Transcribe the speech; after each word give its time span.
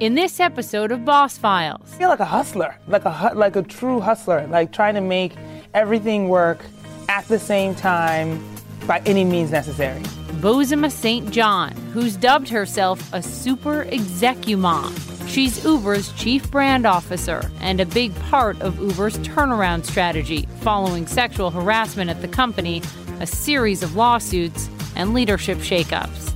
in 0.00 0.14
this 0.14 0.40
episode 0.40 0.90
of 0.90 1.04
Boss 1.04 1.36
Files. 1.36 1.82
I 1.92 1.96
feel 1.98 2.08
like 2.08 2.20
a 2.20 2.24
hustler, 2.24 2.76
like 2.88 3.04
a 3.04 3.32
like 3.34 3.54
a 3.54 3.62
true 3.62 4.00
hustler, 4.00 4.46
like 4.46 4.72
trying 4.72 4.94
to 4.94 5.00
make 5.02 5.34
everything 5.74 6.28
work 6.28 6.64
at 7.08 7.28
the 7.28 7.38
same 7.38 7.74
time 7.74 8.42
by 8.86 9.00
any 9.04 9.24
means 9.24 9.50
necessary. 9.50 10.00
Bozoma 10.40 10.90
Saint 10.90 11.30
John, 11.30 11.72
who's 11.92 12.16
dubbed 12.16 12.48
herself 12.48 13.12
a 13.12 13.22
super 13.22 13.84
execumom. 13.84 14.90
She's 15.28 15.62
Uber's 15.64 16.12
chief 16.14 16.50
brand 16.50 16.86
officer 16.86 17.50
and 17.60 17.78
a 17.78 17.86
big 17.86 18.14
part 18.22 18.60
of 18.62 18.80
Uber's 18.80 19.18
turnaround 19.18 19.84
strategy 19.84 20.48
following 20.60 21.06
sexual 21.06 21.50
harassment 21.50 22.08
at 22.08 22.22
the 22.22 22.28
company, 22.28 22.82
a 23.20 23.26
series 23.26 23.82
of 23.82 23.94
lawsuits, 23.94 24.70
and 24.96 25.12
leadership 25.12 25.58
shakeups. 25.58 26.29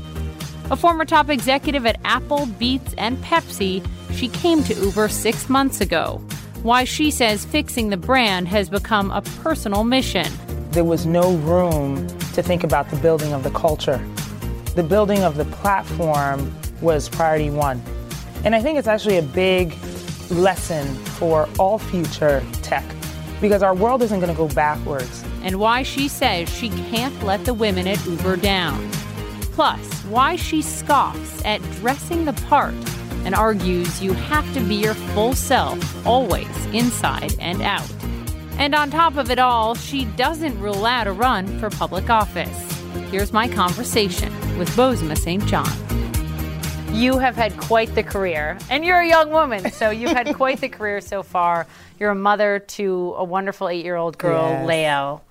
A 0.70 0.76
former 0.76 1.04
top 1.04 1.28
executive 1.28 1.84
at 1.84 2.00
Apple, 2.04 2.46
Beats, 2.46 2.94
and 2.96 3.18
Pepsi, 3.18 3.86
she 4.12 4.28
came 4.28 4.64
to 4.64 4.74
Uber 4.74 5.08
six 5.08 5.50
months 5.50 5.82
ago. 5.82 6.22
Why 6.62 6.84
she 6.84 7.10
says 7.10 7.44
fixing 7.44 7.90
the 7.90 7.98
brand 7.98 8.48
has 8.48 8.70
become 8.70 9.10
a 9.10 9.20
personal 9.42 9.84
mission. 9.84 10.26
There 10.70 10.84
was 10.84 11.04
no 11.04 11.36
room 11.36 12.08
to 12.32 12.42
think 12.42 12.64
about 12.64 12.88
the 12.88 12.96
building 12.96 13.34
of 13.34 13.42
the 13.42 13.50
culture. 13.50 14.02
The 14.74 14.82
building 14.82 15.22
of 15.22 15.36
the 15.36 15.44
platform 15.44 16.50
was 16.80 17.10
priority 17.10 17.50
one. 17.50 17.82
And 18.44 18.54
I 18.54 18.62
think 18.62 18.78
it's 18.78 18.88
actually 18.88 19.18
a 19.18 19.22
big 19.22 19.76
lesson 20.30 20.86
for 20.94 21.46
all 21.58 21.78
future 21.78 22.42
tech 22.62 22.84
because 23.42 23.62
our 23.62 23.74
world 23.74 24.02
isn't 24.02 24.18
going 24.18 24.32
to 24.32 24.36
go 24.36 24.48
backwards. 24.54 25.22
And 25.42 25.60
why 25.60 25.82
she 25.82 26.08
says 26.08 26.48
she 26.48 26.70
can't 26.70 27.22
let 27.22 27.44
the 27.44 27.52
women 27.52 27.86
at 27.86 28.02
Uber 28.06 28.36
down. 28.36 28.90
Plus, 29.54 30.02
why 30.06 30.34
she 30.36 30.60
scoffs 30.62 31.44
at 31.44 31.62
dressing 31.80 32.24
the 32.24 32.32
part 32.48 32.74
and 33.24 33.34
argues 33.34 34.02
you 34.02 34.12
have 34.12 34.52
to 34.54 34.60
be 34.60 34.74
your 34.74 34.94
full 34.94 35.32
self, 35.32 36.06
always, 36.06 36.66
inside 36.66 37.34
and 37.38 37.62
out. 37.62 37.88
And 38.58 38.74
on 38.74 38.90
top 38.90 39.16
of 39.16 39.30
it 39.30 39.38
all, 39.38 39.74
she 39.76 40.04
doesn't 40.04 40.58
rule 40.60 40.84
out 40.84 41.06
a 41.06 41.12
run 41.12 41.46
for 41.60 41.70
public 41.70 42.10
office. 42.10 42.72
Here's 43.10 43.32
my 43.32 43.48
conversation 43.48 44.32
with 44.58 44.68
Bozoma 44.70 45.16
Saint 45.16 45.46
John. 45.46 45.70
You 46.92 47.18
have 47.18 47.34
had 47.36 47.56
quite 47.56 47.94
the 47.94 48.02
career, 48.02 48.56
and 48.70 48.84
you're 48.84 49.00
a 49.00 49.08
young 49.08 49.30
woman, 49.30 49.70
so 49.72 49.90
you've 49.90 50.12
had 50.12 50.34
quite 50.36 50.60
the 50.60 50.68
career 50.68 51.00
so 51.00 51.22
far. 51.22 51.66
You're 51.98 52.10
a 52.10 52.14
mother 52.16 52.58
to 52.58 53.14
a 53.16 53.24
wonderful 53.24 53.68
eight 53.68 53.84
year 53.84 53.96
old 53.96 54.18
girl, 54.18 54.48
Yes. 54.50 54.66
Leo. 54.66 55.22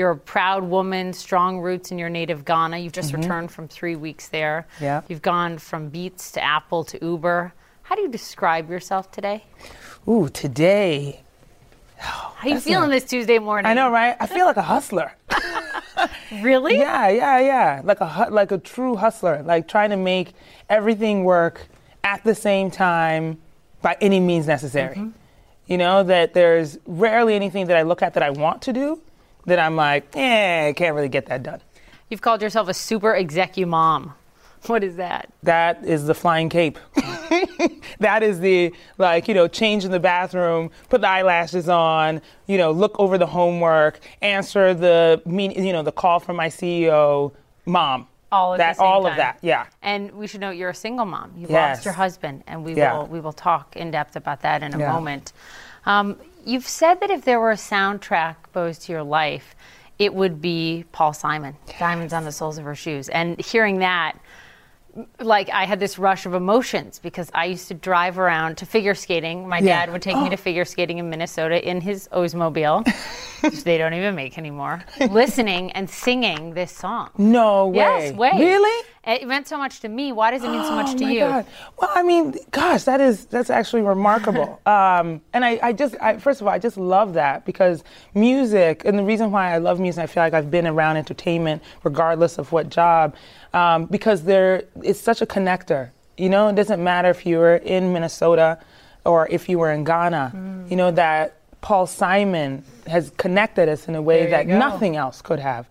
You're 0.00 0.12
a 0.12 0.16
proud 0.16 0.64
woman, 0.64 1.12
strong 1.12 1.58
roots 1.58 1.90
in 1.90 1.98
your 1.98 2.08
native 2.08 2.46
Ghana. 2.46 2.78
You've 2.78 2.94
just 2.94 3.12
returned 3.12 3.50
from 3.52 3.68
three 3.68 3.96
weeks 3.96 4.28
there. 4.28 4.66
Mm-hmm. 4.76 4.84
Yeah. 4.84 5.02
You've 5.08 5.20
gone 5.20 5.58
from 5.58 5.90
Beats 5.90 6.32
to 6.32 6.42
Apple 6.42 6.84
to 6.84 7.04
Uber. 7.04 7.52
How 7.82 7.96
do 7.96 8.00
you 8.00 8.08
describe 8.08 8.70
yourself 8.70 9.10
today? 9.10 9.44
Ooh, 10.08 10.30
today, 10.30 11.20
How 11.98 12.32
are 12.42 12.48
you 12.48 12.60
feeling 12.60 12.88
a- 12.88 12.94
this 12.94 13.04
Tuesday 13.04 13.38
morning? 13.38 13.70
I 13.70 13.74
know, 13.74 13.90
right? 13.92 14.16
I 14.18 14.26
feel 14.26 14.46
like 14.46 14.56
a 14.56 14.62
hustler. 14.62 15.12
Really? 16.40 16.78
Yeah, 16.78 17.08
yeah, 17.10 17.40
yeah. 17.40 17.80
Like 17.84 18.00
a 18.00 18.28
like 18.30 18.52
a 18.52 18.56
true 18.58 18.96
hustler, 18.96 19.42
like 19.42 19.68
trying 19.68 19.90
to 19.90 19.96
make 19.96 20.32
everything 20.70 21.24
work 21.24 21.66
at 22.04 22.24
the 22.24 22.34
same 22.34 22.70
time 22.70 23.36
by 23.82 23.98
any 24.00 24.18
means 24.18 24.46
necessary. 24.46 25.10
You 25.66 25.76
know 25.76 26.02
that 26.04 26.32
there's 26.32 26.78
rarely 26.86 27.34
anything 27.34 27.66
that 27.66 27.76
I 27.76 27.82
look 27.82 28.00
at 28.00 28.14
that 28.14 28.22
I 28.22 28.30
want 28.30 28.62
to 28.62 28.72
do 28.72 29.02
that 29.46 29.58
I'm 29.58 29.76
like, 29.76 30.14
eh, 30.16 30.68
I 30.68 30.72
can't 30.72 30.94
really 30.94 31.08
get 31.08 31.26
that 31.26 31.42
done. 31.42 31.60
You've 32.08 32.20
called 32.22 32.42
yourself 32.42 32.68
a 32.68 32.74
super 32.74 33.12
execu 33.14 33.66
mom. 33.66 34.14
What 34.66 34.84
is 34.84 34.96
that? 34.96 35.30
That 35.42 35.82
is 35.86 36.04
the 36.04 36.12
flying 36.14 36.50
cape. 36.50 36.78
that 37.98 38.22
is 38.22 38.40
the 38.40 38.74
like 38.98 39.26
you 39.26 39.32
know 39.32 39.48
change 39.48 39.86
in 39.86 39.90
the 39.90 40.00
bathroom, 40.00 40.70
put 40.90 41.00
the 41.00 41.08
eyelashes 41.08 41.66
on, 41.68 42.20
you 42.46 42.58
know 42.58 42.70
look 42.70 42.98
over 43.00 43.16
the 43.16 43.26
homework, 43.26 44.00
answer 44.20 44.74
the 44.74 45.22
mean 45.24 45.52
you 45.52 45.72
know 45.72 45.82
the 45.82 45.92
call 45.92 46.20
from 46.20 46.36
my 46.36 46.48
CEO, 46.48 47.32
mom. 47.64 48.06
All 48.32 48.52
of 48.52 48.58
that 48.58 48.78
all 48.78 49.02
time. 49.04 49.12
of 49.12 49.16
that, 49.16 49.38
yeah. 49.40 49.64
And 49.82 50.12
we 50.12 50.26
should 50.26 50.40
note 50.42 50.52
you're 50.56 50.70
a 50.70 50.74
single 50.74 51.06
mom. 51.06 51.32
You 51.36 51.46
Yes. 51.48 51.78
lost 51.78 51.84
your 51.86 51.94
husband, 51.94 52.44
and 52.46 52.62
we 52.62 52.74
Yeah. 52.74 52.98
will 52.98 53.06
we 53.06 53.18
will 53.20 53.32
talk 53.32 53.76
in 53.76 53.90
depth 53.90 54.14
about 54.14 54.42
that 54.42 54.62
in 54.62 54.74
a 54.74 54.78
Yeah. 54.78 54.92
moment. 54.92 55.32
Um, 55.86 56.18
you've 56.44 56.68
said 56.68 57.00
that 57.00 57.10
if 57.10 57.24
there 57.24 57.40
were 57.40 57.50
a 57.50 57.56
soundtrack, 57.56 58.36
Bose, 58.52 58.78
to 58.80 58.92
your 58.92 59.02
life, 59.02 59.54
it 59.98 60.14
would 60.14 60.40
be 60.40 60.84
Paul 60.92 61.12
Simon, 61.12 61.56
"Diamonds 61.78 62.12
on 62.12 62.24
the 62.24 62.32
Soles 62.32 62.58
of 62.58 62.64
Her 62.64 62.74
Shoes." 62.74 63.08
And 63.10 63.38
hearing 63.40 63.78
that, 63.78 64.16
like 65.20 65.48
I 65.50 65.64
had 65.64 65.80
this 65.80 65.98
rush 65.98 66.26
of 66.26 66.34
emotions 66.34 66.98
because 66.98 67.30
I 67.34 67.44
used 67.46 67.68
to 67.68 67.74
drive 67.74 68.18
around 68.18 68.56
to 68.58 68.66
figure 68.66 68.94
skating. 68.94 69.48
My 69.48 69.58
Yeah. 69.58 69.86
dad 69.86 69.92
would 69.92 70.02
take 70.02 70.16
me 70.16 70.28
to 70.30 70.36
figure 70.36 70.64
skating 70.64 70.98
in 70.98 71.08
Minnesota 71.10 71.66
in 71.68 71.80
his 71.80 72.08
Oldsmobile, 72.12 72.86
which 73.42 73.64
they 73.64 73.78
don't 73.78 73.94
even 73.94 74.14
make 74.14 74.38
anymore, 74.38 74.82
listening 75.10 75.72
and 75.72 75.88
singing 75.88 76.54
this 76.54 76.72
song. 76.72 77.10
No 77.18 77.68
way. 77.68 77.76
Yes, 77.76 78.14
way. 78.14 78.32
Really? 78.36 78.86
It 79.06 79.26
meant 79.26 79.48
so 79.48 79.56
much 79.56 79.80
to 79.80 79.88
me. 79.88 80.12
Why 80.12 80.30
does 80.30 80.44
it 80.44 80.50
mean 80.50 80.62
so 80.62 80.72
much 80.74 80.90
oh 80.90 80.96
to 80.98 81.04
my 81.04 81.10
you? 81.10 81.20
God. 81.20 81.46
Well, 81.78 81.90
I 81.94 82.02
mean, 82.02 82.34
gosh, 82.50 82.84
that 82.84 83.00
is 83.00 83.24
that's 83.24 83.48
actually 83.48 83.80
remarkable. 83.80 84.60
um, 84.66 85.22
and 85.32 85.42
I, 85.42 85.58
I 85.62 85.72
just, 85.72 85.96
I, 86.02 86.18
first 86.18 86.42
of 86.42 86.46
all, 86.46 86.52
I 86.52 86.58
just 86.58 86.76
love 86.76 87.14
that 87.14 87.46
because 87.46 87.82
music, 88.14 88.82
and 88.84 88.98
the 88.98 89.02
reason 89.02 89.30
why 89.30 89.54
I 89.54 89.58
love 89.58 89.80
music, 89.80 90.04
I 90.04 90.06
feel 90.06 90.22
like 90.22 90.34
I've 90.34 90.50
been 90.50 90.66
around 90.66 90.98
entertainment 90.98 91.62
regardless 91.82 92.36
of 92.36 92.52
what 92.52 92.68
job, 92.68 93.14
um, 93.52 93.86
because 93.86 94.22
there, 94.22 94.64
it's 94.82 95.00
such 95.00 95.22
a 95.22 95.26
connector. 95.26 95.90
You 96.16 96.28
know, 96.28 96.48
it 96.48 96.54
doesn't 96.54 96.82
matter 96.82 97.08
if 97.10 97.24
you 97.24 97.38
were 97.38 97.56
in 97.56 97.92
Minnesota 97.92 98.58
or 99.04 99.26
if 99.28 99.48
you 99.48 99.58
were 99.58 99.72
in 99.72 99.84
Ghana. 99.84 100.32
Mm. 100.34 100.70
You 100.70 100.76
know 100.76 100.90
that 100.90 101.36
Paul 101.60 101.86
Simon 101.86 102.64
has 102.86 103.10
connected 103.16 103.68
us 103.68 103.88
in 103.88 103.94
a 103.94 104.02
way 104.02 104.30
that 104.30 104.46
go. 104.46 104.58
nothing 104.58 104.96
else 104.96 105.22
could 105.22 105.38
have. 105.38 105.66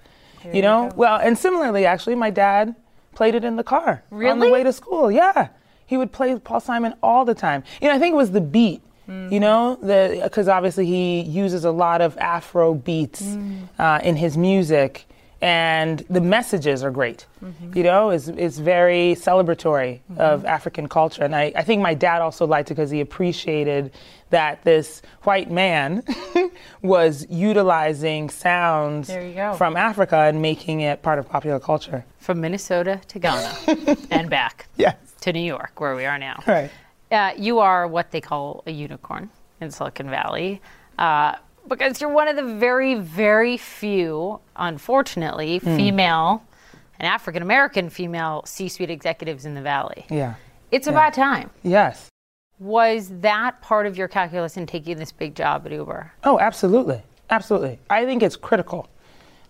you 0.54 0.62
know, 0.62 0.92
well, 0.96 1.20
and 1.20 1.38
similarly, 1.38 1.86
actually, 1.86 2.16
my 2.16 2.30
dad 2.30 2.76
played 3.14 3.36
it 3.36 3.44
in 3.44 3.56
the 3.58 3.64
car 3.64 4.04
on 4.12 4.40
the 4.40 4.50
way 4.50 4.64
to 4.64 4.72
school. 4.74 5.12
Yeah, 5.12 5.50
he 5.86 5.98
would 5.98 6.12
play 6.12 6.38
Paul 6.40 6.60
Simon 6.60 6.94
all 7.04 7.26
the 7.26 7.36
time. 7.36 7.64
You 7.82 7.90
know, 7.90 7.96
I 7.96 8.00
think 8.00 8.14
it 8.14 8.18
was 8.18 8.32
the 8.32 8.42
beat. 8.42 8.82
You 9.32 9.40
know, 9.40 9.76
because 10.24 10.48
obviously 10.48 10.86
he 10.86 11.22
uses 11.22 11.66
a 11.66 11.72
lot 11.72 12.00
of 12.00 12.16
Afro 12.20 12.76
beats 12.76 13.24
uh, 13.80 14.00
in 14.04 14.16
his 14.16 14.38
music, 14.38 15.06
and 15.42 16.00
the 16.10 16.20
messages 16.22 16.84
are 16.84 16.92
great. 16.92 17.26
You 17.74 17.84
know, 17.84 18.10
it's, 18.10 18.28
is 18.28 18.60
very 18.60 19.16
celebratory 19.18 20.02
of 20.18 20.44
African 20.46 20.90
culture, 20.90 21.24
and 21.24 21.36
I, 21.36 21.52
I 21.56 21.64
think 21.64 21.82
my 21.82 21.94
dad 21.94 22.22
also 22.22 22.46
liked 22.46 22.70
it 22.72 22.74
because 22.76 22.90
he 22.92 23.00
appreciated 23.02 23.92
that 24.32 24.64
this 24.64 25.02
white 25.24 25.50
man 25.50 26.04
was 26.82 27.26
utilizing 27.30 28.30
sounds 28.30 29.08
There 29.08 29.26
you 29.28 29.34
go. 29.34 29.54
from 29.54 29.76
Africa 29.76 30.18
and 30.18 30.42
making 30.42 30.82
it 30.82 31.02
part 31.02 31.18
of 31.20 31.28
popular 31.30 31.60
culture. 31.60 32.06
From 32.20 32.42
Minnesota 32.42 33.02
to 33.08 33.20
Ghana 33.20 33.56
and 34.12 34.30
back 34.30 34.68
Yes. 34.78 34.96
to 35.22 35.34
New 35.34 35.40
York, 35.42 35.80
where 35.80 35.96
we 35.96 36.06
are 36.06 36.20
now. 36.20 36.44
Right. 36.46 36.70
Uh, 37.12 37.32
you 37.38 37.60
are 37.60 37.88
what 37.88 38.12
they 38.12 38.22
call 38.22 38.64
a 38.68 38.72
unicorn 38.72 39.30
in 39.62 39.72
Silicon 39.72 40.10
Valley. 40.10 40.62
Uh, 41.00 41.36
because 41.70 42.02
you're 42.02 42.10
one 42.10 42.28
of 42.28 42.36
the 42.36 42.44
very, 42.44 42.96
very 42.96 43.56
few, 43.58 44.40
unfortunately, 44.56 45.60
Hmm. 45.60 45.76
female 45.78 46.44
and 47.00 47.08
African 47.08 47.42
American 47.42 47.90
female 47.90 48.42
C 48.46 48.68
suite 48.68 48.90
executives 48.90 49.46
in 49.46 49.54
the 49.54 49.62
Valley. 49.62 50.06
Yeah. 50.10 50.34
It's 50.72 50.88
about 50.88 51.14
time. 51.14 51.50
Yes. 51.64 52.10
Was 52.60 53.10
that 53.22 53.62
part 53.62 53.86
of 53.86 53.98
your 53.98 54.08
calculus 54.10 54.58
in 54.58 54.66
taking 54.66 54.98
this 54.98 55.12
big 55.14 55.34
job 55.34 55.66
at 55.66 55.72
Uber? 55.72 56.12
Oh, 56.26 56.38
absolutely. 56.40 57.02
Absolutely. 57.30 57.80
I 57.90 58.06
think 58.06 58.22
it's 58.22 58.36
critical 58.36 58.90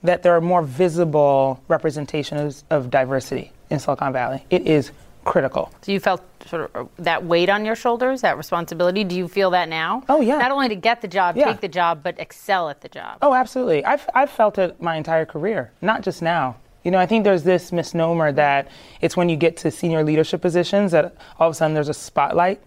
that 0.03 0.21
there 0.21 0.35
are 0.35 0.41
more 0.41 0.61
visible 0.61 1.59
representations 1.67 2.63
of 2.69 2.89
diversity 2.91 3.51
in 3.69 3.79
Silicon 3.79 4.13
Valley. 4.13 4.45
It 4.49 4.67
is 4.67 4.91
critical. 5.29 5.71
So 5.81 5.91
you 5.91 5.99
felt 5.99 6.21
sort 6.47 6.71
of 6.75 6.89
that 6.97 7.23
weight 7.23 7.49
on 7.49 7.63
your 7.63 7.75
shoulders, 7.75 8.21
that 8.21 8.35
responsibility. 8.37 9.03
Do 9.03 9.15
you 9.15 9.27
feel 9.27 9.51
that 9.51 9.69
now? 9.69 10.03
Oh, 10.09 10.21
yeah. 10.21 10.37
Not 10.39 10.51
only 10.51 10.67
to 10.69 10.75
get 10.75 11.01
the 11.01 11.07
job, 11.07 11.37
Yeah. 11.37 11.45
take 11.45 11.61
the 11.61 11.67
job, 11.67 12.01
but 12.03 12.19
excel 12.19 12.67
at 12.69 12.81
the 12.81 12.89
job. 12.89 13.19
Oh, 13.21 13.33
absolutely. 13.33 13.85
I've, 13.85 14.09
I've 14.15 14.31
felt 14.31 14.57
it 14.57 14.81
my 14.81 14.95
entire 14.95 15.25
career, 15.25 15.71
not 15.81 16.01
just 16.01 16.21
now. 16.21 16.55
You 16.83 16.91
know, 16.91 16.97
I 16.97 17.05
think 17.05 17.23
there's 17.25 17.43
this 17.43 17.71
misnomer 17.71 18.31
that 18.31 18.69
it's 19.01 19.15
when 19.15 19.29
you 19.29 19.35
get 19.35 19.55
to 19.57 19.69
senior 19.71 20.03
leadership 20.03 20.41
positions 20.41 20.91
that 20.93 21.13
all 21.39 21.47
of 21.49 21.51
a 21.51 21.55
sudden 21.55 21.73
there's 21.75 21.89
a 21.89 21.93
spotlight 21.93 22.59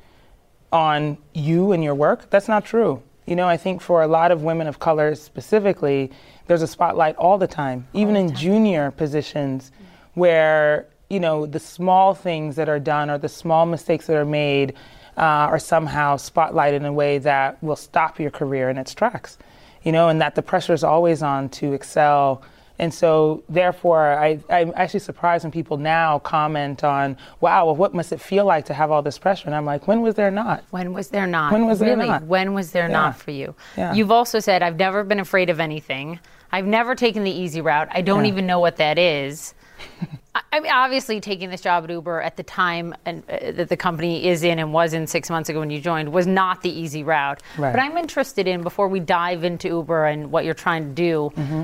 on 0.71 1.19
you 1.35 1.73
and 1.73 1.83
your 1.83 1.95
work. 1.95 2.31
That's 2.31 2.47
not 2.49 2.65
true. 2.65 3.03
You 3.27 3.37
know, 3.37 3.49
I 3.49 3.57
think 3.57 3.81
for 3.81 4.03
a 4.03 4.07
lot 4.07 4.31
of 4.31 4.43
women 4.43 4.67
of 4.67 4.79
color 4.79 5.15
specifically, 5.15 6.11
there's 6.47 6.63
a 6.63 6.67
spotlight 6.67 7.17
all 7.17 7.39
the 7.39 7.47
time, 7.47 7.87
even 7.93 8.15
in 8.17 8.35
junior 8.35 8.91
positions 8.91 9.73
where, 10.15 10.87
you 11.13 11.21
know, 11.21 11.45
the 11.45 11.61
small 11.61 12.15
things 12.15 12.57
that 12.57 12.69
are 12.71 12.81
done 12.81 13.11
or 13.11 13.19
the 13.19 13.29
small 13.29 13.67
mistakes 13.67 14.07
that 14.07 14.17
are 14.17 14.25
made 14.25 14.73
uh, 15.19 15.21
are 15.53 15.59
somehow 15.59 16.17
spotlighted 16.17 16.77
in 16.77 16.87
a 16.87 16.93
way 16.93 17.19
that 17.19 17.63
will 17.63 17.77
stop 17.77 18.19
your 18.19 18.31
career 18.31 18.71
in 18.71 18.79
its 18.79 18.95
tracks. 18.95 19.37
You 19.83 19.93
know, 19.93 20.09
and 20.09 20.21
that 20.23 20.37
the 20.37 20.43
pressure 20.43 20.73
is 20.73 20.83
always 20.83 21.23
on 21.23 21.51
to 21.61 21.75
excel 21.75 22.43
And 22.79 22.93
so, 22.95 23.43
therefore, 23.49 24.15
I, 24.15 24.39
I'm 24.49 24.73
actually 24.75 25.01
surprised 25.01 25.45
when 25.45 25.53
people 25.53 25.77
now 25.77 26.19
comment 26.21 26.83
on, 26.83 27.19
wow, 27.41 27.67
well, 27.67 27.77
what 27.77 27.93
must 27.95 28.11
it 28.13 28.21
feel 28.21 28.47
like 28.47 28.65
to 28.67 28.75
have 28.75 28.91
all 28.91 29.03
this 29.03 29.19
pressure? 29.19 29.47
And 29.47 29.55
I'm 29.55 29.67
like, 29.67 29.87
when 29.87 30.01
was 30.01 30.15
there 30.15 30.31
not? 30.31 30.65
When 30.71 30.93
was 30.95 31.09
there 31.09 31.27
not? 31.27 31.53
When 31.53 31.67
was 31.67 31.79
there 31.81 31.97
really? 31.97 32.09
not? 32.09 32.23
When 32.25 32.55
was 32.55 32.73
there 32.73 32.89
Yeah. 32.89 32.93
not 33.01 33.17
for 33.17 33.33
you? 33.33 33.55
Yeah. 33.77 33.93
You've 33.93 34.11
also 34.11 34.41
said, 34.41 34.63
I've 34.63 34.79
never 34.79 35.05
been 35.05 35.21
afraid 35.21 35.51
of 35.51 35.61
anything. 35.61 36.19
I've 36.51 36.67
never 36.67 36.95
taken 36.95 37.23
the 37.25 37.31
easy 37.31 37.61
route. 37.61 37.89
I 37.93 38.01
don't 38.01 38.25
Yeah. 38.25 38.33
even 38.33 38.47
know 38.47 38.61
what 38.61 38.77
that 38.79 38.99
is. 38.99 39.55
I- 40.35 40.41
I 40.53 40.61
mean, 40.61 40.73
obviously, 40.73 41.21
taking 41.21 41.51
this 41.51 41.61
job 41.61 41.85
at 41.85 41.91
Uber 41.91 42.23
at 42.23 42.37
the 42.37 42.43
time 42.43 42.95
and, 43.05 43.23
uh, 43.31 43.53
that 43.53 43.69
the 43.69 43.77
company 43.77 44.27
is 44.27 44.43
in 44.43 44.59
and 44.59 44.73
was 44.73 44.95
in 44.95 45.07
six 45.07 45.29
months 45.31 45.49
ago 45.49 45.61
when 45.61 45.71
you 45.71 45.81
joined 45.81 46.11
was 46.13 46.27
not 46.27 46.63
the 46.63 46.71
easy 46.71 47.03
route. 47.03 47.43
Right. 47.59 47.73
But 47.73 47.81
I'm 47.81 47.97
interested 47.99 48.47
in, 48.49 48.63
before 48.63 48.89
we 48.89 49.01
dive 49.01 49.45
into 49.45 49.69
Uber 49.69 50.07
and 50.07 50.31
what 50.31 50.45
you're 50.45 50.55
trying 50.55 50.85
to 50.85 50.91
do, 50.95 51.33
Mm-hmm. 51.37 51.63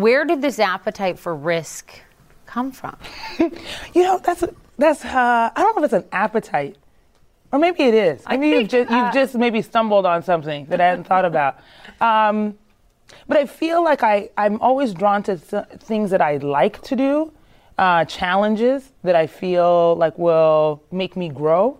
where 0.00 0.24
did 0.24 0.42
this 0.42 0.58
appetite 0.58 1.18
for 1.18 1.34
risk 1.34 1.92
come 2.46 2.72
from? 2.72 2.96
You 3.94 4.02
know, 4.02 4.18
that's 4.18 4.42
that's. 4.78 5.04
Uh, 5.04 5.50
I 5.54 5.62
don't 5.62 5.76
know 5.76 5.84
if 5.84 5.92
it's 5.92 6.04
an 6.04 6.08
appetite, 6.12 6.76
or 7.52 7.58
maybe 7.58 7.82
it 7.84 7.94
is. 7.94 8.24
Maybe 8.28 8.48
you've 8.48 8.58
think, 8.68 8.70
just 8.70 8.90
you've 8.90 9.04
uh, 9.04 9.12
just 9.12 9.34
maybe 9.36 9.62
stumbled 9.62 10.06
on 10.06 10.22
something 10.22 10.66
that 10.66 10.80
I 10.80 10.86
hadn't 10.88 11.04
thought 11.04 11.24
about. 11.24 11.58
Um, 12.00 12.58
but 13.28 13.36
I 13.36 13.46
feel 13.46 13.84
like 13.84 14.02
I 14.02 14.30
I'm 14.36 14.60
always 14.60 14.92
drawn 14.92 15.22
to 15.24 15.36
th- 15.36 15.64
things 15.78 16.10
that 16.10 16.20
I 16.22 16.38
like 16.38 16.80
to 16.82 16.96
do, 16.96 17.30
uh, 17.78 18.04
challenges 18.04 18.92
that 19.02 19.16
I 19.16 19.26
feel 19.26 19.96
like 19.96 20.18
will 20.18 20.82
make 20.90 21.16
me 21.16 21.28
grow. 21.28 21.78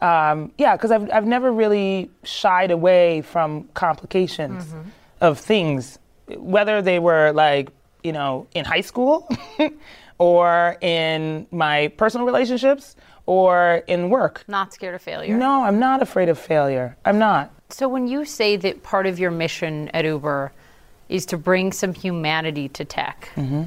Um, 0.00 0.52
yeah, 0.58 0.76
because 0.76 0.90
I've 0.90 1.10
I've 1.10 1.26
never 1.26 1.50
really 1.52 2.10
shied 2.22 2.70
away 2.70 3.22
from 3.22 3.64
complications 3.74 4.74
of 5.20 5.38
things, 5.38 5.98
whether 6.36 6.82
they 6.82 6.98
were 6.98 7.32
like 7.32 7.70
you 8.02 8.12
know 8.12 8.46
in 8.54 8.64
high 8.64 8.82
school, 8.82 9.28
or 10.18 10.76
in 10.80 11.46
my 11.50 11.88
personal 11.96 12.26
relationships, 12.26 12.94
or 13.24 13.82
in 13.86 14.10
work. 14.10 14.44
Not 14.48 14.72
scared 14.74 14.94
of 14.94 15.02
failure. 15.02 15.36
No, 15.36 15.64
I'm 15.64 15.78
not 15.78 16.02
afraid 16.02 16.28
of 16.28 16.38
failure. 16.38 16.96
I'm 17.04 17.18
not. 17.18 17.50
So 17.70 17.88
when 17.88 18.06
you 18.06 18.24
say 18.24 18.56
that 18.56 18.82
part 18.82 19.06
of 19.06 19.18
your 19.18 19.30
mission 19.30 19.88
at 19.94 20.04
Uber 20.04 20.52
is 21.08 21.26
to 21.26 21.36
bring 21.36 21.72
some 21.72 21.94
humanity 21.94 22.68
to 22.70 22.84
tech, 22.84 23.30
uh, 23.36 23.64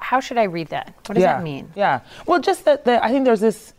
how 0.00 0.20
should 0.20 0.38
I 0.38 0.44
read 0.44 0.68
that? 0.68 0.94
What 1.06 1.14
does 1.14 1.22
yeah. 1.22 1.34
that 1.34 1.42
mean? 1.42 1.72
Yeah. 1.74 2.00
Well, 2.26 2.40
just 2.40 2.64
that, 2.64 2.84
that 2.84 3.02
I 3.02 3.10
think 3.10 3.24
there's 3.24 3.40
this 3.40 3.72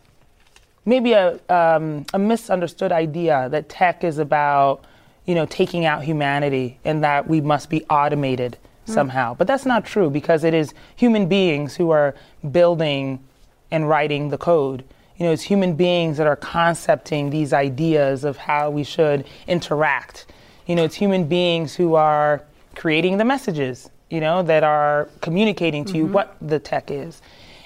maybe 0.84 1.12
a 1.12 1.38
um, 1.48 2.06
a 2.14 2.18
misunderstood 2.18 2.92
idea 2.92 3.48
that 3.50 3.68
tech 3.68 4.04
is 4.04 4.18
about 4.18 4.84
you 5.26 5.34
know 5.34 5.46
taking 5.46 5.84
out 5.84 6.02
humanity 6.02 6.78
and 6.84 7.04
that 7.04 7.28
we 7.28 7.40
must 7.40 7.70
be 7.70 7.84
automated 7.86 8.58
somehow. 8.88 9.34
But 9.34 9.46
that's 9.46 9.66
not 9.66 9.84
true 9.84 10.10
because 10.10 10.44
it 10.44 10.54
is 10.54 10.72
human 10.96 11.28
beings 11.28 11.76
who 11.76 11.90
are 11.90 12.14
building 12.50 13.22
and 13.70 13.88
writing 13.88 14.30
the 14.30 14.38
code. 14.38 14.84
You 15.18 15.26
know, 15.26 15.32
it's 15.32 15.42
human 15.42 15.74
beings 15.74 16.16
that 16.16 16.26
are 16.26 16.36
concepting 16.36 17.30
these 17.30 17.52
ideas 17.52 18.24
of 18.24 18.36
how 18.36 18.70
we 18.70 18.84
should 18.84 19.26
interact. 19.46 20.26
You 20.66 20.74
know, 20.74 20.84
it's 20.84 20.94
human 20.94 21.24
beings 21.24 21.74
who 21.74 21.94
are 21.94 22.42
creating 22.76 23.18
the 23.18 23.24
messages, 23.24 23.90
you 24.10 24.20
know, 24.20 24.42
that 24.42 24.64
are 24.64 25.08
communicating 25.20 25.84
to 25.86 25.96
you 25.96 26.06
what 26.06 26.36
the 26.40 26.58
tech 26.58 26.90
is. 26.90 27.20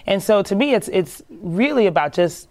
And 0.07 0.23
so 0.23 0.43
to 0.43 0.55
me 0.55 0.75
it's 0.75 0.89
it's 0.89 1.23
really 1.31 1.87
about 1.87 2.13
just 2.13 2.49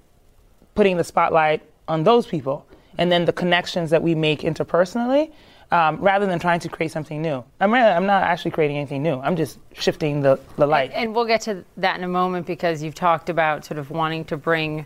putting 0.76 0.98
the 0.98 1.04
spotlight 1.04 1.62
on 1.88 2.04
those 2.04 2.26
people 2.26 2.66
and 2.98 3.12
then 3.12 3.26
the 3.26 3.34
connections 3.34 3.90
that 3.90 4.02
we 4.02 4.16
make 4.16 4.42
interpersonally 4.42 5.32
um, 5.72 6.00
rather 6.02 6.26
than 6.26 6.38
trying 6.40 6.60
to 6.60 6.70
create 6.70 6.92
something 6.92 7.22
new. 7.22 7.44
I'm, 7.60 7.74
really, 7.74 7.88
I'm 7.88 8.06
not 8.06 8.24
actually 8.24 8.52
creating 8.52 8.78
anything 8.78 9.02
new. 9.02 9.20
I'm 9.20 9.36
just 9.36 9.58
shifting 9.74 10.22
the, 10.22 10.40
the 10.58 10.68
light. 10.68 10.92
And 10.94 11.16
we'll 11.16 11.26
get 11.26 11.42
to 11.42 11.64
that 11.78 11.98
in 11.98 12.04
a 12.04 12.10
moment 12.10 12.46
because 12.46 12.84
you've 12.84 12.96
talked 12.96 13.30
about 13.30 13.66
sort 13.66 13.78
of 13.78 13.90
wanting 13.90 14.26
to 14.26 14.38
bring 14.38 14.86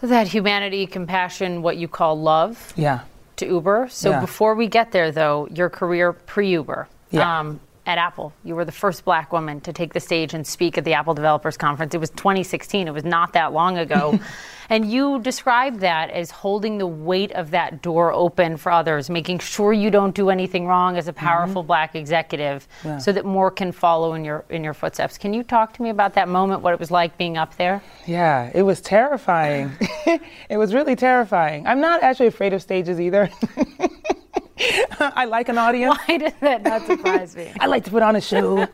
that 0.00 0.26
humanity, 0.26 0.86
compassion, 0.86 1.62
what 1.62 1.76
you 1.76 1.86
call 1.86 2.20
love 2.20 2.72
yeah. 2.76 3.00
to 3.36 3.46
Uber. 3.46 3.86
So 3.88 4.10
Yeah. 4.10 4.20
before 4.20 4.56
we 4.56 4.66
get 4.66 4.90
there, 4.90 5.12
though, 5.12 5.46
your 5.52 5.70
career 5.70 6.12
pre-Uber 6.12 6.88
Yeah. 7.12 7.40
um, 7.40 7.60
at 7.84 7.98
Apple, 7.98 8.32
you 8.44 8.54
were 8.54 8.64
the 8.64 8.70
first 8.72 9.04
Black 9.04 9.32
woman 9.32 9.60
to 9.62 9.72
take 9.72 9.92
the 9.92 9.98
stage 10.00 10.34
and 10.34 10.46
speak 10.46 10.78
at 10.78 10.84
the 10.84 10.94
Apple 10.94 11.14
Developers 11.14 11.56
Conference. 11.56 11.94
It 11.94 11.98
was 11.98 12.10
2016. 12.10 12.86
It 12.86 12.94
was 12.94 13.02
not 13.04 13.32
that 13.32 13.52
long 13.52 13.76
ago, 13.76 14.20
and 14.68 14.88
you 14.90 15.18
described 15.20 15.80
that 15.80 16.10
as 16.10 16.30
holding 16.30 16.78
the 16.78 16.86
weight 16.86 17.32
of 17.32 17.50
that 17.50 17.82
door 17.82 18.12
open 18.12 18.56
for 18.56 18.70
others, 18.70 19.10
making 19.10 19.40
sure 19.40 19.72
you 19.72 19.90
don't 19.90 20.14
do 20.14 20.30
anything 20.30 20.66
wrong 20.66 20.96
as 20.96 21.08
a 21.08 21.12
powerful 21.12 21.62
Black 21.64 21.96
executive, 21.96 22.68
Mm-hmm. 22.82 22.88
Yeah. 22.88 22.98
so 22.98 23.12
that 23.12 23.24
more 23.24 23.50
can 23.50 23.72
follow 23.72 24.14
in 24.14 24.24
your 24.24 24.44
in 24.48 24.62
your 24.62 24.74
footsteps. 24.74 25.18
Can 25.18 25.34
you 25.34 25.42
talk 25.42 25.72
to 25.74 25.82
me 25.82 25.90
about 25.90 26.14
that 26.14 26.28
moment? 26.28 26.62
What 26.62 26.74
it 26.74 26.80
was 26.80 26.90
like 26.90 27.18
being 27.18 27.36
up 27.36 27.56
there? 27.56 27.82
Yeah, 28.06 28.50
it 28.54 28.62
was 28.62 28.80
terrifying. 28.80 29.72
it 30.48 30.56
was 30.56 30.72
really 30.72 30.94
terrifying. 30.96 31.66
I'm 31.66 31.80
not 31.80 32.02
actually 32.02 32.28
afraid 32.28 32.52
of 32.52 32.62
stages 32.62 33.00
either. 33.00 33.28
I 35.00 35.24
like 35.24 35.48
an 35.48 35.58
audience. 35.58 35.98
Why 36.08 36.16
did 36.18 36.34
that 36.40 36.62
not 36.62 36.86
surprise 36.86 37.36
me? 37.36 37.52
I 37.60 37.66
like 37.66 37.84
to 37.84 37.90
put 37.90 38.02
on 38.02 38.16
a 38.16 38.20
show. 38.20 38.66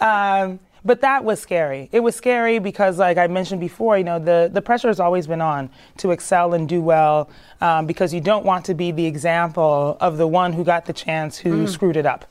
um, 0.00 0.60
but 0.84 1.00
that 1.00 1.24
was 1.24 1.40
scary. 1.40 1.88
It 1.90 2.00
was 2.00 2.14
scary 2.14 2.60
because, 2.60 2.98
like 2.98 3.18
I 3.18 3.26
mentioned 3.26 3.60
before, 3.60 3.98
you 3.98 4.04
know, 4.04 4.20
the, 4.20 4.48
the 4.52 4.62
pressure 4.62 4.86
has 4.86 5.00
always 5.00 5.26
been 5.26 5.40
on 5.40 5.68
to 5.98 6.12
excel 6.12 6.54
and 6.54 6.68
do 6.68 6.80
well 6.80 7.28
um, 7.60 7.86
because 7.86 8.14
you 8.14 8.20
don't 8.20 8.44
want 8.44 8.64
to 8.66 8.74
be 8.74 8.92
the 8.92 9.04
example 9.04 9.96
of 10.00 10.16
the 10.16 10.28
one 10.28 10.52
who 10.52 10.62
got 10.62 10.86
the 10.86 10.92
chance 10.92 11.36
who 11.36 11.66
screwed 11.66 11.96
it 11.96 12.06
up. 12.06 12.24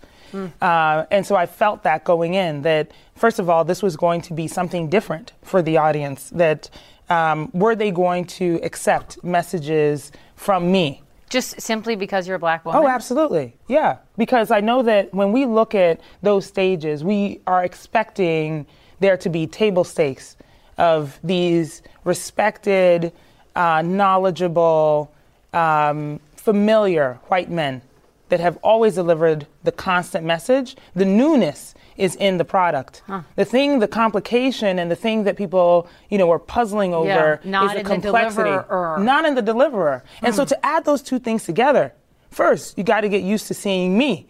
Uh, 0.62 1.06
and 1.12 1.26
so 1.26 1.36
I 1.36 1.46
felt 1.46 1.84
that 1.84 2.04
going 2.04 2.34
in 2.34 2.62
that, 2.64 2.92
first 3.16 3.40
of 3.40 3.50
all, 3.50 3.64
this 3.64 3.82
was 3.82 3.96
going 3.96 4.22
to 4.24 4.34
be 4.34 4.48
something 4.48 4.90
different 4.90 5.32
for 5.42 5.62
the 5.62 5.78
audience. 5.78 6.30
That 6.32 6.70
um, 7.10 7.50
were 7.54 7.76
they 7.76 7.92
going 7.92 8.26
to 8.26 8.60
accept 8.64 9.24
messages 9.24 10.12
from 10.36 10.72
me? 10.72 11.02
Just 11.36 11.60
simply 11.60 11.98
because 11.98 12.30
you're 12.30 12.38
a 12.38 12.40
black 12.40 12.64
woman? 12.64 12.82
Oh, 12.82 12.88
absolutely. 12.88 13.58
Yeah. 13.68 13.98
Because 14.18 14.52
I 14.52 14.62
know 14.62 14.82
that 14.84 15.14
when 15.14 15.34
we 15.34 15.46
look 15.46 15.76
at 15.76 16.00
those 16.22 16.46
stages, 16.46 17.04
we 17.04 17.42
are 17.46 17.66
expecting 17.66 18.66
there 19.02 19.18
to 19.18 19.28
be 19.28 19.46
table 19.46 19.84
stakes 19.84 20.38
of 20.78 21.20
these 21.26 21.82
respected, 22.06 23.12
uh, 23.54 23.82
knowledgeable, 23.82 25.12
um, 25.52 26.22
familiar 26.38 27.20
white 27.28 27.52
men 27.52 27.82
that 28.30 28.40
have 28.40 28.56
always 28.64 28.96
delivered 28.96 29.46
the 29.66 29.74
constant 29.74 30.26
message. 30.26 30.78
The 30.94 31.04
newness 31.04 31.76
is 31.98 32.16
in 32.16 32.38
the 32.38 32.46
product. 32.46 33.02
The 33.36 33.46
thing, 33.46 33.80
the 33.80 33.88
complication, 33.88 34.80
and 34.80 34.92
the 34.92 34.96
thing 34.96 35.24
that 35.24 35.38
people, 35.38 35.88
you 36.10 36.18
know, 36.18 36.30
are 36.32 36.40
puzzling 36.40 36.94
over 36.94 37.40
not 37.44 37.66
is 37.66 37.72
the 37.72 37.80
in 37.80 37.84
the 37.84 37.90
complexity. 37.90 38.50
deliverer. 38.50 39.00
Not 39.00 39.26
in 39.26 39.36
the 39.36 39.42
deliverer. 39.42 40.04
And 40.22 40.36
so 40.36 40.46
to 40.46 40.66
add 40.66 40.86
those 40.86 41.02
two 41.02 41.20
things 41.20 41.46
together, 41.46 41.94
first 42.32 42.78
you 42.78 42.84
got 42.84 43.02
to 43.02 43.10
get 43.10 43.24
used 43.24 43.48
to 43.48 43.54
seeing 43.54 43.98
me. 43.98 44.28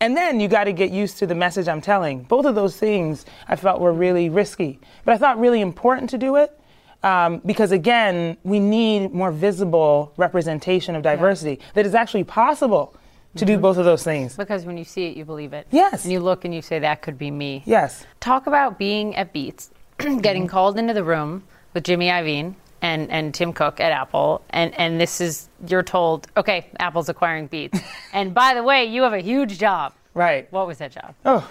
And 0.00 0.16
then 0.16 0.40
you 0.40 0.48
got 0.48 0.64
to 0.64 0.72
get 0.72 0.90
used 0.90 1.18
to 1.18 1.26
the 1.26 1.34
message 1.34 1.68
I'm 1.68 1.80
telling. 1.80 2.24
Both 2.24 2.46
of 2.46 2.54
those 2.54 2.76
things 2.76 3.24
I 3.48 3.56
felt 3.56 3.80
were 3.80 3.92
really 3.92 4.28
risky, 4.28 4.80
but 5.04 5.14
I 5.14 5.18
thought 5.18 5.38
really 5.38 5.60
important 5.60 6.10
to 6.10 6.18
do 6.18 6.36
it 6.36 6.58
um, 7.04 7.42
because 7.44 7.70
again, 7.70 8.36
we 8.44 8.58
need 8.58 9.12
more 9.12 9.30
visible 9.30 10.12
representation 10.16 10.96
of 10.96 11.02
diversity 11.02 11.60
that 11.74 11.86
is 11.86 11.94
actually 11.94 12.24
possible 12.24 12.96
to 13.36 13.44
do 13.44 13.54
mm-hmm. 13.54 13.62
both 13.62 13.76
of 13.76 13.84
those 13.84 14.02
things. 14.02 14.36
Because 14.36 14.64
when 14.64 14.78
you 14.78 14.84
see 14.84 15.06
it, 15.06 15.16
you 15.16 15.24
believe 15.24 15.52
it. 15.52 15.66
Yes. 15.70 16.04
And 16.04 16.12
you 16.12 16.20
look 16.20 16.44
and 16.44 16.54
you 16.54 16.62
say, 16.62 16.78
that 16.78 17.02
could 17.02 17.18
be 17.18 17.30
me. 17.30 17.62
Yes. 17.66 18.06
Talk 18.20 18.46
about 18.46 18.78
being 18.78 19.16
at 19.16 19.32
Beats, 19.32 19.70
getting 19.98 20.22
mm-hmm. 20.22 20.46
called 20.46 20.78
into 20.78 20.94
the 20.94 21.04
room 21.04 21.44
with 21.72 21.84
Jimmy 21.84 22.08
Iovine 22.08 22.54
and, 22.82 23.10
and 23.10 23.34
Tim 23.34 23.52
Cook 23.52 23.80
at 23.80 23.92
Apple. 23.92 24.42
And, 24.50 24.74
and 24.78 25.00
this 25.00 25.20
is, 25.20 25.48
you're 25.66 25.82
told, 25.82 26.28
okay, 26.36 26.66
Apple's 26.78 27.08
acquiring 27.08 27.48
Beats. 27.48 27.80
and 28.12 28.34
by 28.34 28.54
the 28.54 28.62
way, 28.62 28.84
you 28.84 29.02
have 29.02 29.14
a 29.14 29.20
huge 29.20 29.58
job. 29.58 29.94
Right. 30.14 30.50
What 30.52 30.66
was 30.66 30.78
that 30.78 30.92
job? 30.92 31.14
Oh, 31.24 31.50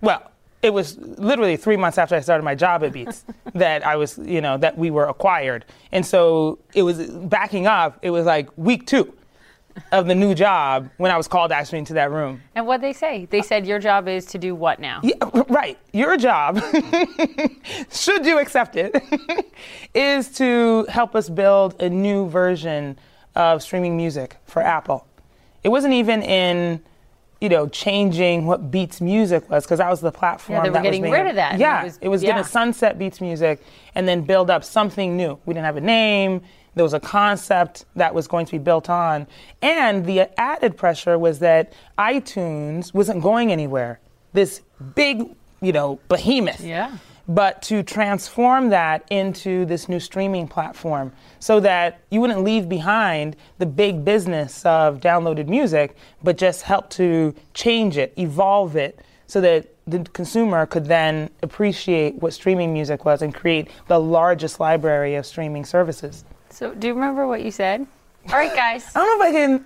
well, 0.00 0.30
it 0.60 0.72
was 0.72 0.98
literally 0.98 1.56
three 1.56 1.76
months 1.76 1.98
after 1.98 2.14
I 2.14 2.20
started 2.20 2.44
my 2.44 2.54
job 2.54 2.84
at 2.84 2.92
Beats 2.92 3.24
that 3.54 3.84
I 3.86 3.96
was, 3.96 4.18
you 4.18 4.40
know, 4.40 4.58
that 4.58 4.76
we 4.76 4.90
were 4.90 5.06
acquired. 5.06 5.64
And 5.90 6.04
so 6.04 6.58
it 6.74 6.82
was 6.82 7.08
backing 7.08 7.66
up, 7.66 7.98
it 8.02 8.10
was 8.10 8.26
like 8.26 8.48
week 8.56 8.86
two 8.86 9.12
of 9.90 10.06
the 10.06 10.14
new 10.14 10.34
job 10.34 10.90
when 10.96 11.10
I 11.10 11.16
was 11.16 11.28
called 11.28 11.52
actually 11.52 11.78
into 11.78 11.94
that 11.94 12.10
room. 12.10 12.42
And 12.54 12.66
what 12.66 12.80
they 12.80 12.92
say? 12.92 13.26
They 13.30 13.42
said 13.42 13.66
your 13.66 13.78
job 13.78 14.08
is 14.08 14.26
to 14.26 14.38
do 14.38 14.54
what 14.54 14.80
now? 14.80 15.00
Yeah, 15.02 15.14
right. 15.48 15.78
Your 15.92 16.16
job, 16.16 16.60
should 17.90 18.24
you 18.26 18.38
accept 18.38 18.76
it, 18.76 18.94
is 19.94 20.28
to 20.36 20.86
help 20.88 21.14
us 21.14 21.28
build 21.28 21.80
a 21.82 21.88
new 21.88 22.28
version 22.28 22.98
of 23.34 23.62
streaming 23.62 23.96
music 23.96 24.36
for 24.44 24.62
Apple. 24.62 25.06
It 25.64 25.68
wasn't 25.68 25.94
even 25.94 26.22
in, 26.22 26.82
you 27.40 27.48
know, 27.48 27.68
changing 27.68 28.46
what 28.46 28.70
Beats 28.70 29.00
Music 29.00 29.48
was 29.50 29.64
because 29.64 29.78
that 29.78 29.88
was 29.90 30.00
the 30.00 30.12
platform. 30.12 30.56
Yeah, 30.56 30.62
they 30.64 30.68
were 30.70 30.74
that 30.74 30.80
was 30.80 30.86
getting 30.86 31.02
being- 31.02 31.12
rid 31.14 31.26
of 31.28 31.36
that, 31.36 31.58
Yeah, 31.58 31.80
it 31.82 31.84
was- 31.84 31.98
it 32.02 32.08
was 32.08 32.22
yeah. 32.22 32.32
going 32.32 32.44
to 32.44 32.48
sunset 32.48 32.98
Beats 32.98 33.20
Music 33.20 33.62
and 33.94 34.06
then 34.06 34.22
build 34.22 34.50
up 34.50 34.64
something 34.64 35.16
new. 35.16 35.38
We 35.46 35.54
didn't 35.54 35.66
have 35.66 35.76
a 35.76 35.80
name. 35.80 36.42
There 36.74 36.84
was 36.84 36.94
a 36.94 37.00
concept 37.00 37.84
that 37.96 38.14
was 38.14 38.26
going 38.26 38.46
to 38.46 38.52
be 38.52 38.58
built 38.58 38.88
on, 38.88 39.26
and 39.60 40.06
the 40.06 40.28
added 40.40 40.76
pressure 40.76 41.18
was 41.18 41.38
that 41.40 41.72
iTunes 41.98 42.94
wasn't 42.94 43.22
going 43.22 43.52
anywhere. 43.52 44.00
this 44.32 44.62
big, 44.94 45.34
you 45.60 45.72
know, 45.72 46.00
behemoth. 46.08 46.60
Yeah. 46.60 46.96
But 47.28 47.62
to 47.62 47.82
transform 47.82 48.70
that 48.70 49.06
into 49.10 49.64
this 49.64 49.88
new 49.88 50.00
streaming 50.00 50.48
platform 50.48 51.12
so 51.38 51.60
that 51.60 52.00
you 52.10 52.20
wouldn't 52.20 52.42
leave 52.42 52.68
behind 52.68 53.36
the 53.58 53.66
big 53.66 54.04
business 54.04 54.66
of 54.66 55.00
downloaded 55.00 55.46
music, 55.46 55.96
but 56.22 56.36
just 56.36 56.62
help 56.62 56.90
to 56.90 57.32
change 57.54 57.96
it, 57.96 58.12
evolve 58.18 58.74
it, 58.74 58.98
so 59.28 59.40
that 59.40 59.68
the 59.86 60.00
consumer 60.12 60.66
could 60.66 60.86
then 60.86 61.30
appreciate 61.42 62.16
what 62.16 62.32
streaming 62.32 62.72
music 62.72 63.04
was 63.04 63.22
and 63.22 63.32
create 63.34 63.68
the 63.86 64.00
largest 64.00 64.58
library 64.58 65.14
of 65.14 65.24
streaming 65.24 65.64
services. 65.64 66.24
So, 66.52 66.74
do 66.74 66.86
you 66.86 66.94
remember 66.94 67.26
what 67.26 67.42
you 67.42 67.50
said? 67.50 67.86
All 68.28 68.34
right, 68.36 68.54
guys. 68.54 68.86
I 68.94 69.00
don't 69.00 69.18
know 69.18 69.24
if 69.26 69.34
I 69.34 69.38
can. 69.38 69.64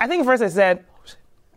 I 0.00 0.06
think 0.06 0.24
first 0.24 0.42
I 0.42 0.48
said, 0.48 0.84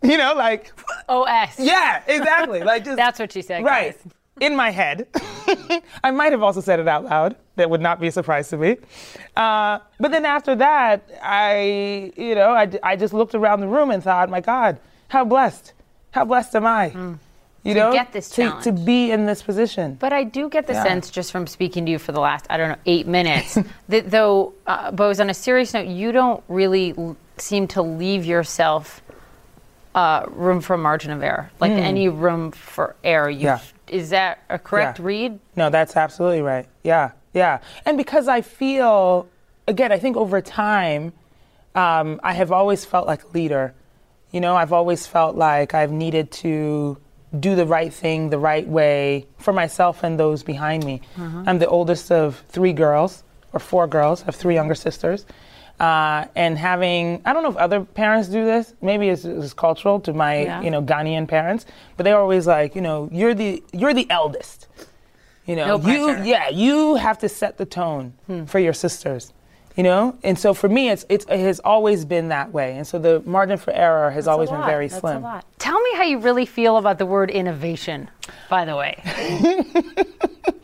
you 0.02 0.18
know, 0.18 0.34
like, 0.34 0.72
OS. 1.08 1.58
yeah, 1.58 2.02
exactly. 2.06 2.60
Like 2.62 2.84
just 2.84 2.96
That's 3.04 3.18
what 3.20 3.34
you 3.36 3.42
said, 3.42 3.64
right 3.64 3.92
guys. 4.02 4.12
in 4.40 4.56
my 4.56 4.70
head. 4.70 5.06
I 6.04 6.10
might 6.10 6.32
have 6.32 6.42
also 6.42 6.60
said 6.60 6.80
it 6.80 6.88
out 6.88 7.04
loud. 7.04 7.36
That 7.56 7.70
would 7.70 7.80
not 7.80 8.00
be 8.00 8.08
a 8.08 8.12
surprise 8.12 8.48
to 8.48 8.56
me. 8.56 8.78
Uh, 9.36 9.78
but 10.00 10.10
then 10.10 10.24
after 10.24 10.56
that, 10.56 11.08
I, 11.22 12.12
you 12.16 12.34
know, 12.34 12.50
I, 12.50 12.68
I 12.82 12.96
just 12.96 13.14
looked 13.14 13.34
around 13.36 13.60
the 13.60 13.68
room 13.68 13.90
and 13.90 14.02
thought, 14.02 14.28
my 14.30 14.40
God, 14.40 14.80
how 15.08 15.24
blessed, 15.24 15.74
how 16.10 16.24
blessed 16.24 16.56
am 16.56 16.66
I? 16.66 17.16
You 17.64 17.74
know, 17.74 17.88
Hmm. 17.90 17.94
get 17.94 18.12
this 18.12 18.28
to, 18.30 18.42
challenge. 18.42 18.64
to 18.64 18.72
be 18.72 19.12
in 19.12 19.26
this 19.26 19.40
position. 19.42 19.96
But 20.00 20.12
I 20.12 20.24
do 20.24 20.48
get 20.48 20.66
the 20.66 20.72
Yeah. 20.72 20.82
sense, 20.82 21.10
just 21.10 21.30
from 21.30 21.46
speaking 21.46 21.86
to 21.86 21.92
you 21.92 21.98
for 22.00 22.10
the 22.10 22.18
last, 22.20 22.44
I 22.50 22.56
don't 22.56 22.70
know, 22.70 22.76
eight 22.86 23.06
minutes, 23.06 23.56
that 23.88 24.10
though, 24.10 24.54
uh, 24.66 24.90
Bose, 24.90 25.20
on 25.20 25.30
a 25.30 25.34
serious 25.34 25.72
note, 25.72 25.86
you 25.86 26.10
don't 26.10 26.42
really 26.48 26.92
l- 26.98 27.16
seem 27.36 27.68
to 27.68 27.82
leave 27.82 28.24
yourself 28.24 29.00
uh, 29.94 30.24
room 30.30 30.60
for 30.62 30.76
margin 30.78 31.10
of 31.12 31.22
error, 31.22 31.50
like 31.60 31.70
any 31.70 32.08
room 32.08 32.50
for 32.50 32.96
error. 33.04 33.28
You. 33.28 33.40
Yeah. 33.44 33.58
Is 33.88 34.08
that 34.10 34.38
a 34.48 34.58
correct 34.58 34.98
Yeah. 34.98 35.04
read? 35.04 35.38
No, 35.54 35.68
that's 35.68 35.96
absolutely 35.98 36.40
right. 36.40 36.66
Yeah, 36.82 37.10
yeah. 37.34 37.58
And 37.84 37.98
because 37.98 38.26
I 38.26 38.40
feel, 38.40 39.26
again, 39.68 39.92
I 39.92 39.98
think 39.98 40.16
over 40.16 40.40
time, 40.40 41.12
um, 41.74 42.20
I 42.24 42.32
have 42.32 42.50
always 42.50 42.86
felt 42.86 43.06
like 43.06 43.22
a 43.22 43.28
leader. 43.34 43.74
You 44.30 44.40
know, 44.40 44.56
I've 44.56 44.72
always 44.72 45.06
felt 45.06 45.36
like 45.36 45.74
I've 45.74 45.92
needed 45.92 46.30
to 46.40 46.96
do 47.40 47.54
the 47.56 47.66
right 47.66 47.92
thing 47.92 48.30
the 48.30 48.38
right 48.38 48.66
way 48.66 49.26
for 49.38 49.52
myself 49.52 50.02
and 50.02 50.18
those 50.18 50.42
behind 50.42 50.84
me. 50.84 51.00
I'm 51.18 51.58
the 51.58 51.68
oldest 51.68 52.10
of 52.12 52.42
three 52.48 52.72
girls, 52.72 53.24
or 53.52 53.60
four 53.60 53.86
girls. 53.86 54.22
I 54.22 54.26
have 54.26 54.34
three 54.36 54.54
younger 54.54 54.74
sisters. 54.74 55.24
Uh, 55.80 56.26
and 56.36 56.58
having, 56.58 57.20
I 57.24 57.32
don't 57.32 57.42
know 57.42 57.48
if 57.50 57.56
other 57.56 57.80
parents 57.82 58.28
do 58.28 58.44
this. 58.44 58.74
Maybe 58.82 59.08
it's, 59.08 59.24
it's 59.24 59.52
cultural 59.52 59.98
to 60.00 60.12
my, 60.12 60.42
Yeah. 60.42 60.60
you 60.60 60.70
know, 60.70 60.82
Ghanaian 60.82 61.26
parents. 61.26 61.66
But 61.96 62.04
they're 62.04 62.18
always 62.18 62.46
like, 62.46 62.76
you 62.76 62.82
know, 62.82 63.08
you're 63.10 63.34
the 63.34 63.62
you're 63.72 63.94
the 63.94 64.08
eldest. 64.10 64.68
You 65.44 65.56
know, 65.56 65.76
No 65.78 65.88
you 65.90 66.22
yeah, 66.22 66.50
you 66.50 66.94
have 66.96 67.18
to 67.18 67.28
set 67.28 67.56
the 67.56 67.66
tone 67.66 68.12
for 68.46 68.60
your 68.60 68.72
sisters. 68.74 69.32
You 69.76 69.82
know, 69.84 70.18
and 70.22 70.38
so 70.38 70.52
for 70.52 70.68
me, 70.68 70.90
it's, 70.90 71.06
it's 71.08 71.24
it 71.30 71.40
has 71.40 71.58
always 71.60 72.04
been 72.04 72.28
that 72.28 72.52
way, 72.52 72.76
and 72.76 72.86
so 72.86 72.98
the 72.98 73.22
margin 73.24 73.56
for 73.56 73.72
error 73.72 74.10
has 74.10 74.28
always 74.28 74.50
That's 74.50 74.58
a 74.58 74.60
been 74.60 74.70
very 74.70 74.86
That's 74.88 74.98
a 74.98 75.00
slim. 75.00 75.22
lot. 75.22 75.46
Tell 75.58 75.80
me 75.80 75.94
how 75.94 76.02
you 76.02 76.18
really 76.18 76.44
feel 76.44 76.76
about 76.76 76.98
the 76.98 77.06
word 77.06 77.30
innovation, 77.30 78.10
by 78.50 78.66
the 78.66 78.76
way. 78.76 79.00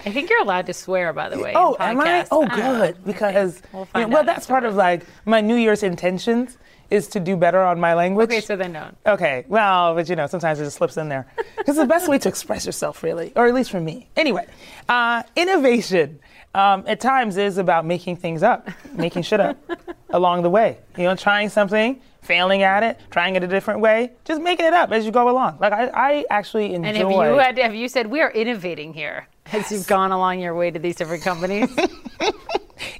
I 0.05 0.11
think 0.13 0.29
you're 0.29 0.43
allowed 0.43 0.67
to 0.67 0.75
swear, 0.75 1.13
by 1.13 1.29
the 1.31 1.39
way. 1.39 1.53
Oh, 1.55 1.77
am 1.81 2.01
I? 2.01 2.27
Oh, 2.31 2.43
know. 2.43 2.55
good, 2.55 3.05
because 3.05 3.63
We'll 3.73 3.89
you 3.95 4.03
know, 4.03 4.09
well, 4.09 4.25
that's 4.25 4.47
part 4.47 4.65
of 4.65 4.75
like 4.75 5.05
my 5.25 5.41
New 5.41 5.57
Year's 5.57 5.83
intentions 5.83 6.59
is 6.91 7.09
to 7.09 7.21
do 7.21 7.37
better 7.37 7.63
on 7.63 7.79
my 7.81 7.95
language. 7.95 8.31
Okay, 8.31 8.41
so 8.41 8.57
then 8.57 8.73
don't. 8.73 8.97
Okay, 9.07 9.45
well, 9.49 9.95
but 9.95 10.09
you 10.09 10.17
know, 10.17 10.27
sometimes 10.27 10.61
it 10.61 10.65
just 10.65 10.77
slips 10.77 10.97
in 10.97 11.09
there. 11.09 11.27
It's 11.67 11.77
the 11.77 11.85
best 11.87 12.09
way 12.09 12.19
to 12.21 12.29
express 12.29 12.65
yourself, 12.65 13.03
really, 13.03 13.31
or 13.37 13.47
at 13.47 13.53
least 13.53 13.71
for 13.71 13.81
me. 13.81 14.09
Anyway, 14.17 14.47
uh, 14.89 15.23
innovation 15.37 16.19
um, 16.55 16.85
at 16.87 17.01
times 17.01 17.37
is 17.37 17.59
about 17.59 17.85
making 17.85 18.17
things 18.17 18.43
up, 18.43 18.69
making 18.93 19.23
shit 19.23 19.41
up 19.41 19.57
along 20.11 20.43
the 20.43 20.51
way. 20.51 20.79
You 20.97 21.05
know, 21.05 21.15
trying 21.15 21.49
something, 21.49 22.01
failing 22.23 22.63
at 22.63 22.83
it, 22.83 22.99
trying 23.11 23.37
it 23.37 23.43
a 23.45 23.47
different 23.47 23.81
way, 23.81 24.13
just 24.25 24.41
making 24.41 24.67
it 24.67 24.75
up 24.75 24.91
as 24.93 25.05
you 25.05 25.11
go 25.13 25.29
along. 25.29 25.59
Like 25.61 25.73
I, 25.73 25.89
I 25.95 26.25
actually 26.31 26.75
enjoy. 26.75 26.89
And 26.89 26.97
have 26.97 27.11
you 27.11 27.39
had, 27.39 27.59
have 27.59 27.75
you 27.75 27.89
said 27.89 28.07
we 28.07 28.21
are 28.21 28.31
innovating 28.31 28.93
here 28.93 29.29
as 29.53 29.71
you've 29.71 29.87
gone 29.87 30.11
along 30.13 30.41
your 30.41 30.55
way 30.55 30.71
to 30.71 30.79
these 30.79 30.97
different 30.97 31.23
companies? 31.23 31.71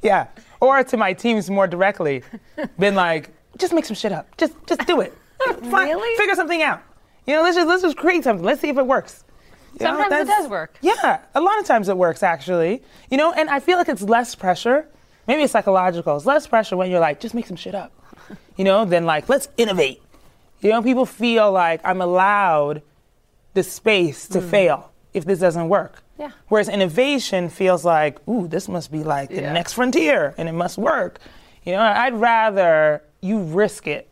Yeah. 0.03 0.27
Or 0.61 0.83
to 0.83 0.97
my 0.97 1.13
teams 1.13 1.49
more 1.51 1.67
directly, 1.67 2.23
been 2.79 2.95
like, 2.95 3.31
just 3.57 3.73
make 3.73 3.85
some 3.85 3.95
shit 3.95 4.13
up. 4.13 4.37
Just 4.37 4.55
just 4.67 4.87
do 4.87 5.01
it. 5.01 5.17
Fine, 5.47 5.89
Really? 5.89 6.17
Figure 6.17 6.35
something 6.35 6.63
out. 6.63 6.83
You 7.27 7.37
know, 7.37 7.43
let's 7.43 7.57
just 7.57 7.69
let's 7.69 7.83
just 7.83 7.97
create 7.97 8.25
something. 8.25 8.45
Let's 8.45 8.61
see 8.61 8.69
if 8.69 8.79
it 8.79 8.87
works. 8.87 9.25
Know, 9.81 9.87
Sometimes 9.87 10.29
it 10.29 10.33
does 10.33 10.49
work. 10.49 10.77
Yeah, 10.81 11.21
a 11.35 11.41
lot 11.41 11.59
of 11.59 11.67
times 11.67 11.89
it 11.89 11.97
works 11.97 12.23
actually. 12.23 12.83
You 13.11 13.17
know, 13.17 13.33
and 13.33 13.49
I 13.49 13.61
feel 13.61 13.79
like 13.79 13.89
it's 13.89 14.03
less 14.03 14.35
pressure. 14.35 14.89
Maybe 15.27 15.43
it's 15.43 15.53
psychological. 15.53 16.17
It's 16.17 16.27
less 16.27 16.47
pressure 16.47 16.77
when 16.77 16.91
you're 16.91 17.01
like, 17.01 17.21
just 17.21 17.35
make 17.35 17.47
some 17.47 17.57
shit 17.57 17.75
up. 17.75 17.93
You 18.57 18.65
know, 18.65 18.85
than 18.85 19.07
like, 19.07 19.29
let's 19.29 19.49
innovate. 19.57 20.03
You 20.61 20.71
know, 20.71 20.83
people 20.83 21.07
feel 21.07 21.53
like 21.53 21.81
I'm 21.85 22.01
allowed 22.01 22.83
the 23.55 23.63
space 23.63 24.29
to 24.29 24.41
fail 24.41 24.93
if 25.15 25.25
this 25.25 25.39
doesn't 25.39 25.69
work. 25.69 25.97
Mm. 25.97 26.01
Yeah. 26.19 26.31
Whereas 26.49 26.69
innovation 26.69 27.49
feels 27.49 27.85
like, 27.85 28.27
ooh, 28.29 28.49
this 28.49 28.69
must 28.69 28.91
be 28.91 29.05
like 29.05 29.29
the 29.29 29.41
next 29.41 29.75
frontier 29.75 30.35
and 30.37 30.49
it 30.49 30.53
must 30.53 30.77
work. 30.77 31.21
You 31.65 31.73
know, 31.73 31.81
I'd 31.81 32.15
rather 32.15 33.03
you 33.21 33.41
risk 33.41 33.87
it 33.87 34.09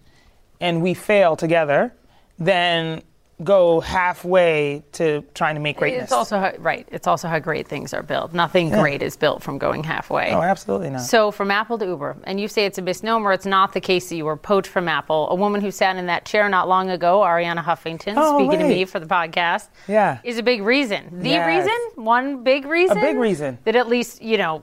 and 0.60 0.82
we 0.82 0.94
fail 0.94 1.36
together 1.36 1.92
than 2.38 3.02
go 3.44 3.80
halfway 3.80 4.82
to 4.92 5.22
trying 5.34 5.54
to 5.56 5.60
make 5.60 5.76
greatness. 5.76 6.04
It's 6.04 6.12
also 6.12 6.38
how, 6.38 6.52
right. 6.58 6.88
It's 6.90 7.06
also 7.06 7.28
how 7.28 7.38
great 7.38 7.68
things 7.68 7.92
are 7.92 8.02
built. 8.02 8.32
Nothing 8.32 8.70
great 8.70 9.02
is 9.02 9.14
built 9.14 9.42
from 9.42 9.58
going 9.58 9.84
halfway. 9.84 10.32
oh, 10.32 10.40
absolutely 10.40 10.88
not. 10.88 11.02
So 11.02 11.30
from 11.30 11.50
Apple 11.50 11.76
to 11.78 11.84
Uber, 11.84 12.16
and 12.24 12.40
you 12.40 12.48
say 12.48 12.64
it's 12.64 12.78
a 12.78 12.82
misnomer. 12.82 13.32
It's 13.32 13.44
not 13.44 13.74
the 13.74 13.80
case 13.80 14.08
that 14.08 14.16
you 14.16 14.24
were 14.24 14.38
poached 14.38 14.68
from 14.70 14.88
Apple. 14.88 15.28
A 15.30 15.34
woman 15.34 15.60
who 15.60 15.70
sat 15.70 15.96
in 15.96 16.06
that 16.06 16.24
chair 16.24 16.48
not 16.48 16.66
long 16.66 16.88
ago, 16.88 17.20
Arianna 17.20 17.62
Huffington, 17.62 18.14
Oh, 18.16 18.38
speaking 18.38 18.58
to 18.60 18.68
me 18.68 18.86
for 18.86 19.00
the 19.00 19.06
podcast, 19.06 19.68
Yeah. 19.86 20.18
is 20.24 20.38
a 20.38 20.42
big 20.42 20.62
reason. 20.62 21.20
The 21.20 21.28
Yes. 21.28 21.46
reason, 21.66 22.04
one 22.04 22.42
big 22.42 22.64
reason, 22.64 22.96
a 22.96 23.00
big 23.02 23.18
reason. 23.18 23.58
that 23.64 23.76
at 23.76 23.86
least 23.86 24.22
you 24.22 24.38
know 24.38 24.62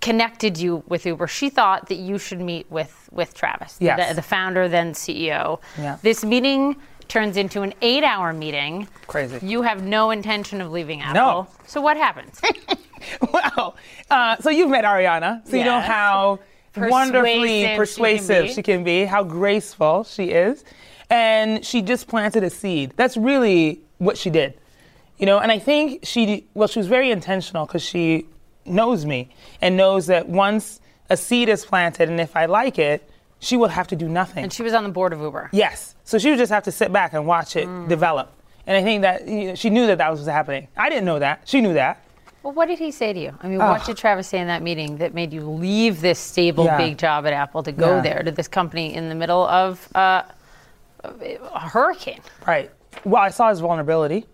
connected 0.00 0.58
you 0.58 0.82
with 0.88 1.06
Uber. 1.06 1.28
She 1.28 1.48
thought 1.48 1.88
that 1.88 1.94
you 1.96 2.18
should 2.18 2.40
meet 2.40 2.66
with 2.70 3.08
with 3.12 3.34
Travis, 3.34 3.76
Yes. 3.80 4.08
the, 4.08 4.14
the 4.16 4.22
founder 4.22 4.66
then 4.68 4.94
CEO. 4.94 5.60
Yeah. 5.78 5.98
This 6.02 6.24
meeting 6.24 6.76
turns 7.12 7.36
into 7.36 7.60
an 7.60 7.74
eight-hour 7.82 8.32
meeting. 8.32 8.88
Crazy. 9.06 9.38
You 9.46 9.60
have 9.62 9.84
no 9.84 10.10
intention 10.12 10.62
of 10.62 10.72
leaving 10.72 11.02
Apple. 11.02 11.46
So 11.66 11.80
what 11.82 11.98
happens? 11.98 12.40
well, 13.32 13.76
Uh, 14.10 14.36
so 14.38 14.48
you've 14.48 14.70
met 14.70 14.84
Arianna, 14.84 15.46
so 15.46 15.56
you 15.56 15.64
know 15.64 15.76
Yes. 15.76 15.86
how 15.86 16.38
wonderfully 16.76 17.74
Persuasive 17.76 18.46
she 18.46 18.46
can 18.46 18.54
she 18.54 18.62
can 18.62 18.84
be, 18.84 19.04
how 19.04 19.22
graceful 19.22 20.04
she 20.04 20.30
is. 20.30 20.64
And 21.10 21.62
she 21.64 21.82
just 21.82 22.08
planted 22.08 22.42
a 22.44 22.48
seed. 22.50 22.94
That's 22.96 23.18
really 23.18 23.80
what 23.98 24.16
she 24.16 24.30
did. 24.30 24.54
You 25.18 25.26
know, 25.26 25.38
and 25.38 25.52
I 25.52 25.58
think 25.58 26.06
she, 26.06 26.46
well, 26.54 26.66
she 26.66 26.78
was 26.78 26.88
very 26.88 27.10
intentional 27.10 27.66
because 27.66 27.82
she 27.82 28.26
knows 28.64 29.04
me 29.04 29.28
and 29.60 29.76
knows 29.76 30.06
that 30.06 30.28
once 30.30 30.80
a 31.10 31.16
seed 31.18 31.50
is 31.50 31.66
planted 31.66 32.08
and 32.08 32.18
if 32.20 32.34
I 32.36 32.46
like 32.46 32.78
it, 32.78 33.06
she 33.42 33.56
would 33.56 33.70
have 33.72 33.88
to 33.88 33.96
do 33.96 34.08
nothing. 34.08 34.44
and 34.44 34.52
she 34.52 34.62
was 34.62 34.72
on 34.72 34.84
the 34.84 34.88
board 34.98 35.12
of 35.12 35.20
Uber. 35.20 35.50
Yes. 35.52 35.94
So 36.04 36.16
she 36.18 36.30
would 36.30 36.38
just 36.38 36.52
have 36.52 36.62
to 36.64 36.72
sit 36.72 36.92
back 36.92 37.12
and 37.12 37.26
watch 37.26 37.56
it 37.56 37.66
Mm. 37.68 37.88
develop. 37.88 38.32
And 38.66 38.76
I 38.76 38.82
think 38.82 39.02
that 39.02 39.26
you 39.26 39.48
know, 39.48 39.54
she 39.56 39.68
knew 39.68 39.86
that 39.88 39.98
that 39.98 40.10
was 40.10 40.24
happening. 40.26 40.68
I 40.76 40.88
didn't 40.88 41.04
know 41.04 41.18
that. 41.18 41.42
She 41.44 41.60
knew 41.60 41.74
that. 41.74 41.98
Well, 42.44 42.52
what 42.54 42.66
did 42.68 42.78
he 42.78 42.90
say 42.90 43.12
to 43.12 43.18
you? 43.20 43.32
I 43.42 43.48
mean, 43.48 43.58
what 43.58 43.84
did 43.84 43.96
Travis 43.96 44.26
say 44.28 44.38
in 44.38 44.46
that 44.48 44.62
meeting 44.62 44.96
that 44.98 45.12
made 45.14 45.32
you 45.32 45.42
leave 45.42 46.00
this 46.00 46.18
stable, 46.18 46.64
Yeah. 46.64 46.76
big 46.76 46.98
job 46.98 47.26
at 47.26 47.32
Apple 47.32 47.62
to 47.64 47.72
go 47.72 47.96
Yeah. 47.96 48.00
there 48.02 48.22
to 48.22 48.30
this 48.30 48.48
company 48.48 48.94
in 48.94 49.08
the 49.08 49.14
middle 49.14 49.44
of 49.46 49.88
uh, 49.94 50.22
a 51.04 51.60
hurricane? 51.68 52.20
Right. 52.46 52.70
Well, 53.04 53.22
I 53.22 53.30
saw 53.30 53.48
his 53.50 53.60
vulnerability. 53.60 54.26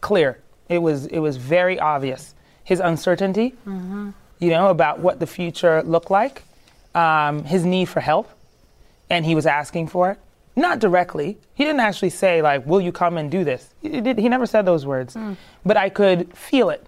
Clear. 0.00 0.38
It 0.68 0.78
was 0.78 1.06
it 1.06 1.18
was 1.18 1.36
very 1.36 1.78
obvious. 1.78 2.34
His 2.64 2.80
uncertainty, 2.80 3.54
you 3.66 4.50
know, 4.50 4.68
about 4.68 5.00
what 5.00 5.18
the 5.20 5.26
future 5.26 5.82
looked 5.82 6.10
like, 6.10 6.44
um, 6.94 7.44
his 7.44 7.64
need 7.64 7.86
for 7.86 8.00
help, 8.00 8.30
and 9.10 9.26
he 9.26 9.34
was 9.34 9.44
asking 9.46 9.88
for 9.88 10.10
it. 10.12 10.18
Not 10.56 10.78
directly. 10.78 11.38
He 11.54 11.64
didn't 11.64 11.80
actually 11.80 12.10
say 12.10 12.42
like, 12.42 12.66
"Will 12.66 12.80
you 12.80 12.92
come 12.92 13.16
and 13.16 13.30
do 13.30 13.44
this?" 13.44 13.72
He, 13.82 14.00
did, 14.00 14.18
he 14.18 14.28
never 14.28 14.46
said 14.46 14.64
those 14.64 14.84
words, 14.86 15.16
but 15.64 15.76
I 15.76 15.88
could 15.88 16.36
feel 16.36 16.70
it, 16.70 16.86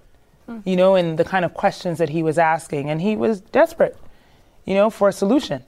you 0.65 0.77
know, 0.77 0.95
in 0.97 1.17
the 1.17 1.25
kind 1.25 1.45
of 1.45 1.55
questions 1.55 1.99
that 1.99 2.09
he 2.09 2.23
was 2.23 2.39
asking, 2.39 2.91
and 2.91 3.01
he 3.01 3.17
was 3.17 3.41
desperate, 3.41 3.97
you 4.65 4.75
know, 4.75 4.91
for 4.91 5.09
a 5.09 5.13
solution, 5.13 5.63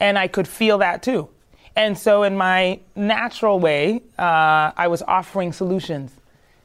and 0.00 0.16
I 0.18 0.28
could 0.28 0.46
feel 0.46 0.78
that 0.78 1.02
too. 1.02 1.28
And 1.76 1.98
so, 1.98 2.22
in 2.22 2.36
my 2.36 2.78
natural 2.94 3.58
way, 3.58 4.02
uh, 4.16 4.70
I 4.76 4.86
was 4.86 5.02
offering 5.02 5.52
solutions, 5.52 6.12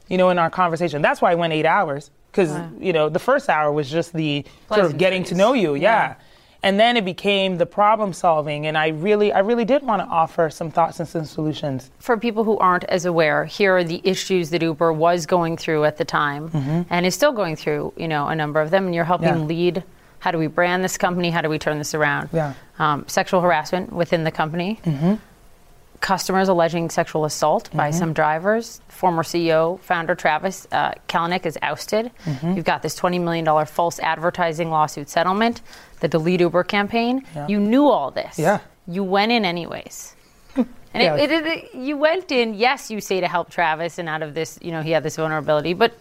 you 0.08 0.16
know, 0.18 0.30
in 0.30 0.38
our 0.38 0.50
conversation. 0.50 1.02
That's 1.02 1.20
why 1.20 1.32
I 1.32 1.34
went 1.34 1.52
eight 1.52 1.66
hours, 1.66 2.12
because, 2.30 2.52
you 2.78 2.92
know, 2.92 3.08
the 3.08 3.18
first 3.18 3.48
hour 3.48 3.72
was 3.72 3.90
just 3.90 4.12
the 4.12 4.44
sort 4.68 4.86
of 4.86 4.98
getting 4.98 5.24
to 5.24 5.34
know 5.34 5.52
you, 5.52 5.74
yeah. 5.74 5.80
Yeah. 6.10 6.14
And 6.62 6.78
then 6.78 6.96
it 6.98 7.04
became 7.06 7.56
the 7.56 7.64
problem 7.64 8.12
solving, 8.12 8.66
and 8.66 8.76
I 8.76 8.88
really, 8.88 9.32
I 9.32 9.38
really 9.38 9.64
did 9.64 9.82
want 9.82 10.02
to 10.02 10.06
offer 10.08 10.50
some 10.50 10.70
thoughts 10.70 11.00
and 11.00 11.08
some 11.08 11.24
solutions. 11.24 11.90
For 12.00 12.18
people 12.18 12.44
who 12.44 12.58
aren't 12.58 12.84
as 12.84 13.06
aware, 13.06 13.46
here 13.46 13.76
are 13.78 13.84
the 13.84 14.00
issues 14.04 14.50
that 14.50 14.60
Uber 14.60 14.92
was 14.92 15.24
going 15.24 15.56
through 15.56 15.84
at 15.86 15.96
the 15.96 16.04
time, 16.04 16.50
and 16.90 17.06
is 17.06 17.14
still 17.14 17.32
going 17.32 17.56
through. 17.56 17.94
You 17.96 18.08
know, 18.08 18.28
a 18.28 18.34
number 18.34 18.60
of 18.60 18.70
them, 18.70 18.84
and 18.86 18.94
you're 18.94 19.04
helping 19.04 19.28
Mm-hmm. 19.28 19.40
Yeah. 19.40 19.46
lead. 19.46 19.84
How 20.18 20.30
do 20.32 20.38
we 20.38 20.48
brand 20.48 20.84
this 20.84 20.98
company? 20.98 21.30
How 21.30 21.40
do 21.40 21.48
we 21.48 21.58
turn 21.58 21.78
this 21.78 21.94
around? 21.94 22.28
Yeah. 22.30 22.52
Um, 22.78 23.04
sexual 23.08 23.40
harassment 23.40 23.90
within 23.90 24.24
the 24.24 24.30
company. 24.30 24.78
Mm-hmm. 24.84 25.14
Customers 26.00 26.48
alleging 26.48 26.88
sexual 26.88 27.24
assault 27.26 27.68
by 27.74 27.90
some 27.90 28.14
drivers. 28.14 28.80
Former 28.88 29.22
CEO, 29.22 29.78
founder 29.80 30.14
Travis 30.14 30.66
uh, 30.72 30.92
Kalanick 31.08 31.44
is 31.44 31.58
ousted. 31.60 32.10
Mm-hmm. 32.24 32.54
You've 32.54 32.64
got 32.64 32.82
this 32.82 32.98
$20 32.98 33.20
million 33.20 33.66
false 33.66 33.98
advertising 33.98 34.70
lawsuit 34.70 35.10
settlement, 35.10 35.60
the 36.00 36.08
Delete 36.08 36.40
Uber 36.40 36.64
campaign. 36.64 37.22
Yeah. 37.34 37.48
You 37.48 37.60
knew 37.60 37.86
all 37.86 38.10
this. 38.10 38.38
Yeah. 38.38 38.60
You 38.88 39.04
went 39.04 39.30
in 39.32 39.44
anyways. 39.44 40.16
And 40.92 41.02
Yeah. 41.04 41.16
it, 41.16 41.30
it, 41.30 41.46
it, 41.46 41.74
you 41.74 41.96
went 41.96 42.32
in, 42.32 42.54
yes, 42.54 42.90
you 42.90 43.00
say 43.00 43.20
to 43.20 43.28
help 43.28 43.48
Travis, 43.48 43.98
and 43.98 44.08
out 44.08 44.22
of 44.22 44.34
this, 44.34 44.58
you 44.60 44.72
know, 44.72 44.82
he 44.82 44.90
had 44.90 45.04
this 45.04 45.14
vulnerability, 45.16 45.72
but 45.72 45.94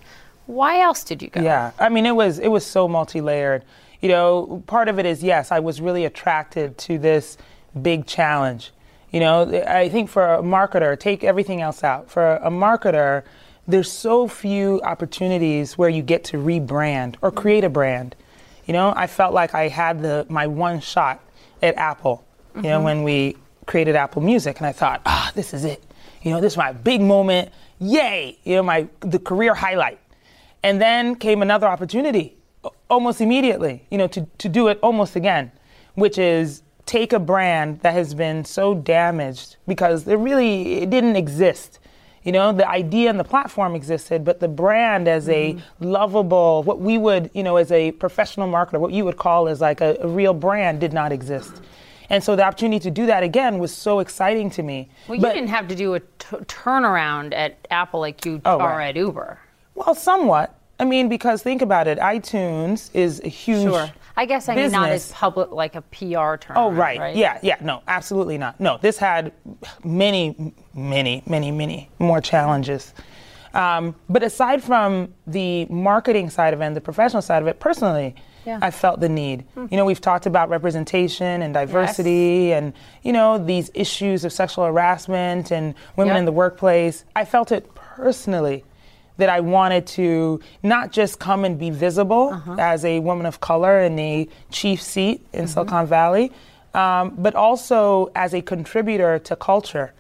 why 0.48 0.80
else 0.82 1.04
did 1.04 1.22
you 1.22 1.30
go? 1.30 1.42
Yeah, 1.42 1.72
I 1.78 1.90
mean, 1.90 2.08
it 2.08 2.16
was 2.16 2.40
it 2.40 2.48
was 2.48 2.66
so 2.66 2.88
multi-layered. 2.88 3.64
You 4.02 4.10
know, 4.10 4.64
part 4.66 4.88
of 4.88 4.98
it 4.98 5.06
is 5.06 5.22
yes, 5.22 5.52
I 5.52 5.60
was 5.60 5.80
really 5.80 6.06
attracted 6.06 6.80
to 6.80 6.98
this 6.98 7.38
big 7.80 8.08
challenge. 8.08 8.72
You 9.12 9.20
know, 9.20 9.64
I 9.68 9.90
think 9.90 10.10
for 10.10 10.36
a 10.36 10.42
marketer, 10.42 11.00
take 11.00 11.24
everything 11.24 11.62
else 11.62 11.84
out. 11.84 12.10
For 12.10 12.36
a 12.36 12.50
marketer, 12.50 13.24
there's 13.68 13.92
so 13.92 14.28
few 14.28 14.82
opportunities 14.84 15.78
where 15.78 15.90
you 15.90 16.02
get 16.02 16.24
to 16.26 16.38
rebrand 16.38 17.16
or 17.22 17.32
create 17.32 17.64
a 17.64 17.70
brand. 17.70 18.16
You 18.66 18.74
know, 18.74 18.94
I 18.96 19.08
felt 19.08 19.34
like 19.34 19.56
I 19.56 19.68
had 19.68 20.02
the 20.02 20.26
my 20.30 20.46
one 20.48 20.80
shot 20.80 21.24
at 21.62 21.76
Apple. 21.76 22.26
You 22.56 22.64
know, 22.64 22.82
when 22.82 23.04
we 23.04 23.38
created 23.68 23.96
Apple 23.96 24.22
Music, 24.22 24.58
and 24.58 24.68
I 24.68 24.72
thought, 24.72 25.02
ah, 25.06 25.32
this 25.34 25.54
is 25.54 25.64
it. 25.64 25.84
You 26.24 26.32
know, 26.32 26.42
this 26.42 26.54
is 26.54 26.58
my 26.58 26.74
big 26.74 27.00
moment. 27.02 27.52
Yay! 27.80 28.38
You 28.44 28.56
know, 28.56 28.64
my 28.64 28.88
the 29.00 29.20
career 29.20 29.54
highlight. 29.54 30.00
And 30.62 30.82
then 30.82 31.16
came 31.16 31.42
another 31.42 31.68
opportunity 31.68 32.36
almost 32.90 33.22
immediately, 33.22 33.86
you 33.90 33.98
know, 33.98 34.08
to, 34.08 34.28
to 34.40 34.50
do 34.50 34.68
it 34.68 34.80
almost 34.82 35.16
again, 35.16 35.52
which 35.94 36.18
is 36.18 36.64
take 36.90 37.14
a 37.14 37.20
brand 37.20 37.80
that 37.82 37.94
has 37.94 38.16
been 38.16 38.44
so 38.44 38.74
damaged 38.74 39.58
because 39.68 40.08
it 40.08 40.16
really 40.16 40.82
it 40.82 40.90
didn't 40.90 41.16
exist. 41.16 41.78
You 42.24 42.32
know, 42.32 42.52
the 42.52 42.68
idea 42.68 43.12
and 43.12 43.20
the 43.20 43.24
platform 43.24 43.76
existed, 43.76 44.26
but 44.26 44.40
the 44.40 44.48
brand 44.48 45.08
as 45.08 45.30
a 45.30 45.54
mm-hmm. 45.54 45.86
lovable, 45.86 46.64
what 46.64 46.80
we 46.80 46.98
would, 46.98 47.30
you 47.36 47.44
know, 47.44 47.58
as 47.58 47.72
a 47.72 47.92
professional 47.92 48.50
marketer, 48.50 48.80
what 48.80 48.92
you 48.92 49.06
would 49.06 49.18
call 49.18 49.48
as 49.48 49.62
like 49.62 49.82
a, 49.82 49.98
a 50.02 50.08
real 50.08 50.34
brand 50.34 50.80
did 50.80 50.92
not 50.92 51.12
exist. 51.12 51.62
And 52.10 52.24
so 52.24 52.36
the 52.36 52.44
opportunity 52.44 52.80
to 52.80 52.92
do 52.92 53.06
that 53.06 53.22
again 53.22 53.60
was 53.60 53.72
so 53.72 54.00
exciting 54.00 54.50
to 54.52 54.64
me. 54.64 54.90
Well, 55.08 55.20
you 55.20 55.28
didn't 55.28 55.50
have 55.50 55.68
to 55.68 55.76
do 55.76 55.94
a 55.94 56.00
t- 56.00 56.38
turnaround 56.48 57.36
at 57.36 57.68
Apple 57.70 58.00
like 58.00 58.26
you 58.26 58.42
Oh, 58.46 58.60
are 58.60 58.78
right. 58.78 58.90
at 58.90 58.96
Uber. 58.96 59.38
Well, 59.76 59.94
somewhat. 59.94 60.56
I 60.80 60.86
mean, 60.86 61.08
because 61.08 61.44
think 61.44 61.62
about 61.62 61.88
it, 61.88 62.00
iTunes 62.00 62.90
is 62.96 63.22
a 63.24 63.28
huge. 63.30 63.72
Sure. 63.74 63.92
I 64.20 64.26
guess 64.26 64.50
I 64.50 64.56
mean 64.56 64.70
not 64.72 64.90
as 64.90 65.14
public, 65.14 65.52
like 65.52 65.76
a 65.76 65.82
PR 65.82 66.36
term. 66.36 66.58
Oh, 66.58 66.72
right. 66.72 67.00
right? 67.00 67.16
Yeah, 67.16 67.40
yeah. 67.42 67.56
No, 67.62 67.82
absolutely 67.88 68.38
not. 68.38 68.60
No, 68.60 68.78
this 68.82 68.98
had 68.98 69.32
many, 69.86 70.54
many, 70.74 71.24
many, 71.26 71.52
many 71.52 71.90
more 72.00 72.20
challenges. 72.20 72.94
Um, 73.54 73.96
but 74.10 74.22
aside 74.22 74.62
from 74.62 75.14
the 75.26 75.66
marketing 75.68 76.30
side 76.30 76.54
of 76.54 76.60
it 76.60 76.66
and 76.66 76.76
the 76.76 76.82
professional 76.82 77.22
side 77.22 77.42
of 77.42 77.48
it, 77.48 77.62
personally, 77.62 78.14
Yeah. 78.46 78.60
I 78.62 78.72
felt 78.72 79.00
the 79.00 79.08
need. 79.08 79.46
You 79.56 79.78
know, 79.78 79.86
we've 79.86 80.02
talked 80.02 80.26
about 80.26 80.50
representation 80.50 81.42
and 81.42 81.54
diversity 81.54 82.52
and, 82.52 82.74
you 83.04 83.14
know, 83.14 83.38
these 83.38 83.72
issues 83.74 84.26
of 84.26 84.34
sexual 84.34 84.66
harassment 84.66 85.50
and 85.52 85.76
women 85.96 86.16
Yep. 86.16 86.20
in 86.20 86.26
the 86.26 86.32
workplace. 86.34 87.06
I 87.16 87.24
felt 87.24 87.54
it 87.54 87.74
personally 87.74 88.66
that 89.20 89.30
I 89.30 89.40
wanted 89.40 89.86
to 90.00 90.40
not 90.64 90.92
just 90.92 91.20
come 91.20 91.46
and 91.46 91.58
be 91.60 91.70
visible 91.70 92.30
Uh-huh. 92.34 92.56
as 92.74 92.84
a 92.84 93.00
woman 93.00 93.26
of 93.26 93.40
color 93.40 93.80
in 93.88 93.96
the 93.96 94.30
chief 94.52 94.82
seat 94.82 95.18
in 95.34 95.46
Mm-hmm. 95.46 95.48
Silicon 95.54 95.86
Valley, 95.88 96.32
um, 96.74 97.14
but 97.18 97.36
also 97.36 98.12
as 98.16 98.34
a 98.34 98.42
contributor 98.42 99.20
to 99.20 99.36
culture. 99.36 99.94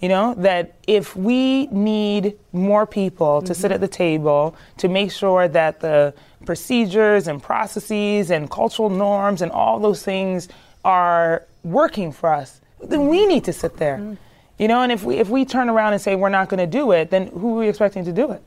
You 0.00 0.08
know, 0.10 0.34
that 0.48 0.74
if 0.86 1.16
we 1.16 1.66
need 1.68 2.34
more 2.52 2.84
people 2.86 3.40
to 3.42 3.52
Mm-hmm. 3.52 3.60
sit 3.62 3.72
at 3.72 3.80
the 3.80 3.88
table 3.88 4.54
to 4.78 4.88
make 4.88 5.10
sure 5.12 5.48
that 5.48 5.80
the 5.80 6.12
procedures 6.44 7.26
and 7.26 7.42
processes 7.42 8.30
and 8.30 8.50
cultural 8.50 8.90
norms 8.90 9.40
and 9.40 9.50
all 9.50 9.78
those 9.80 10.02
things 10.02 10.48
are 10.84 11.42
working 11.62 12.12
for 12.12 12.28
us, 12.34 12.60
then 12.82 13.08
we 13.08 13.24
need 13.26 13.44
to 13.44 13.52
sit 13.52 13.78
there. 13.78 13.96
Mm. 13.98 14.16
You 14.58 14.68
know, 14.68 14.82
and 14.82 14.92
if 14.92 15.02
we 15.04 15.14
if 15.24 15.28
we 15.30 15.44
turn 15.44 15.68
around 15.70 15.94
and 15.94 16.02
say 16.02 16.14
we're 16.14 16.28
not 16.38 16.48
going 16.50 16.60
to 16.70 16.78
do 16.80 16.92
it, 16.92 17.10
then 17.10 17.28
who 17.28 17.54
are 17.56 17.60
we 17.60 17.68
expecting 17.68 18.04
to 18.04 18.12
do 18.12 18.30
it? 18.36 18.42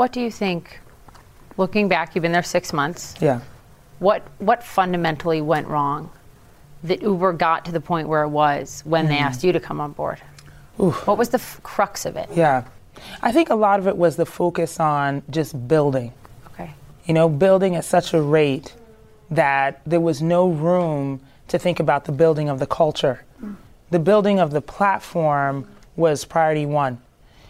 What 0.00 0.12
do 0.12 0.22
you 0.22 0.30
think? 0.30 0.80
Looking 1.58 1.86
back, 1.86 2.14
you've 2.14 2.22
been 2.22 2.32
there 2.32 2.42
six 2.42 2.72
months. 2.72 3.14
Yeah. 3.20 3.40
What 3.98 4.22
what 4.38 4.64
fundamentally 4.64 5.42
went 5.42 5.68
wrong 5.68 6.08
that 6.84 7.02
Uber 7.02 7.34
got 7.34 7.66
to 7.66 7.70
the 7.70 7.82
point 7.82 8.08
where 8.08 8.22
it 8.22 8.30
was 8.30 8.80
when 8.86 9.08
they 9.08 9.18
hmm. 9.18 9.24
asked 9.24 9.44
you 9.44 9.52
to 9.52 9.60
come 9.60 9.78
on 9.78 9.92
board? 9.92 10.22
Oof. 10.82 11.06
What 11.06 11.18
was 11.18 11.28
the 11.28 11.38
f- 11.38 11.60
crux 11.62 12.06
of 12.06 12.16
it? 12.16 12.30
Yeah. 12.34 12.64
I 13.20 13.30
think 13.30 13.50
a 13.50 13.54
lot 13.54 13.78
of 13.78 13.86
it 13.86 13.94
was 13.94 14.16
the 14.16 14.24
focus 14.24 14.80
on 14.80 15.22
just 15.28 15.68
building. 15.68 16.14
Okay. 16.54 16.70
You 17.04 17.12
know, 17.12 17.28
building 17.28 17.76
at 17.76 17.84
such 17.84 18.14
a 18.14 18.22
rate 18.22 18.72
that 19.30 19.82
there 19.84 20.00
was 20.00 20.22
no 20.22 20.48
room 20.48 21.20
to 21.48 21.58
think 21.58 21.78
about 21.78 22.06
the 22.06 22.12
building 22.12 22.48
of 22.48 22.58
the 22.58 22.66
culture. 22.66 23.22
Hmm. 23.38 23.52
The 23.90 23.98
building 23.98 24.40
of 24.40 24.50
the 24.50 24.62
platform 24.62 25.68
was 25.94 26.24
priority 26.24 26.64
one. 26.64 27.02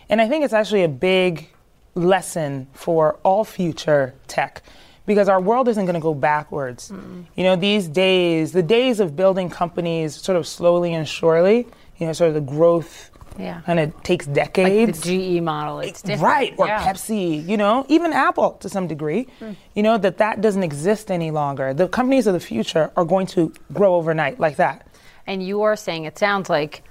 And 0.08 0.20
I 0.20 0.26
think 0.26 0.44
it's 0.44 0.52
actually 0.52 0.82
a 0.82 0.88
big 0.88 1.48
lesson 1.94 2.66
for 2.72 3.18
all 3.22 3.44
future 3.44 4.14
tech 4.28 4.62
because 5.06 5.28
our 5.28 5.40
world 5.40 5.66
isn't 5.68 5.84
going 5.86 5.94
to 5.94 6.00
go 6.00 6.14
backwards. 6.14 6.92
You 7.36 7.44
know, 7.44 7.56
these 7.56 7.88
days, 7.88 8.52
the 8.52 8.62
days 8.62 9.00
of 9.00 9.16
building 9.16 9.50
companies 9.50 10.14
sort 10.14 10.36
of 10.36 10.46
slowly 10.46 10.94
and 10.94 11.06
surely, 11.08 11.66
you 11.98 12.06
know, 12.06 12.12
sort 12.12 12.28
of 12.28 12.34
the 12.34 12.40
growth 12.40 13.10
Yeah. 13.38 13.60
kind 13.66 13.80
of 13.80 14.00
takes 14.02 14.26
Like 14.26 14.34
decades. 14.34 15.00
the 15.00 15.38
GE 15.38 15.42
model, 15.42 15.80
it's 15.80 16.02
different. 16.02 16.22
Right, 16.22 16.54
or 16.58 16.66
Yeah. 16.66 16.84
Pepsi, 16.86 17.46
you 17.46 17.56
know, 17.56 17.86
even 17.88 18.12
Apple 18.12 18.52
to 18.60 18.68
some 18.68 18.86
degree, 18.86 19.26
hmm. 19.40 19.52
you 19.74 19.82
know, 19.82 19.98
that 19.98 20.18
that 20.18 20.40
doesn't 20.40 20.62
exist 20.62 21.10
any 21.10 21.30
longer. 21.30 21.74
The 21.74 21.88
companies 21.88 22.26
of 22.26 22.34
the 22.34 22.40
future 22.40 22.90
are 22.96 23.04
going 23.04 23.26
to 23.28 23.52
grow 23.72 23.94
overnight 23.96 24.38
like 24.38 24.56
that. 24.56 24.86
And 25.26 25.42
you 25.42 25.62
are 25.62 25.76
saying 25.76 26.04
it 26.04 26.18
sounds 26.18 26.48
like 26.50 26.82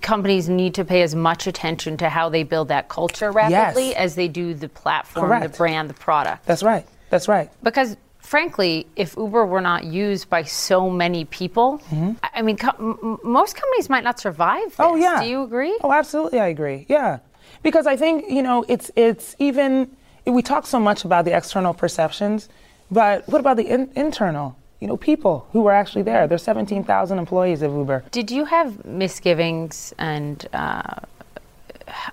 companies 0.00 0.48
need 0.48 0.74
to 0.74 0.84
pay 0.84 1.02
as 1.02 1.14
much 1.14 1.46
attention 1.46 1.96
to 1.98 2.08
how 2.08 2.28
they 2.28 2.42
build 2.42 2.68
that 2.68 2.88
culture 2.88 3.30
rapidly 3.30 3.88
Yes. 3.88 3.96
as 3.96 4.14
they 4.14 4.28
do 4.28 4.54
the 4.54 4.68
platform, 4.68 5.26
Correct. 5.26 5.52
the 5.52 5.56
brand, 5.58 5.90
the 5.90 5.94
product. 5.94 6.46
That's 6.46 6.62
right. 6.62 6.86
That's 7.10 7.28
right. 7.28 7.50
Because 7.62 7.96
frankly, 8.18 8.86
if 8.96 9.16
Uber 9.16 9.46
were 9.46 9.60
not 9.60 9.84
used 9.84 10.28
by 10.28 10.42
so 10.42 10.90
many 10.90 11.24
people, 11.24 11.80
I 12.22 12.30
I 12.36 12.42
mean, 12.42 12.56
co- 12.56 12.76
m- 12.78 12.98
m- 13.02 13.18
most 13.24 13.56
companies 13.56 13.88
might 13.88 14.04
not 14.04 14.20
survive. 14.20 14.74
Oh, 14.78 14.94
this. 14.96 15.04
Oh 15.04 15.12
yeah. 15.14 15.22
Do 15.22 15.28
you 15.28 15.42
agree? 15.42 15.76
Oh, 15.82 15.92
absolutely, 15.92 16.38
I 16.40 16.48
agree. 16.48 16.84
Yeah, 16.88 17.18
because 17.62 17.86
I 17.86 17.96
think 17.96 18.24
you 18.30 18.42
know 18.42 18.64
it's 18.68 18.90
it's 18.96 19.34
even 19.38 19.90
we 20.26 20.42
talk 20.42 20.66
so 20.66 20.78
much 20.78 21.04
about 21.04 21.24
the 21.24 21.34
external 21.36 21.72
perceptions, 21.72 22.48
but 22.90 23.26
what 23.28 23.40
about 23.40 23.56
the 23.56 23.66
in, 23.66 23.90
internal? 23.96 24.56
You 24.80 24.86
know, 24.86 24.96
people 24.96 25.48
who 25.52 25.62
were 25.62 25.72
actually 25.72 26.02
there. 26.02 26.26
There's 26.28 26.42
17,000 26.44 27.18
employees 27.18 27.62
of 27.62 27.72
Uber. 27.72 28.04
Did 28.12 28.30
you 28.30 28.44
have 28.44 28.84
misgivings 28.84 29.92
and 29.98 30.46
uh, 30.52 30.82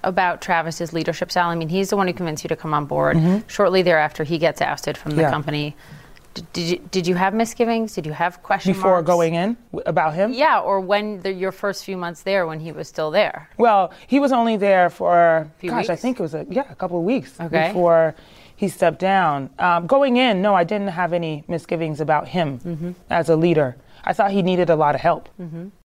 about 0.03 0.41
Travis's 0.41 0.91
leadership 0.91 1.29
style? 1.29 1.49
I 1.49 1.55
mean, 1.55 1.69
he's 1.69 1.91
the 1.91 1.97
one 1.97 2.07
who 2.07 2.13
convinced 2.13 2.43
you 2.43 2.47
to 2.47 2.55
come 2.55 2.73
on 2.73 2.85
board. 2.85 3.17
Shortly 3.47 3.83
thereafter, 3.83 4.23
he 4.23 4.39
gets 4.39 4.61
ousted 4.61 4.97
from 4.97 5.11
the 5.11 5.15
Mm-hmm. 5.17 5.21
Yeah. 5.21 5.29
company. 5.31 5.75
D- 6.33 6.43
Did 6.53 6.69
you, 6.69 6.77
did 6.91 7.07
you 7.07 7.15
have 7.15 7.33
misgivings? 7.35 7.93
Did 7.93 8.05
you 8.07 8.11
have 8.13 8.41
questions 8.41 8.75
Before 8.77 8.93
marks? 8.93 9.05
going 9.07 9.35
in 9.35 9.55
about 9.85 10.15
him. 10.15 10.33
Yeah, 10.33 10.59
or 10.59 10.79
when 10.81 11.21
the, 11.21 11.31
your 11.31 11.51
first 11.51 11.85
few 11.85 11.95
months 11.97 12.23
there, 12.23 12.45
when 12.47 12.59
he 12.59 12.71
was 12.71 12.87
still 12.87 13.09
there. 13.11 13.47
Well, 13.57 13.93
he 14.07 14.19
was 14.19 14.31
only 14.33 14.57
there 14.57 14.89
for 14.89 15.47
Few 15.59 15.69
gosh, 15.69 15.87
I 15.89 15.95
think 15.95 16.19
it 16.19 16.23
was 16.23 16.33
a 16.33 16.45
yeah, 16.49 16.65
a 16.69 16.75
couple 16.75 16.97
of 16.97 17.05
weeks 17.05 17.39
Okay. 17.39 17.67
before 17.67 18.15
he 18.55 18.67
stepped 18.69 18.99
down. 18.99 19.49
Um, 19.59 19.87
going 19.87 20.17
in, 20.17 20.41
no, 20.41 20.55
I 20.55 20.63
didn't 20.63 20.87
have 20.89 21.13
any 21.13 21.43
misgivings 21.47 21.99
about 22.01 22.27
him 22.29 22.59
Mm-hmm. 22.59 22.91
as 23.09 23.29
a 23.29 23.35
leader. 23.35 23.75
I 24.03 24.13
thought 24.13 24.31
he 24.31 24.41
needed 24.41 24.69
a 24.69 24.75
lot 24.75 24.95
of 24.95 25.01
help, 25.01 25.29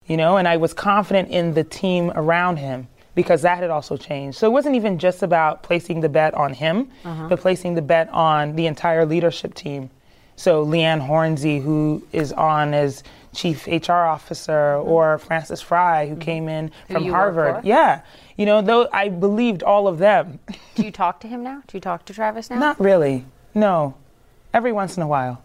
you 0.05 0.17
know, 0.17 0.37
and 0.37 0.47
I 0.47 0.57
was 0.57 0.73
confident 0.73 1.29
in 1.29 1.53
the 1.55 1.63
team 1.63 2.11
around 2.15 2.57
him 2.57 2.87
because 3.15 3.41
that 3.41 3.57
had 3.59 3.69
also 3.69 3.97
changed. 3.97 4.37
So 4.37 4.47
it 4.47 4.51
wasn't 4.51 4.75
even 4.75 4.97
just 4.99 5.23
about 5.23 5.63
placing 5.63 6.01
the 6.01 6.09
bet 6.09 6.33
on 6.35 6.53
him, 6.53 6.89
Uh-huh. 7.05 7.27
but 7.29 7.39
placing 7.39 7.75
the 7.75 7.81
bet 7.81 8.09
on 8.09 8.55
the 8.55 8.65
entire 8.67 9.05
leadership 9.05 9.53
team. 9.55 9.89
So 10.35 10.61
Liane 10.63 10.99
Hornsey, 10.99 11.59
who 11.59 12.01
is 12.11 12.33
on 12.33 12.73
as 12.73 13.03
chief 13.33 13.67
HR 13.67 13.91
officer, 13.93 14.75
or 14.75 15.17
Frances 15.19 15.61
Frei, 15.61 16.07
who 16.09 16.15
came 16.15 16.47
in 16.49 16.71
Who 16.87 16.93
from 16.95 17.09
Harvard. 17.09 17.63
Yeah, 17.65 18.01
you 18.37 18.45
know, 18.45 18.61
though 18.61 18.87
I 18.91 19.09
believed 19.09 19.63
all 19.63 19.87
of 19.87 19.97
them. 19.99 20.39
Do 20.75 20.83
you 20.83 20.91
talk 20.91 21.19
to 21.21 21.27
him 21.27 21.43
now? 21.43 21.61
Do 21.67 21.77
you 21.77 21.81
talk 21.81 22.05
to 22.05 22.13
Travis 22.13 22.49
now? 22.49 22.59
Not 22.59 22.79
really. 22.79 23.25
No, 23.53 23.95
every 24.53 24.71
once 24.71 24.97
in 24.97 25.03
a 25.03 25.07
while. 25.07 25.41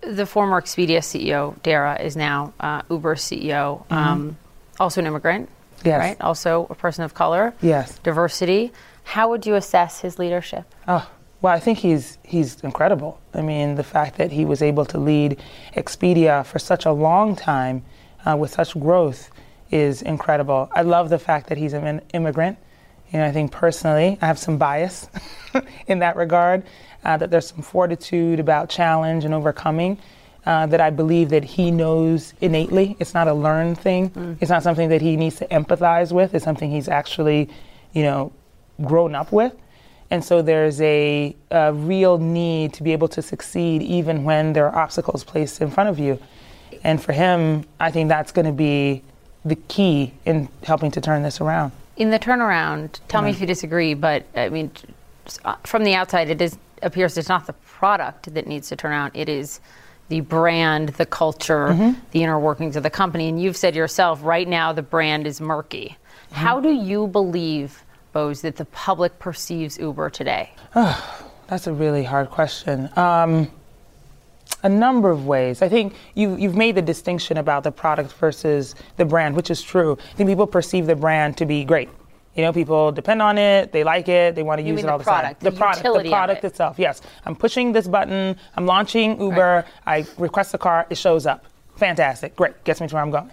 the 0.00 0.26
former 0.26 0.60
Expedia 0.60 0.98
CEO, 1.00 1.60
Dara, 1.62 2.00
is 2.00 2.16
now 2.16 2.52
uh, 2.60 2.82
Uber 2.90 3.16
CEO, 3.16 3.84
Mm-hmm. 3.86 3.94
um, 3.94 4.36
also 4.78 5.00
an 5.00 5.06
immigrant, 5.06 5.48
Yes. 5.84 5.98
right? 5.98 6.20
Also 6.20 6.66
a 6.70 6.74
person 6.74 7.04
of 7.04 7.14
color. 7.14 7.52
Yes. 7.62 7.98
Diversity. 8.00 8.72
How 9.04 9.28
would 9.30 9.46
you 9.46 9.54
assess 9.54 10.00
his 10.00 10.18
leadership? 10.18 10.64
Oh, 10.88 11.08
well, 11.42 11.52
I 11.54 11.60
think 11.60 11.78
he's 11.78 12.18
he's 12.24 12.60
incredible. 12.62 13.20
I 13.34 13.40
mean, 13.42 13.74
the 13.76 13.84
fact 13.84 14.16
that 14.18 14.32
he 14.32 14.44
was 14.44 14.62
able 14.62 14.84
to 14.86 14.98
lead 14.98 15.38
Expedia 15.76 16.44
for 16.44 16.58
such 16.58 16.86
a 16.86 16.92
long 16.92 17.36
time 17.36 17.82
uh, 18.24 18.36
with 18.36 18.52
such 18.52 18.78
growth 18.78 19.30
is 19.70 20.02
incredible. 20.02 20.68
I 20.72 20.82
love 20.82 21.10
the 21.10 21.18
fact 21.18 21.48
that 21.48 21.58
he's 21.58 21.72
an 21.72 22.00
immigrant. 22.14 22.58
You 23.12 23.20
know, 23.20 23.26
I 23.26 23.32
think 23.32 23.52
personally, 23.52 24.18
I 24.20 24.26
have 24.26 24.38
some 24.38 24.58
bias 24.58 25.08
in 25.86 26.00
that 26.00 26.16
regard. 26.16 26.64
Uh, 27.04 27.16
that 27.16 27.30
there's 27.30 27.46
some 27.46 27.62
fortitude 27.62 28.40
about 28.40 28.68
challenge 28.68 29.24
and 29.24 29.32
overcoming. 29.32 29.98
Uh, 30.44 30.66
that 30.66 30.80
I 30.80 30.90
believe 30.90 31.30
that 31.30 31.44
he 31.44 31.72
knows 31.72 32.32
innately. 32.40 32.96
It's 33.00 33.14
not 33.14 33.26
a 33.26 33.34
learned 33.34 33.78
thing. 33.78 34.12
It's 34.40 34.50
not 34.50 34.62
something 34.62 34.88
that 34.90 35.02
he 35.02 35.16
needs 35.16 35.36
to 35.36 35.46
empathize 35.48 36.12
with. 36.12 36.34
It's 36.34 36.44
something 36.44 36.70
he's 36.70 36.88
actually, 36.88 37.48
you 37.92 38.04
know, 38.04 38.32
grown 38.84 39.16
up 39.16 39.32
with. 39.32 39.52
And 40.10 40.24
so 40.24 40.42
there's 40.42 40.80
a, 40.80 41.34
a 41.50 41.72
real 41.72 42.18
need 42.18 42.74
to 42.74 42.84
be 42.84 42.92
able 42.92 43.08
to 43.08 43.22
succeed 43.22 43.82
even 43.82 44.22
when 44.22 44.52
there 44.52 44.66
are 44.68 44.76
obstacles 44.76 45.24
placed 45.24 45.60
in 45.60 45.70
front 45.70 45.88
of 45.88 45.98
you. 45.98 46.20
And 46.84 47.02
for 47.02 47.12
him, 47.12 47.64
I 47.80 47.90
think 47.90 48.08
that's 48.08 48.30
going 48.30 48.46
to 48.46 48.52
be 48.52 49.02
the 49.46 49.56
key 49.56 50.12
in 50.24 50.48
helping 50.64 50.90
to 50.92 51.00
turn 51.00 51.22
this 51.22 51.40
around. 51.40 51.72
In 51.96 52.10
the 52.10 52.18
turnaround, 52.18 53.00
tell 53.08 53.22
me 53.22 53.30
if 53.30 53.40
you 53.40 53.46
disagree, 53.46 53.94
but 53.94 54.26
I 54.34 54.48
mean, 54.50 54.70
uh, 55.44 55.54
from 55.64 55.84
the 55.84 55.94
outside, 55.94 56.28
it 56.28 56.42
is 56.42 56.58
appears 56.82 57.16
it's 57.16 57.28
not 57.28 57.46
the 57.46 57.54
product 57.54 58.34
that 58.34 58.46
needs 58.46 58.68
to 58.68 58.76
turn 58.76 58.92
around. 58.92 59.12
It 59.14 59.28
is 59.30 59.60
the 60.08 60.20
brand, 60.20 60.90
the 60.90 61.06
culture, 61.06 61.68
Mm-hmm. 61.68 61.98
the 62.12 62.22
inner 62.22 62.38
workings 62.38 62.76
of 62.76 62.82
the 62.82 62.90
company. 62.90 63.28
And 63.28 63.40
you've 63.40 63.56
said 63.56 63.74
yourself, 63.74 64.20
right 64.22 64.46
now 64.46 64.72
the 64.72 64.82
brand 64.82 65.26
is 65.26 65.40
murky. 65.40 65.96
Mm-hmm. 65.96 66.34
How 66.34 66.60
do 66.60 66.70
you 66.70 67.06
believe, 67.06 67.82
Bose, 68.12 68.42
that 68.42 68.56
the 68.56 68.66
public 68.66 69.18
perceives 69.18 69.78
Uber 69.78 70.10
today? 70.10 70.50
That's 70.74 71.66
a 71.66 71.72
really 71.72 72.04
hard 72.04 72.28
question. 72.30 72.90
Um, 72.96 73.50
a 74.62 74.68
number 74.68 75.10
of 75.10 75.26
ways. 75.26 75.62
I 75.62 75.68
think 75.68 75.94
you, 76.14 76.36
you've 76.36 76.56
made 76.56 76.74
the 76.74 76.82
distinction 76.82 77.36
about 77.36 77.64
the 77.64 77.72
product 77.72 78.12
versus 78.14 78.74
the 78.96 79.04
brand, 79.04 79.36
which 79.36 79.50
is 79.50 79.62
true. 79.62 79.96
I 80.12 80.16
think 80.16 80.28
people 80.28 80.46
perceive 80.46 80.86
the 80.86 80.96
brand 80.96 81.36
to 81.38 81.46
be 81.46 81.64
great. 81.64 81.88
You 82.34 82.42
know, 82.42 82.52
people 82.52 82.92
depend 82.92 83.22
on 83.22 83.38
it, 83.38 83.72
they 83.72 83.82
like 83.82 84.08
it, 84.08 84.34
they 84.34 84.42
want 84.42 84.60
to 84.60 84.66
You 84.66 84.74
use 84.74 84.84
it 84.84 84.90
all 84.90 84.98
the 84.98 85.04
product, 85.04 85.40
time. 85.40 85.52
the 85.52 85.56
product, 85.56 85.78
utility 85.78 86.08
the 86.10 86.14
product 86.14 86.44
it. 86.44 86.48
itself. 86.48 86.78
Yes, 86.78 87.00
I'm 87.24 87.34
pushing 87.34 87.72
this 87.72 87.88
button. 87.88 88.36
I'm 88.56 88.66
launching 88.66 89.18
Uber. 89.20 89.64
I 89.86 90.06
request 90.18 90.52
a 90.52 90.58
car. 90.58 90.86
It 90.90 90.98
shows 90.98 91.24
up. 91.26 91.46
Fantastic. 91.76 92.36
Great. 92.36 92.62
Gets 92.64 92.80
me 92.80 92.88
to 92.88 92.94
where 92.94 93.02
I'm 93.02 93.10
going. 93.10 93.30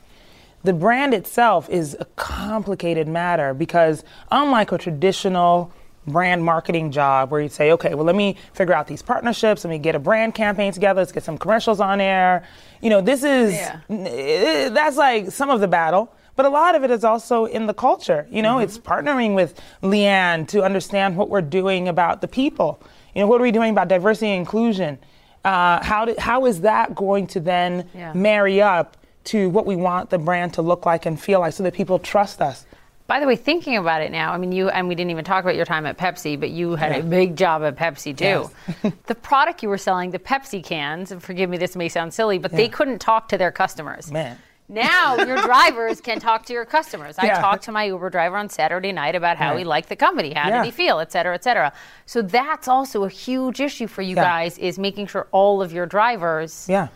The 0.64 0.72
brand 0.74 1.14
itself 1.14 1.70
is 1.70 1.98
a 2.00 2.06
complicated 2.16 3.10
matter 3.10 3.54
because 3.54 4.06
unlike 4.32 4.72
a 4.72 4.78
traditional 4.78 5.74
brand 6.08 6.44
marketing 6.44 6.92
job 6.92 7.32
where 7.32 7.42
you 7.42 7.50
say, 7.50 7.72
okay, 7.72 7.94
well, 7.96 8.06
let 8.06 8.16
me 8.16 8.36
figure 8.54 8.74
out 8.74 8.88
these 8.88 9.02
partnerships, 9.02 9.64
let 9.64 9.70
me 9.70 9.78
get 9.78 9.96
a 9.96 10.00
brand 10.00 10.36
campaign 10.36 10.72
together, 10.72 11.02
let's 11.02 11.12
get 11.12 11.24
some 11.24 11.38
commercials 11.38 11.80
on 11.80 12.02
air. 12.02 12.44
You 12.82 12.90
know, 12.90 13.02
this 13.02 13.24
is, 13.24 13.54
Yeah. 13.54 13.80
eh, 13.90 14.70
that's 14.70 14.98
like 14.98 15.32
some 15.32 15.50
of 15.50 15.62
the 15.62 15.68
battle. 15.68 16.12
But 16.36 16.48
a 16.48 16.50
lot 16.50 16.74
of 16.74 16.84
it 16.84 16.90
is 16.90 17.04
also 17.04 17.46
in 17.46 17.68
the 17.68 17.76
culture. 17.76 18.26
You 18.32 18.42
know, 18.42 18.58
it's 18.58 18.80
partnering 18.80 19.36
with 19.36 19.54
Liane 19.84 20.48
to 20.48 20.64
understand 20.64 21.16
what 21.16 21.30
we're 21.30 21.42
doing 21.44 21.88
about 21.88 22.22
the 22.22 22.28
people. 22.28 22.82
You 23.14 23.22
know, 23.22 23.28
what 23.28 23.40
are 23.40 23.44
we 23.44 23.52
doing 23.52 23.70
about 23.70 23.88
diversity 23.88 24.32
and 24.32 24.40
inclusion? 24.40 24.98
Uh, 25.46 25.84
how, 25.84 26.08
how 26.18 26.46
is 26.48 26.62
that 26.62 26.96
going 26.96 27.28
to 27.28 27.40
then 27.40 27.88
Yeah. 27.94 28.14
marry 28.14 28.62
up 28.64 28.98
to 29.26 29.50
what 29.52 29.68
we 29.68 29.76
want 29.76 30.10
the 30.10 30.18
brand 30.18 30.54
to 30.56 30.64
look 30.64 30.88
like 30.88 31.06
and 31.06 31.20
feel 31.22 31.40
like 31.40 31.54
so 31.54 31.62
that 31.64 31.74
people 31.76 32.00
trust 32.00 32.42
us? 32.42 32.66
By 33.06 33.20
the 33.20 33.28
way, 33.28 33.36
thinking 33.36 33.76
about 33.76 34.02
it 34.02 34.12
now, 34.12 34.32
I 34.32 34.38
mean, 34.38 34.52
you 34.54 34.70
and 34.70 34.88
we 34.88 34.96
didn't 34.96 35.12
even 35.12 35.26
talk 35.26 35.44
about 35.44 35.56
your 35.56 35.66
time 35.66 35.86
at 35.86 35.98
Pepsi, 35.98 36.40
but 36.40 36.52
you 36.52 36.76
had 36.76 36.92
Yeah. 36.94 36.98
a 37.00 37.04
big 37.04 37.36
job 37.36 37.62
at 37.64 37.76
Pepsi 37.76 38.16
too. 38.16 38.50
Yes. 38.84 38.94
the 39.08 39.16
product 39.16 39.62
you 39.62 39.70
were 39.70 39.78
selling, 39.78 40.12
the 40.12 40.20
Pepsi 40.20 40.64
cans, 40.64 41.12
and 41.12 41.22
forgive 41.22 41.50
me, 41.50 41.58
this 41.58 41.76
may 41.76 41.90
sound 41.90 42.14
silly, 42.14 42.38
but 42.40 42.52
they 42.52 42.70
couldn't 42.70 43.00
talk 43.00 43.28
to 43.30 43.38
their 43.38 43.52
customers. 43.52 44.10
Man. 44.12 44.38
Now 44.70 45.18
your 45.18 45.36
drivers 45.44 46.00
can 46.00 46.22
talk 46.22 46.46
to 46.46 46.54
your 46.54 46.64
customers. 46.64 47.20
I 47.20 47.28
talked 47.30 47.64
to 47.66 47.74
my 47.74 47.84
Uber 47.84 48.10
driver 48.10 48.38
on 48.38 48.48
Saturday 48.48 48.94
night 48.94 49.14
about 49.16 49.36
how 49.36 49.50
Right. 49.52 49.60
he 49.60 49.64
liked 49.66 49.90
the 49.90 49.98
company, 49.98 50.34
how 50.34 50.48
Yeah. 50.48 50.58
did 50.60 50.66
he 50.66 50.72
feel, 50.72 51.00
et 51.02 51.12
cetera, 51.12 51.34
et 51.36 51.44
cetera. 51.44 51.74
So 52.06 52.22
that's 52.22 52.70
also 52.70 53.04
a 53.04 53.10
huge 53.10 53.60
issue 53.60 53.88
for 53.88 54.02
you 54.02 54.16
Yeah. 54.16 54.24
guys 54.24 54.58
is 54.58 54.80
making 54.80 55.08
sure 55.08 55.28
all 55.32 55.62
of 55.62 55.74
your 55.74 55.86
drivers, 55.86 56.66
Yeah. 56.70 56.88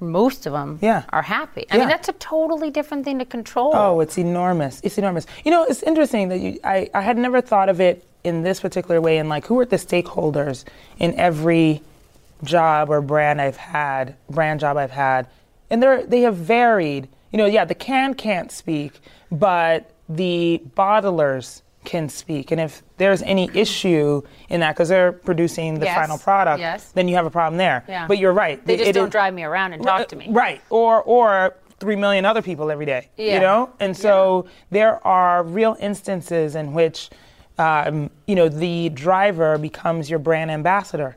Most 0.00 0.46
of 0.46 0.52
them, 0.52 0.78
Yeah. 0.80 1.02
are 1.10 1.22
happy. 1.22 1.66
I 1.70 1.78
mean, 1.78 1.88
that's 1.88 2.08
a 2.08 2.12
totally 2.14 2.70
different 2.70 3.04
thing 3.04 3.18
to 3.18 3.24
control. 3.24 3.72
Oh, 3.74 4.00
it's 4.00 4.18
enormous. 4.18 4.80
It's 4.82 4.98
enormous. 4.98 5.26
You 5.44 5.50
know, 5.50 5.64
it's 5.64 5.82
interesting 5.82 6.28
that 6.28 6.38
you, 6.40 6.58
I, 6.64 6.88
I 6.94 7.02
had 7.02 7.18
never 7.18 7.40
thought 7.40 7.68
of 7.68 7.80
it 7.80 8.04
in 8.24 8.42
this 8.42 8.60
particular 8.60 9.00
way 9.00 9.18
and 9.18 9.28
like 9.28 9.46
who 9.46 9.58
are 9.60 9.64
the 9.64 9.76
stakeholders 9.76 10.64
in 10.98 11.14
every 11.18 11.82
job 12.44 12.90
or 12.90 13.00
brand 13.00 13.40
I've 13.40 13.56
had, 13.56 14.14
brand 14.28 14.60
job 14.60 14.76
I've 14.76 14.90
had. 14.90 15.26
And 15.70 15.82
they're 15.82 16.04
they 16.04 16.22
have 16.22 16.36
varied. 16.36 17.08
You 17.32 17.38
know, 17.38 17.46
yeah, 17.46 17.64
the 17.64 17.74
can 17.76 18.14
can't 18.14 18.50
speak, 18.50 19.00
but 19.30 19.90
the 20.08 20.60
bottlers 20.76 21.62
can 21.84 22.08
speak. 22.08 22.50
And 22.50 22.60
if 22.60 22.82
there's 22.98 23.22
any 23.22 23.50
issue 23.54 24.22
in 24.48 24.60
that, 24.60 24.74
because 24.74 24.88
they're 24.90 25.12
producing 25.12 25.78
the 25.80 25.86
Yes, 25.86 25.96
final 25.96 26.18
product, 26.18 26.60
yes. 26.60 26.90
then 26.92 27.08
you 27.08 27.14
have 27.16 27.26
a 27.26 27.30
problem 27.30 27.56
there. 27.56 27.84
Yeah. 27.88 28.06
But 28.06 28.18
you're 28.18 28.32
right. 28.32 28.64
they 28.66 28.74
It- 28.74 28.78
just 28.78 28.90
it 28.90 28.92
don't 28.92 29.06
is- 29.06 29.12
drive 29.12 29.32
me 29.34 29.44
around 29.44 29.72
and 29.72 29.82
talk 29.82 30.08
to 30.08 30.16
me. 30.16 30.26
Right. 30.30 30.60
Or 30.70 31.02
or 31.02 31.54
three 31.78 31.96
million 31.96 32.26
other 32.26 32.42
people 32.42 32.70
every 32.70 32.84
day. 32.84 33.08
Yeah. 33.16 33.34
You 33.34 33.40
know? 33.40 33.70
And 33.80 33.96
so 33.96 34.44
there 34.70 35.04
are 35.06 35.42
real 35.42 35.76
instances 35.80 36.54
in 36.54 36.74
which 36.74 37.08
um, 37.58 38.10
you 38.26 38.34
know, 38.34 38.48
the 38.48 38.88
driver 38.90 39.58
becomes 39.58 40.08
your 40.08 40.18
brand 40.18 40.50
ambassador 40.50 41.16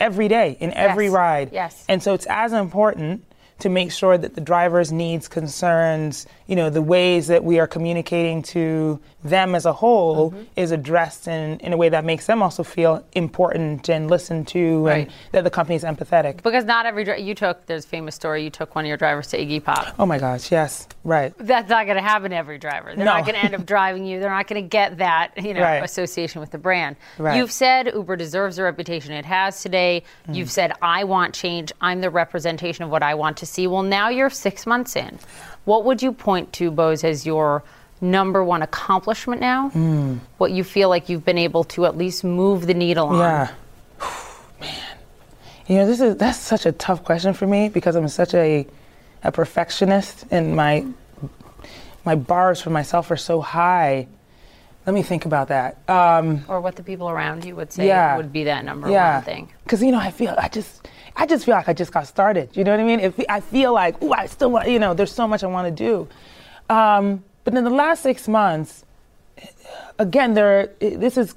every 0.00 0.26
day 0.26 0.56
in 0.58 0.72
every 0.74 1.04
Yes. 1.06 1.12
ride. 1.14 1.48
Yes. 1.52 1.84
And 1.88 2.02
so 2.02 2.14
it's 2.14 2.26
as 2.26 2.52
important 2.52 3.24
to 3.60 3.68
make 3.68 3.92
sure 3.92 4.18
that 4.18 4.34
the 4.34 4.40
driver's 4.40 4.90
needs, 4.92 5.28
concerns, 5.28 6.26
you 6.46 6.56
know, 6.56 6.70
the 6.70 6.82
ways 6.82 7.28
that 7.28 7.44
we 7.44 7.58
are 7.58 7.66
communicating 7.66 8.42
to 8.42 9.00
them 9.22 9.54
as 9.54 9.64
a 9.64 9.72
whole 9.72 10.32
Mm-hmm. 10.32 10.42
is 10.56 10.70
addressed 10.70 11.28
in, 11.28 11.58
in 11.60 11.72
a 11.72 11.76
way 11.76 11.88
that 11.88 12.04
makes 12.04 12.26
them 12.26 12.42
also 12.42 12.62
feel 12.62 13.04
important 13.12 13.88
and 13.88 14.10
listened 14.10 14.48
to 14.48 14.84
Right. 14.86 15.06
and 15.06 15.10
that 15.32 15.44
the 15.44 15.50
company 15.50 15.76
is 15.76 15.84
empathetic. 15.84 16.42
Because 16.42 16.64
not 16.64 16.84
every 16.86 17.04
you 17.22 17.34
took 17.34 17.64
there's 17.66 17.84
a 17.84 17.88
famous 17.88 18.14
story 18.14 18.42
you 18.44 18.50
took 18.50 18.74
one 18.74 18.84
of 18.84 18.88
your 18.88 18.96
drivers 18.96 19.28
to 19.28 19.38
Iggy 19.38 19.62
Pop. 19.62 19.94
Oh 19.98 20.06
my 20.06 20.18
gosh, 20.18 20.50
yes, 20.52 20.86
right. 21.04 21.32
That's 21.38 21.68
not 21.68 21.84
going 21.84 21.96
to 21.96 22.02
happen 22.02 22.30
to 22.30 22.36
every 22.36 22.58
driver. 22.58 22.88
They're 22.96 23.04
No. 23.04 23.12
not 23.14 23.22
going 23.26 23.34
to 23.34 23.44
end 23.44 23.54
up 23.54 23.64
driving 23.66 24.04
you. 24.04 24.18
They're 24.18 24.30
not 24.30 24.46
going 24.48 24.62
to 24.62 24.68
get 24.68 24.98
that 24.98 25.32
you 25.42 25.54
know 25.54 25.60
Right. 25.60 25.84
association 25.84 26.40
with 26.40 26.50
the 26.50 26.58
brand. 26.58 26.96
Right. 27.18 27.36
You've 27.36 27.52
said 27.52 27.90
Uber 27.94 28.16
deserves 28.16 28.56
the 28.56 28.62
reputation 28.64 29.12
it 29.12 29.24
has 29.26 29.62
today. 29.62 30.02
Mm. 30.28 30.34
You've 30.34 30.50
said 30.50 30.72
I 30.82 31.04
want 31.04 31.34
change. 31.34 31.72
I'm 31.80 32.00
the 32.00 32.10
representation 32.10 32.82
of 32.84 32.90
what 32.90 33.02
I 33.02 33.14
want 33.14 33.36
to 33.38 33.46
see. 33.46 33.66
Well, 33.66 33.82
now 33.82 34.08
you're 34.08 34.30
six 34.30 34.66
months 34.66 34.96
in. 34.96 35.18
What 35.64 35.84
would 35.84 36.02
you 36.02 36.12
point 36.12 36.52
to, 36.54 36.70
Bose, 36.70 37.04
as 37.04 37.24
your 37.24 37.62
number 38.00 38.42
one 38.44 38.60
accomplishment 38.62 39.40
now? 39.40 39.70
Mm. 39.70 40.18
What 40.38 40.50
you 40.50 40.64
feel 40.64 40.88
like 40.88 41.08
you've 41.08 41.24
been 41.24 41.38
able 41.38 41.64
to 41.64 41.86
at 41.86 41.96
least 41.96 42.24
move 42.24 42.66
the 42.66 42.74
needle 42.74 43.08
on? 43.08 43.18
Yeah. 43.18 43.50
Man. 44.60 44.70
You 45.66 45.76
know, 45.76 45.86
this 45.86 46.00
is 46.00 46.16
that's 46.16 46.38
such 46.38 46.66
a 46.66 46.72
tough 46.72 47.04
question 47.04 47.32
for 47.32 47.46
me 47.46 47.70
because 47.70 47.96
I'm 47.96 48.08
such 48.08 48.34
a 48.34 48.66
a 49.24 49.32
perfectionist 49.32 50.26
and 50.30 50.54
my 50.54 50.84
my 52.04 52.14
bars 52.14 52.60
for 52.60 52.70
myself 52.70 53.10
are 53.10 53.16
so 53.16 53.40
high. 53.40 54.06
Let 54.86 54.92
me 54.94 55.02
think 55.02 55.24
about 55.24 55.48
that. 55.48 55.78
Um, 55.88 56.44
Or 56.46 56.60
what 56.60 56.76
the 56.76 56.82
people 56.82 57.08
around 57.08 57.44
you 57.46 57.56
would 57.56 57.72
say 57.72 57.86
Yeah. 57.86 58.18
would 58.18 58.32
be 58.32 58.44
that 58.44 58.64
number 58.66 58.90
yeah. 58.90 59.14
one 59.16 59.24
thing. 59.24 59.48
Because 59.64 59.82
you 59.82 59.90
know, 59.90 59.98
I 59.98 60.10
feel 60.10 60.34
I 60.36 60.48
just 60.48 60.86
I 61.16 61.26
just 61.26 61.46
feel 61.46 61.54
like 61.54 61.68
I 61.68 61.72
just 61.72 61.92
got 61.92 62.06
started. 62.06 62.54
You 62.56 62.64
know 62.64 62.72
what 62.72 62.80
I 62.80 62.84
mean? 62.84 63.00
If 63.00 63.18
I 63.28 63.40
feel 63.40 63.72
like, 63.72 63.96
oh, 64.02 64.12
I 64.12 64.26
still 64.26 64.50
want. 64.50 64.68
You 64.68 64.78
know, 64.78 64.92
there's 64.94 65.12
so 65.12 65.26
much 65.26 65.42
I 65.42 65.46
want 65.46 65.74
to 65.74 65.84
do. 65.84 66.08
Um, 66.74 67.24
but 67.44 67.54
in 67.54 67.64
the 67.64 67.70
last 67.70 68.02
six 68.02 68.28
months, 68.28 68.84
again, 69.98 70.34
there. 70.34 70.66
This 70.80 71.16
is 71.16 71.34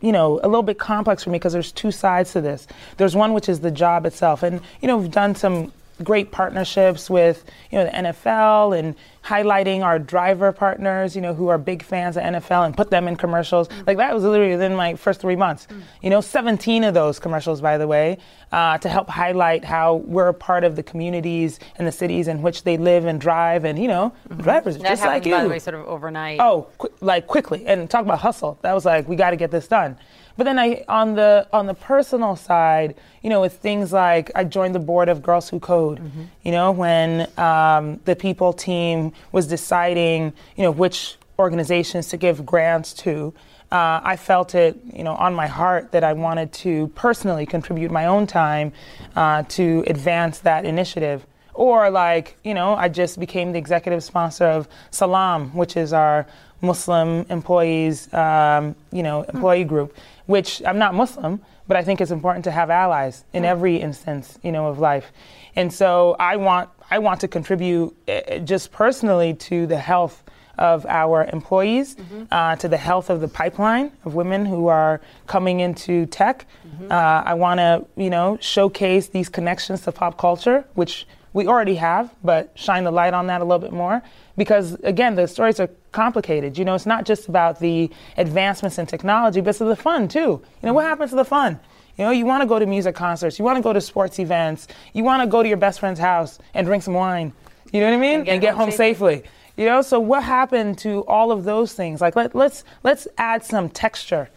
you 0.00 0.12
know, 0.12 0.40
a 0.42 0.48
little 0.48 0.62
bit 0.62 0.78
complex 0.78 1.24
for 1.24 1.28
me 1.30 1.36
because 1.38 1.52
there's 1.52 1.72
two 1.72 1.90
sides 1.90 2.32
to 2.32 2.40
this. 2.40 2.66
There's 2.96 3.14
one 3.14 3.34
which 3.34 3.50
is 3.50 3.60
the 3.60 3.70
job 3.70 4.06
itself, 4.06 4.42
and 4.42 4.62
you 4.80 4.88
know, 4.88 4.96
we've 4.96 5.10
done 5.10 5.34
some 5.34 5.72
great 6.02 6.32
partnerships 6.32 7.10
with 7.10 7.44
you 7.70 7.78
know 7.78 7.84
the 7.84 7.90
NFL 7.90 8.78
and 8.78 8.94
highlighting 9.24 9.82
our 9.82 9.98
driver 9.98 10.50
partners, 10.50 11.14
you 11.14 11.20
know, 11.20 11.34
who 11.34 11.48
are 11.48 11.58
big 11.58 11.82
fans 11.82 12.16
of 12.16 12.22
NFL 12.22 12.64
and 12.64 12.76
put 12.76 12.90
them 12.90 13.06
in 13.06 13.16
commercials. 13.16 13.68
Mm. 13.68 13.86
Like 13.86 13.96
that 13.98 14.14
was 14.14 14.24
literally 14.24 14.52
within 14.52 14.74
my 14.74 14.94
first 14.94 15.20
three 15.20 15.36
months. 15.36 15.66
Mm. 15.70 15.82
You 16.02 16.10
know, 16.10 16.20
17 16.20 16.84
of 16.84 16.94
those 16.94 17.18
commercials, 17.18 17.60
by 17.60 17.76
the 17.76 17.86
way, 17.86 18.18
uh, 18.52 18.78
to 18.78 18.88
help 18.88 19.08
highlight 19.08 19.64
how 19.64 19.96
we're 19.96 20.28
a 20.28 20.34
part 20.34 20.64
of 20.64 20.76
the 20.76 20.82
communities 20.82 21.60
and 21.76 21.86
the 21.86 21.92
cities 21.92 22.28
in 22.28 22.42
which 22.42 22.64
they 22.64 22.76
live 22.76 23.04
and 23.04 23.20
drive, 23.20 23.64
and 23.64 23.78
you 23.78 23.88
know, 23.88 24.12
mm-hmm. 24.28 24.42
drivers 24.42 24.78
That 24.78 24.88
just 24.88 25.02
happened, 25.02 25.24
like 25.24 25.26
you. 25.26 25.34
by 25.34 25.42
the 25.44 25.50
way, 25.50 25.58
sort 25.58 25.74
of 25.74 25.86
overnight. 25.86 26.40
Oh, 26.40 26.68
qu- 26.78 26.92
like 27.00 27.26
quickly. 27.26 27.66
And 27.66 27.88
talk 27.90 28.04
about 28.04 28.20
hustle. 28.20 28.58
That 28.62 28.72
was 28.72 28.84
like, 28.84 29.06
we 29.08 29.16
got 29.16 29.30
to 29.30 29.36
get 29.36 29.50
this 29.50 29.68
done. 29.68 29.98
But 30.40 30.44
then 30.44 30.58
I 30.58 30.86
on 30.88 31.16
the 31.16 31.46
on 31.52 31.66
the 31.66 31.74
personal 31.74 32.34
side, 32.34 32.94
you 33.20 33.28
know, 33.28 33.42
with 33.42 33.58
things 33.58 33.92
like 33.92 34.30
I 34.34 34.44
joined 34.44 34.74
the 34.74 34.78
board 34.78 35.10
of 35.10 35.22
Girls 35.22 35.50
Who 35.50 35.60
Code. 35.60 35.98
Mm-hmm. 35.98 36.22
You 36.44 36.52
know, 36.52 36.72
when 36.72 37.28
um, 37.36 38.00
the 38.06 38.16
people 38.16 38.54
team 38.54 39.12
was 39.32 39.46
deciding, 39.46 40.32
you 40.56 40.62
know, 40.62 40.70
which 40.70 41.18
organizations 41.38 42.08
to 42.08 42.16
give 42.16 42.46
grants 42.46 42.94
to. 42.94 43.34
Uh, 43.70 44.00
I 44.02 44.16
felt 44.16 44.54
it, 44.54 44.80
you 44.90 45.04
know, 45.04 45.14
on 45.14 45.34
my 45.34 45.46
heart 45.46 45.92
that 45.92 46.04
I 46.04 46.14
wanted 46.14 46.54
to 46.64 46.88
personally 46.94 47.44
contribute 47.44 47.90
my 47.90 48.06
own 48.06 48.26
time 48.26 48.72
uh, 49.16 49.42
to 49.42 49.84
advance 49.88 50.38
that 50.38 50.64
initiative. 50.64 51.26
Or 51.52 51.90
like, 51.90 52.38
you 52.44 52.54
know, 52.54 52.74
I 52.74 52.88
just 52.88 53.20
became 53.20 53.52
the 53.52 53.58
executive 53.58 54.02
sponsor 54.02 54.46
of 54.46 54.68
Salam, 54.90 55.54
which 55.54 55.76
is 55.76 55.92
our 55.92 56.26
Muslim 56.60 57.26
employees, 57.30 58.12
um, 58.12 58.74
you 58.92 59.02
know, 59.02 59.22
employee 59.22 59.64
group, 59.64 59.96
which 60.26 60.62
I'm 60.64 60.78
not 60.78 60.94
Muslim, 60.94 61.40
but 61.66 61.76
I 61.76 61.84
think 61.84 62.00
it's 62.00 62.10
important 62.10 62.44
to 62.44 62.50
have 62.50 62.70
allies 62.70 63.24
in 63.32 63.44
every 63.44 63.76
instance, 63.76 64.38
you 64.42 64.52
know, 64.52 64.66
of 64.66 64.78
life. 64.78 65.12
And 65.56 65.72
so 65.72 66.16
I 66.18 66.36
want 66.36 66.68
I 66.90 66.98
want 66.98 67.20
to 67.20 67.28
contribute 67.28 67.96
uh, 68.08 68.38
just 68.38 68.72
personally 68.72 69.34
to 69.34 69.66
the 69.66 69.78
health 69.78 70.22
of 70.58 70.84
our 70.86 71.24
employees, 71.32 71.96
mm-hmm. 71.96 72.24
uh, 72.30 72.56
to 72.56 72.68
the 72.68 72.76
health 72.76 73.08
of 73.08 73.20
the 73.20 73.28
pipeline 73.28 73.92
of 74.04 74.14
women 74.14 74.44
who 74.44 74.66
are 74.66 75.00
coming 75.26 75.60
into 75.60 76.06
tech. 76.06 76.46
Mm-hmm. 76.66 76.92
Uh, 76.92 76.94
I 76.94 77.34
want 77.34 77.58
to, 77.58 77.86
you 77.96 78.10
know, 78.10 78.36
showcase 78.40 79.08
these 79.08 79.28
connections 79.28 79.82
to 79.82 79.92
pop 79.92 80.18
culture, 80.18 80.64
which 80.74 81.06
we 81.32 81.46
already 81.46 81.76
have, 81.76 82.14
but 82.24 82.50
shine 82.54 82.84
the 82.84 82.90
light 82.90 83.14
on 83.14 83.26
that 83.28 83.40
a 83.40 83.44
little 83.44 83.60
bit 83.60 83.72
more. 83.72 84.02
Because 84.36 84.74
again, 84.82 85.14
the 85.14 85.28
stories 85.28 85.60
are 85.60 85.70
complicated. 85.92 86.58
You 86.58 86.64
know, 86.64 86.74
it's 86.74 86.86
not 86.86 87.04
just 87.04 87.28
about 87.28 87.60
the 87.60 87.90
advancements 88.16 88.78
in 88.78 88.86
technology, 88.86 89.40
but 89.40 89.50
it's 89.50 89.58
the 89.58 89.76
fun 89.76 90.08
too. 90.08 90.18
You 90.20 90.42
know, 90.62 90.72
what 90.72 90.84
happens 90.84 91.10
to 91.10 91.16
the 91.16 91.24
fun? 91.24 91.60
You 91.96 92.04
know, 92.04 92.10
you 92.10 92.24
want 92.24 92.42
to 92.42 92.46
go 92.46 92.58
to 92.58 92.66
music 92.66 92.94
concerts, 92.94 93.38
you 93.38 93.44
want 93.44 93.56
to 93.56 93.62
go 93.62 93.72
to 93.72 93.80
sports 93.80 94.18
events, 94.18 94.68
you 94.94 95.04
want 95.04 95.22
to 95.22 95.26
go 95.26 95.42
to 95.42 95.48
your 95.48 95.58
best 95.58 95.80
friend's 95.80 96.00
house 96.00 96.38
and 96.54 96.66
drink 96.66 96.82
some 96.82 96.94
wine. 96.94 97.32
You 97.72 97.80
know 97.80 97.86
what 97.86 97.96
I 97.96 98.00
mean? 98.00 98.14
And 98.20 98.24
get, 98.24 98.32
and 98.32 98.40
get 98.40 98.54
home, 98.54 98.68
home 98.68 98.70
safely. 98.70 99.16
safely. 99.16 99.30
You 99.56 99.66
know, 99.66 99.82
so 99.82 100.00
what 100.00 100.22
happened 100.22 100.78
to 100.78 101.04
all 101.06 101.30
of 101.30 101.44
those 101.44 101.74
things? 101.74 102.00
Like 102.00 102.16
let, 102.16 102.34
let's 102.34 102.64
let's 102.82 103.06
add 103.18 103.44
some 103.44 103.68
texture 103.68 104.30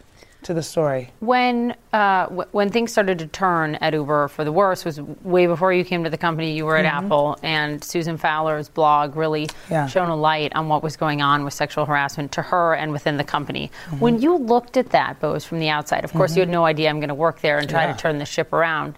to 0.44 0.54
the 0.54 0.62
story? 0.62 1.10
When 1.20 1.74
uh, 1.92 2.24
w- 2.26 2.48
when 2.52 2.70
things 2.70 2.92
started 2.92 3.18
to 3.20 3.26
turn 3.26 3.76
at 3.76 3.92
Uber 3.92 4.28
for 4.28 4.44
the 4.44 4.52
worse 4.52 4.84
was 4.84 5.00
way 5.00 5.46
before 5.46 5.72
you 5.72 5.84
came 5.84 6.04
to 6.04 6.10
the 6.10 6.18
company. 6.18 6.56
You 6.56 6.64
were 6.66 6.76
at 6.76 6.84
mm-hmm. 6.84 7.06
Apple, 7.06 7.38
and 7.42 7.82
Susan 7.82 8.16
Fowler's 8.16 8.68
blog 8.68 9.16
really 9.16 9.48
yeah. 9.70 9.86
shone 9.86 10.08
a 10.08 10.16
light 10.16 10.54
on 10.54 10.68
what 10.68 10.82
was 10.82 10.96
going 10.96 11.22
on 11.22 11.44
with 11.44 11.54
sexual 11.54 11.86
harassment 11.86 12.32
to 12.32 12.42
her 12.42 12.74
and 12.74 12.92
within 12.92 13.16
the 13.16 13.24
company. 13.24 13.70
Mm-hmm. 13.86 13.98
When 14.00 14.22
you 14.22 14.36
looked 14.36 14.76
at 14.76 14.90
that, 14.90 15.20
Bose, 15.20 15.44
from 15.44 15.58
the 15.58 15.68
outside, 15.68 16.04
of 16.04 16.12
course, 16.12 16.32
mm-hmm. 16.32 16.38
you 16.38 16.42
had 16.42 16.50
no 16.50 16.64
idea 16.64 16.90
I'm 16.90 17.00
going 17.00 17.08
to 17.08 17.14
work 17.14 17.40
there 17.40 17.58
and 17.58 17.68
try 17.68 17.86
yeah. 17.86 17.92
to 17.92 17.98
turn 17.98 18.18
the 18.18 18.24
ship 18.24 18.52
around. 18.52 18.96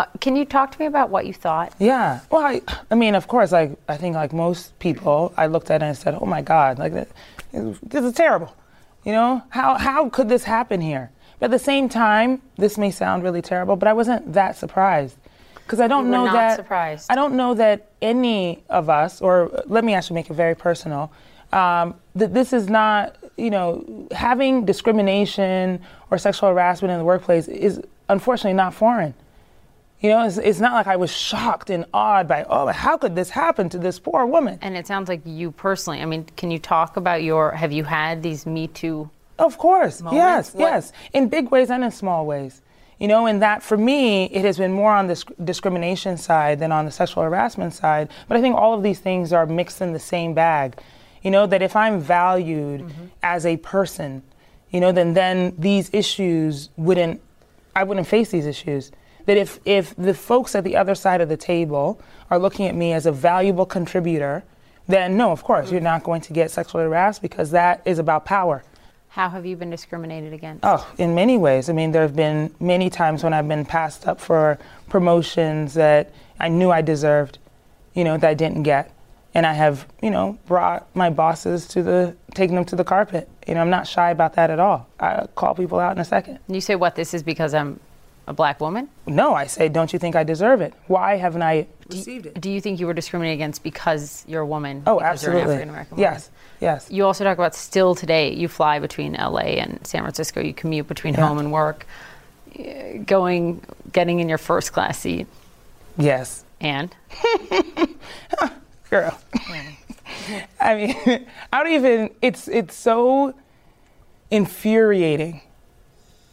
Uh, 0.00 0.04
can 0.20 0.36
you 0.36 0.44
talk 0.44 0.70
to 0.70 0.78
me 0.78 0.86
about 0.86 1.10
what 1.10 1.26
you 1.26 1.32
thought? 1.32 1.72
Yeah. 1.80 2.20
Well, 2.30 2.42
I, 2.42 2.60
I 2.90 2.94
mean, 2.94 3.14
of 3.16 3.26
course, 3.26 3.50
like 3.50 3.76
I 3.88 3.96
think, 3.96 4.14
like 4.14 4.32
most 4.32 4.78
people, 4.78 5.34
I 5.36 5.46
looked 5.46 5.70
at 5.70 5.82
it 5.82 5.86
and 5.86 5.96
said, 5.96 6.14
"Oh 6.20 6.26
my 6.26 6.40
God, 6.40 6.78
like 6.78 6.92
this 7.52 8.04
is 8.04 8.12
terrible." 8.12 8.54
You 9.04 9.12
know, 9.12 9.42
how, 9.50 9.78
how 9.78 10.08
could 10.08 10.28
this 10.28 10.44
happen 10.44 10.80
here? 10.80 11.10
But 11.38 11.46
at 11.46 11.50
the 11.52 11.58
same 11.58 11.88
time, 11.88 12.42
this 12.56 12.76
may 12.76 12.90
sound 12.90 13.22
really 13.22 13.42
terrible, 13.42 13.76
but 13.76 13.88
I 13.88 13.92
wasn't 13.92 14.32
that 14.32 14.56
surprised. 14.56 15.16
Because 15.54 15.80
I 15.80 15.86
don't 15.86 16.10
know 16.10 16.24
that 16.24 16.56
surprised. 16.56 17.06
I 17.10 17.14
don't 17.14 17.34
know 17.34 17.54
that 17.54 17.90
any 18.00 18.64
of 18.68 18.88
us, 18.88 19.20
or 19.20 19.62
let 19.66 19.84
me 19.84 19.94
actually 19.94 20.14
make 20.14 20.30
it 20.30 20.34
very 20.34 20.54
personal, 20.54 21.12
um, 21.52 21.94
that 22.14 22.34
this 22.34 22.52
is 22.52 22.68
not, 22.68 23.16
you 23.36 23.50
know, 23.50 24.08
having 24.10 24.64
discrimination 24.64 25.80
or 26.10 26.18
sexual 26.18 26.48
harassment 26.48 26.90
in 26.92 26.98
the 26.98 27.04
workplace 27.04 27.48
is 27.48 27.80
unfortunately 28.08 28.54
not 28.54 28.74
foreign. 28.74 29.14
You 30.00 30.10
know, 30.10 30.24
it's, 30.24 30.38
it's 30.38 30.60
not 30.60 30.74
like 30.74 30.86
I 30.86 30.96
was 30.96 31.10
shocked 31.10 31.70
and 31.70 31.84
awed 31.92 32.28
by, 32.28 32.44
oh, 32.48 32.68
how 32.68 32.96
could 32.96 33.16
this 33.16 33.30
happen 33.30 33.68
to 33.70 33.78
this 33.78 33.98
poor 33.98 34.26
woman? 34.26 34.58
And 34.62 34.76
it 34.76 34.86
sounds 34.86 35.08
like 35.08 35.22
you 35.24 35.50
personally, 35.50 36.00
I 36.00 36.04
mean, 36.04 36.24
can 36.36 36.52
you 36.52 36.58
talk 36.60 36.96
about 36.96 37.24
your, 37.24 37.50
have 37.50 37.72
you 37.72 37.82
had 37.82 38.22
these 38.22 38.46
Me 38.46 38.68
Too? 38.68 39.10
Of 39.40 39.58
course, 39.58 40.00
moments? 40.00 40.16
yes, 40.16 40.54
what? 40.54 40.60
yes, 40.60 40.92
in 41.12 41.28
big 41.28 41.50
ways 41.50 41.70
and 41.70 41.82
in 41.84 41.90
small 41.90 42.26
ways. 42.26 42.60
You 42.98 43.06
know, 43.06 43.26
and 43.26 43.42
that 43.42 43.62
for 43.62 43.76
me, 43.76 44.24
it 44.26 44.44
has 44.44 44.58
been 44.58 44.72
more 44.72 44.92
on 44.92 45.06
the 45.06 45.24
discrimination 45.44 46.16
side 46.16 46.58
than 46.58 46.72
on 46.72 46.84
the 46.84 46.90
sexual 46.90 47.22
harassment 47.22 47.72
side. 47.72 48.08
But 48.26 48.36
I 48.36 48.40
think 48.40 48.56
all 48.56 48.74
of 48.74 48.82
these 48.82 48.98
things 48.98 49.32
are 49.32 49.46
mixed 49.46 49.80
in 49.80 49.92
the 49.92 50.00
same 50.00 50.34
bag. 50.34 50.76
You 51.22 51.30
know, 51.30 51.46
that 51.46 51.62
if 51.62 51.76
I'm 51.76 52.00
valued 52.00 52.80
mm-hmm. 52.80 53.06
as 53.22 53.46
a 53.46 53.56
person, 53.58 54.22
you 54.70 54.80
know, 54.80 54.90
then 54.90 55.14
then 55.14 55.54
these 55.56 55.90
issues 55.92 56.70
wouldn't, 56.76 57.20
I 57.76 57.84
wouldn't 57.84 58.08
face 58.08 58.30
these 58.30 58.46
issues 58.46 58.90
that 59.28 59.36
if, 59.36 59.60
if 59.66 59.94
the 59.96 60.14
folks 60.14 60.54
at 60.54 60.64
the 60.64 60.74
other 60.74 60.94
side 60.94 61.20
of 61.20 61.28
the 61.28 61.36
table 61.36 62.00
are 62.30 62.38
looking 62.38 62.66
at 62.66 62.74
me 62.74 62.94
as 62.94 63.04
a 63.04 63.12
valuable 63.12 63.66
contributor, 63.66 64.42
then 64.86 65.18
no, 65.18 65.32
of 65.32 65.44
course, 65.44 65.66
mm-hmm. 65.66 65.74
you're 65.74 65.82
not 65.82 66.02
going 66.02 66.22
to 66.22 66.32
get 66.32 66.50
sexually 66.50 66.84
harassed 66.84 67.20
because 67.20 67.50
that 67.50 67.82
is 67.84 67.98
about 67.98 68.24
power. 68.24 68.64
How 69.10 69.28
have 69.28 69.44
you 69.44 69.54
been 69.54 69.68
discriminated 69.68 70.32
against? 70.32 70.64
Oh, 70.64 70.90
in 70.96 71.14
many 71.14 71.36
ways. 71.36 71.68
I 71.68 71.74
mean, 71.74 71.92
there 71.92 72.00
have 72.00 72.16
been 72.16 72.54
many 72.58 72.88
times 72.88 73.22
when 73.22 73.34
I've 73.34 73.46
been 73.46 73.66
passed 73.66 74.08
up 74.08 74.18
for 74.18 74.58
promotions 74.88 75.74
that 75.74 76.10
I 76.40 76.48
knew 76.48 76.70
I 76.70 76.80
deserved, 76.80 77.36
you 77.92 78.04
know, 78.04 78.16
that 78.16 78.26
I 78.26 78.32
didn't 78.32 78.62
get. 78.62 78.90
And 79.34 79.44
I 79.44 79.52
have, 79.52 79.86
you 80.02 80.10
know, 80.10 80.38
brought 80.46 80.88
my 80.96 81.10
bosses 81.10 81.68
to 81.68 81.82
the, 81.82 82.16
taking 82.32 82.56
them 82.56 82.64
to 82.64 82.76
the 82.76 82.84
carpet. 82.84 83.28
You 83.46 83.56
know, 83.56 83.60
I'm 83.60 83.68
not 83.68 83.86
shy 83.86 84.10
about 84.10 84.32
that 84.34 84.48
at 84.48 84.58
all. 84.58 84.88
I 84.98 85.26
call 85.34 85.54
people 85.54 85.78
out 85.78 85.92
in 85.92 85.98
a 85.98 86.04
second. 86.04 86.38
You 86.48 86.62
say, 86.62 86.76
what, 86.76 86.96
this 86.96 87.12
is 87.12 87.22
because 87.22 87.52
I'm 87.52 87.78
a 88.28 88.32
black 88.34 88.60
woman? 88.60 88.88
No, 89.06 89.34
I 89.34 89.46
say, 89.46 89.68
don't 89.70 89.90
you 89.92 89.98
think 89.98 90.14
I 90.14 90.22
deserve 90.22 90.60
it? 90.60 90.74
Why 90.86 91.16
haven't 91.16 91.42
I 91.42 91.66
received 91.88 92.26
it? 92.26 92.38
Do 92.38 92.50
you 92.50 92.60
think 92.60 92.78
you 92.78 92.86
were 92.86 92.92
discriminated 92.92 93.38
against 93.38 93.62
because 93.62 94.22
you're 94.28 94.42
a 94.42 94.46
woman? 94.46 94.82
Oh, 94.86 95.00
absolutely. 95.00 95.66
Yes, 95.96 96.30
yes. 96.60 96.88
You 96.90 97.06
also 97.06 97.24
talk 97.24 97.38
about 97.38 97.54
still 97.54 97.94
today, 97.94 98.34
you 98.34 98.46
fly 98.46 98.78
between 98.80 99.14
LA 99.14 99.56
and 99.56 99.84
San 99.86 100.02
Francisco, 100.02 100.42
you 100.42 100.52
commute 100.52 100.86
between 100.86 101.14
yeah. 101.14 101.26
home 101.26 101.38
and 101.38 101.50
work, 101.50 101.86
going, 103.06 103.62
getting 103.92 104.20
in 104.20 104.28
your 104.28 104.38
first 104.38 104.74
class 104.74 104.98
seat. 104.98 105.26
Yes. 105.96 106.44
And? 106.60 106.94
Girl. 108.90 109.18
I 110.60 110.74
mean, 110.74 111.26
I 111.52 111.64
don't 111.64 111.72
even, 111.72 112.10
it's, 112.20 112.46
it's 112.46 112.74
so 112.74 113.34
infuriating. 114.30 115.40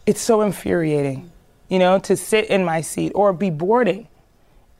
It's 0.05 0.21
so 0.21 0.41
infuriating 0.41 1.31
you 1.69 1.79
know, 1.79 1.99
to 1.99 2.15
sit 2.15 2.45
in 2.45 2.63
my 2.63 2.81
seat 2.81 3.11
or 3.15 3.33
be 3.33 3.49
boarding 3.49 4.07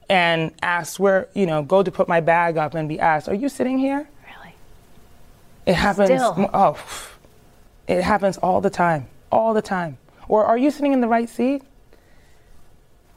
and 0.10 0.52
ask 0.62 1.00
where, 1.00 1.28
you 1.34 1.46
know, 1.46 1.64
go 1.64 1.82
to 1.82 1.92
put 1.92 2.08
my 2.08 2.22
bag 2.22 2.58
up 2.58 2.76
and 2.76 2.88
be 2.88 3.00
asked, 3.00 3.28
Are 3.28 3.34
you 3.34 3.50
sitting 3.50 3.78
here? 3.78 4.08
Really? 4.24 4.56
It 5.66 5.76
happens. 5.76 6.10
Still. 6.10 6.50
Oh, 6.54 6.78
it 7.88 8.02
happens 8.02 8.38
all 8.38 8.62
the 8.62 8.70
time. 8.70 9.08
All 9.32 9.54
the 9.54 9.62
time. 9.62 9.98
Or 10.28 10.46
are 10.46 10.58
you 10.58 10.72
sitting 10.72 10.94
in 10.94 11.02
the 11.02 11.08
right 11.08 11.30
seat? 11.30 11.62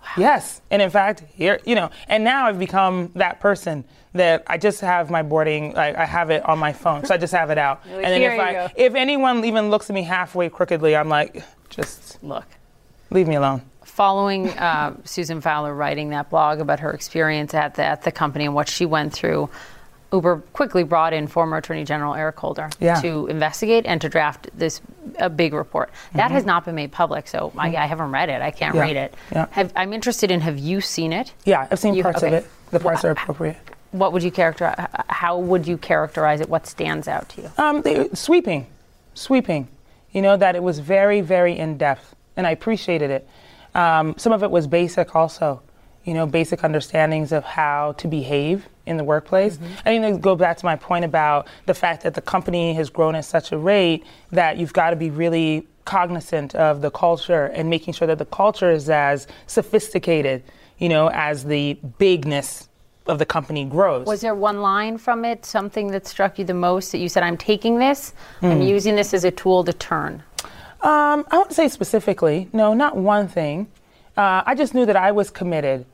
Wow. 0.03 0.09
Yes. 0.17 0.61
And 0.71 0.81
in 0.81 0.91
fact, 0.91 1.25
here, 1.35 1.61
you 1.65 1.75
know, 1.75 1.91
and 2.07 2.25
now 2.25 2.47
I've 2.47 2.59
become 2.59 3.13
that 3.15 3.41
person 3.41 3.85
that 4.15 4.45
I 4.47 4.57
just 4.57 4.81
have 4.81 5.11
my 5.11 5.23
boarding, 5.23 5.75
like 5.75 5.97
I 5.97 6.05
have 6.07 6.31
it 6.31 6.45
on 6.47 6.59
my 6.59 6.73
phone. 6.73 7.05
So 7.05 7.15
I 7.15 7.19
just 7.19 7.33
have 7.35 7.51
it 7.51 7.59
out. 7.59 7.83
and 7.87 8.05
then 8.05 8.23
if 8.23 8.41
I, 8.41 8.73
if 8.77 8.95
anyone 8.95 9.45
even 9.45 9.71
looks 9.71 9.91
at 9.91 9.95
me 9.95 10.03
halfway 10.03 10.49
crookedly, 10.49 10.97
I'm 10.97 11.09
like, 11.09 11.43
just 11.69 12.23
look. 12.23 12.47
Leave 13.11 13.29
me 13.29 13.37
alone. 13.37 13.63
Following 13.85 14.51
uh, 14.51 14.95
Susan 15.05 15.41
Fowler 15.41 15.75
writing 15.75 16.11
that 16.11 16.31
blog 16.31 16.61
about 16.61 16.81
her 16.81 16.93
experience 16.93 17.55
at 17.55 17.75
the, 17.75 17.85
at 17.85 18.03
the 18.03 18.13
company 18.13 18.45
and 18.45 18.55
what 18.55 18.69
she 18.69 18.87
went 18.87 19.13
through, 19.13 19.49
Uber 20.13 20.43
quickly 20.53 20.85
brought 20.85 21.13
in 21.13 21.27
former 21.27 21.57
Attorney 21.57 21.85
General 21.85 22.15
Eric 22.15 22.39
Holder 22.39 22.71
yeah. 22.81 23.01
to 23.01 23.27
investigate 23.27 23.87
and 23.87 24.01
to 24.01 24.09
draft 24.09 24.49
this 24.55 24.81
a 25.19 25.29
big 25.29 25.53
report. 25.53 25.91
That 26.15 26.27
mm-hmm. 26.27 26.35
has 26.35 26.45
not 26.45 26.65
been 26.65 26.75
made 26.75 26.93
public, 26.93 27.29
so 27.29 27.53
I, 27.59 27.77
I 27.77 27.87
haven't 27.87 28.13
read 28.13 28.29
it. 28.29 28.41
I 28.41 28.51
can't 28.51 28.75
yeah. 28.75 28.81
read 28.81 28.97
it. 28.97 29.15
Yeah. 29.33 29.47
Have, 29.51 29.73
I'm 29.77 29.93
interested 29.93 30.31
in. 30.31 30.41
Have 30.41 30.59
you 30.59 30.81
seen 30.81 31.13
it? 31.13 31.33
Yeah, 31.45 31.67
I've 31.71 31.79
seen 31.79 31.95
you, 31.95 32.03
parts 32.03 32.23
okay. 32.23 32.29
of 32.29 32.45
it. 32.45 32.51
The 32.71 32.81
parts 32.81 33.03
well, 33.03 33.11
are 33.11 33.13
appropriate. 33.13 33.57
What 33.91 34.13
would 34.13 34.23
you 34.23 34.31
characterize? 34.31 34.87
How 35.09 35.39
would 35.39 35.67
you 35.67 35.77
characterize 35.77 36.41
it? 36.41 36.49
What 36.49 36.67
stands 36.67 37.09
out 37.09 37.29
to 37.31 37.43
you? 37.43 37.51
Um, 37.59 37.83
they, 37.83 38.09
sweeping, 38.15 38.67
sweeping. 39.15 39.69
You 40.13 40.23
know 40.23 40.37
that 40.37 40.57
it 40.57 40.63
was 40.63 40.79
very, 40.79 41.21
very 41.21 41.59
in 41.59 41.77
depth, 41.77 42.15
and 42.39 42.47
I 42.47 42.53
appreciated 42.53 43.11
it. 43.11 43.29
Um, 43.75 44.15
some 44.17 44.33
of 44.33 44.43
it 44.43 44.51
was 44.51 44.67
basic 44.67 45.15
also, 45.15 45.61
you 46.05 46.15
know, 46.15 46.25
basic 46.25 46.65
understandings 46.65 47.33
of 47.33 47.45
how 47.45 47.93
to 47.99 48.09
behave 48.09 48.67
in 48.87 48.97
the 48.97 49.05
workplace. 49.05 49.59
Mm-hmm. 49.59 49.75
I 49.81 49.83
think 49.83 50.03
that 50.03 50.21
go 50.23 50.35
back 50.35 50.57
to 50.57 50.65
my 50.65 50.77
point 50.77 51.05
about 51.05 51.49
the 51.67 51.75
fact 51.75 52.05
that 52.05 52.15
the 52.15 52.23
company 52.23 52.73
has 52.75 52.89
grown 52.89 53.15
at 53.15 53.27
such 53.27 53.53
a 53.53 53.59
rate 53.59 54.07
that 54.31 54.57
you've 54.57 54.73
got 54.73 54.91
to 54.91 54.97
be 54.97 55.11
really 55.11 55.67
cognizant 55.85 56.55
of 56.55 56.81
the 56.81 56.91
culture 56.91 57.47
and 57.47 57.69
making 57.69 57.93
sure 57.93 58.07
that 58.07 58.19
the 58.19 58.27
culture 58.27 58.71
is 58.71 58.89
as 58.89 59.27
sophisticated, 59.47 60.43
you 60.79 60.89
know, 60.89 61.11
as 61.11 61.45
the 61.45 61.75
bigness 61.99 62.69
of 63.07 63.19
the 63.19 63.27
company 63.27 63.65
grows. 63.65 64.07
Was 64.07 64.21
there 64.21 64.35
one 64.35 64.61
line 64.61 64.99
from 64.99 65.25
it, 65.25 65.45
something 65.45 65.89
that 65.89 66.07
struck 66.07 66.39
you 66.39 66.45
the 66.45 66.55
most 66.55 66.93
that 66.93 66.99
you 66.99 67.09
said, 67.09 67.23
I'm 67.23 67.39
taking 67.39 67.79
this, 67.79 68.13
mm. 68.41 68.51
I'm 68.51 68.63
using 68.63 68.97
this 68.97 69.13
as 69.13 69.25
a 69.25 69.31
tool 69.31 69.65
to 69.65 69.73
turn? 69.73 70.23
Um, 70.81 71.27
I 71.31 71.37
won't 71.37 71.53
say 71.53 71.69
specifically. 71.69 72.49
No, 72.53 72.75
not 72.75 72.97
one 72.97 73.29
thing. 73.29 73.69
Uh, 74.17 74.43
I 74.47 74.55
just 74.55 74.75
knew 74.75 74.87
that 74.87 74.97
I 74.97 75.13
was 75.13 75.31
committed 75.31 75.87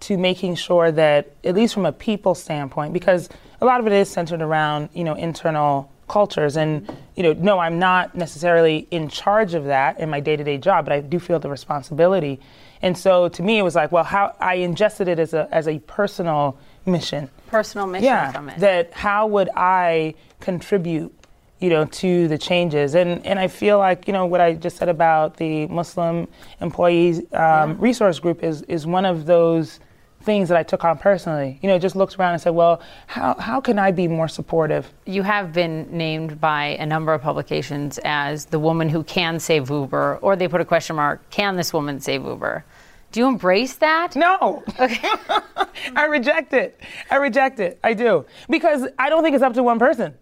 to 0.00 0.16
making 0.16 0.54
sure 0.54 0.90
that, 0.90 1.30
at 1.44 1.54
least 1.54 1.74
from 1.74 1.84
a 1.84 1.92
people 1.92 2.34
standpoint, 2.34 2.92
because 2.92 3.28
a 3.60 3.66
lot 3.66 3.80
of 3.80 3.86
it 3.86 3.92
is 3.92 4.08
centered 4.08 4.40
around, 4.40 4.88
you 4.94 5.04
know, 5.04 5.14
internal 5.14 5.90
cultures. 6.08 6.56
And, 6.56 6.90
you 7.16 7.22
know, 7.22 7.34
no, 7.34 7.58
I'm 7.58 7.78
not 7.78 8.14
necessarily 8.14 8.88
in 8.90 9.08
charge 9.08 9.54
of 9.54 9.64
that 9.66 10.00
in 10.00 10.08
my 10.08 10.20
day 10.20 10.36
to 10.36 10.44
day 10.44 10.58
job, 10.58 10.86
but 10.86 10.92
I 10.92 11.00
do 11.00 11.18
feel 11.18 11.38
the 11.38 11.50
responsibility. 11.50 12.40
And 12.82 12.96
so 12.96 13.28
to 13.28 13.42
me, 13.42 13.58
it 13.58 13.62
was 13.62 13.74
like, 13.74 13.92
well, 13.92 14.04
how 14.04 14.34
I 14.40 14.54
ingested 14.54 15.06
it 15.06 15.18
as 15.18 15.34
a, 15.34 15.46
as 15.52 15.68
a 15.68 15.78
personal 15.80 16.58
mission. 16.86 17.28
Personal 17.48 17.86
mission 17.86 18.04
yeah, 18.04 18.32
from 18.32 18.48
it. 18.48 18.58
That 18.58 18.92
how 18.94 19.26
would 19.26 19.50
I 19.54 20.14
contribute 20.40 21.14
you 21.60 21.68
know, 21.68 21.84
to 21.84 22.28
the 22.28 22.38
changes. 22.38 22.94
And 22.94 23.24
and 23.26 23.38
I 23.38 23.48
feel 23.48 23.78
like 23.78 24.06
you 24.06 24.12
know 24.12 24.26
what 24.26 24.40
I 24.40 24.54
just 24.54 24.76
said 24.76 24.88
about 24.88 25.36
the 25.36 25.66
Muslim 25.66 26.28
employees 26.60 27.18
um, 27.18 27.24
yeah. 27.32 27.76
resource 27.78 28.18
group 28.18 28.42
is 28.42 28.62
is 28.62 28.86
one 28.86 29.04
of 29.04 29.26
those 29.26 29.80
things 30.22 30.48
that 30.50 30.58
I 30.58 30.62
took 30.62 30.84
on 30.84 30.98
personally. 30.98 31.58
You 31.62 31.68
know, 31.68 31.78
just 31.78 31.96
looked 31.96 32.18
around 32.18 32.32
and 32.34 32.42
said, 32.42 32.50
well, 32.50 32.80
how 33.06 33.34
how 33.38 33.60
can 33.60 33.78
I 33.78 33.90
be 33.90 34.08
more 34.08 34.28
supportive? 34.28 34.92
You 35.06 35.22
have 35.22 35.52
been 35.52 35.86
named 35.90 36.40
by 36.40 36.76
a 36.78 36.86
number 36.86 37.12
of 37.12 37.22
publications 37.22 37.98
as 38.04 38.46
the 38.46 38.58
woman 38.58 38.88
who 38.88 39.02
can 39.02 39.38
save 39.40 39.70
Uber, 39.70 40.18
or 40.22 40.36
they 40.36 40.48
put 40.48 40.60
a 40.60 40.64
question 40.64 40.96
mark: 40.96 41.28
Can 41.30 41.56
this 41.56 41.72
woman 41.72 42.00
save 42.00 42.24
Uber? 42.24 42.64
Do 43.12 43.20
you 43.20 43.26
embrace 43.26 43.74
that? 43.76 44.14
No. 44.14 44.62
Okay. 44.78 45.08
I 45.96 46.04
reject 46.06 46.52
it. 46.52 46.80
I 47.10 47.16
reject 47.16 47.58
it. 47.58 47.80
I 47.82 47.92
do. 47.94 48.24
Because 48.48 48.86
I 48.98 49.10
don't 49.10 49.24
think 49.24 49.34
it's 49.34 49.42
up 49.42 49.54
to 49.54 49.64
one 49.64 49.80
person. 49.80 50.14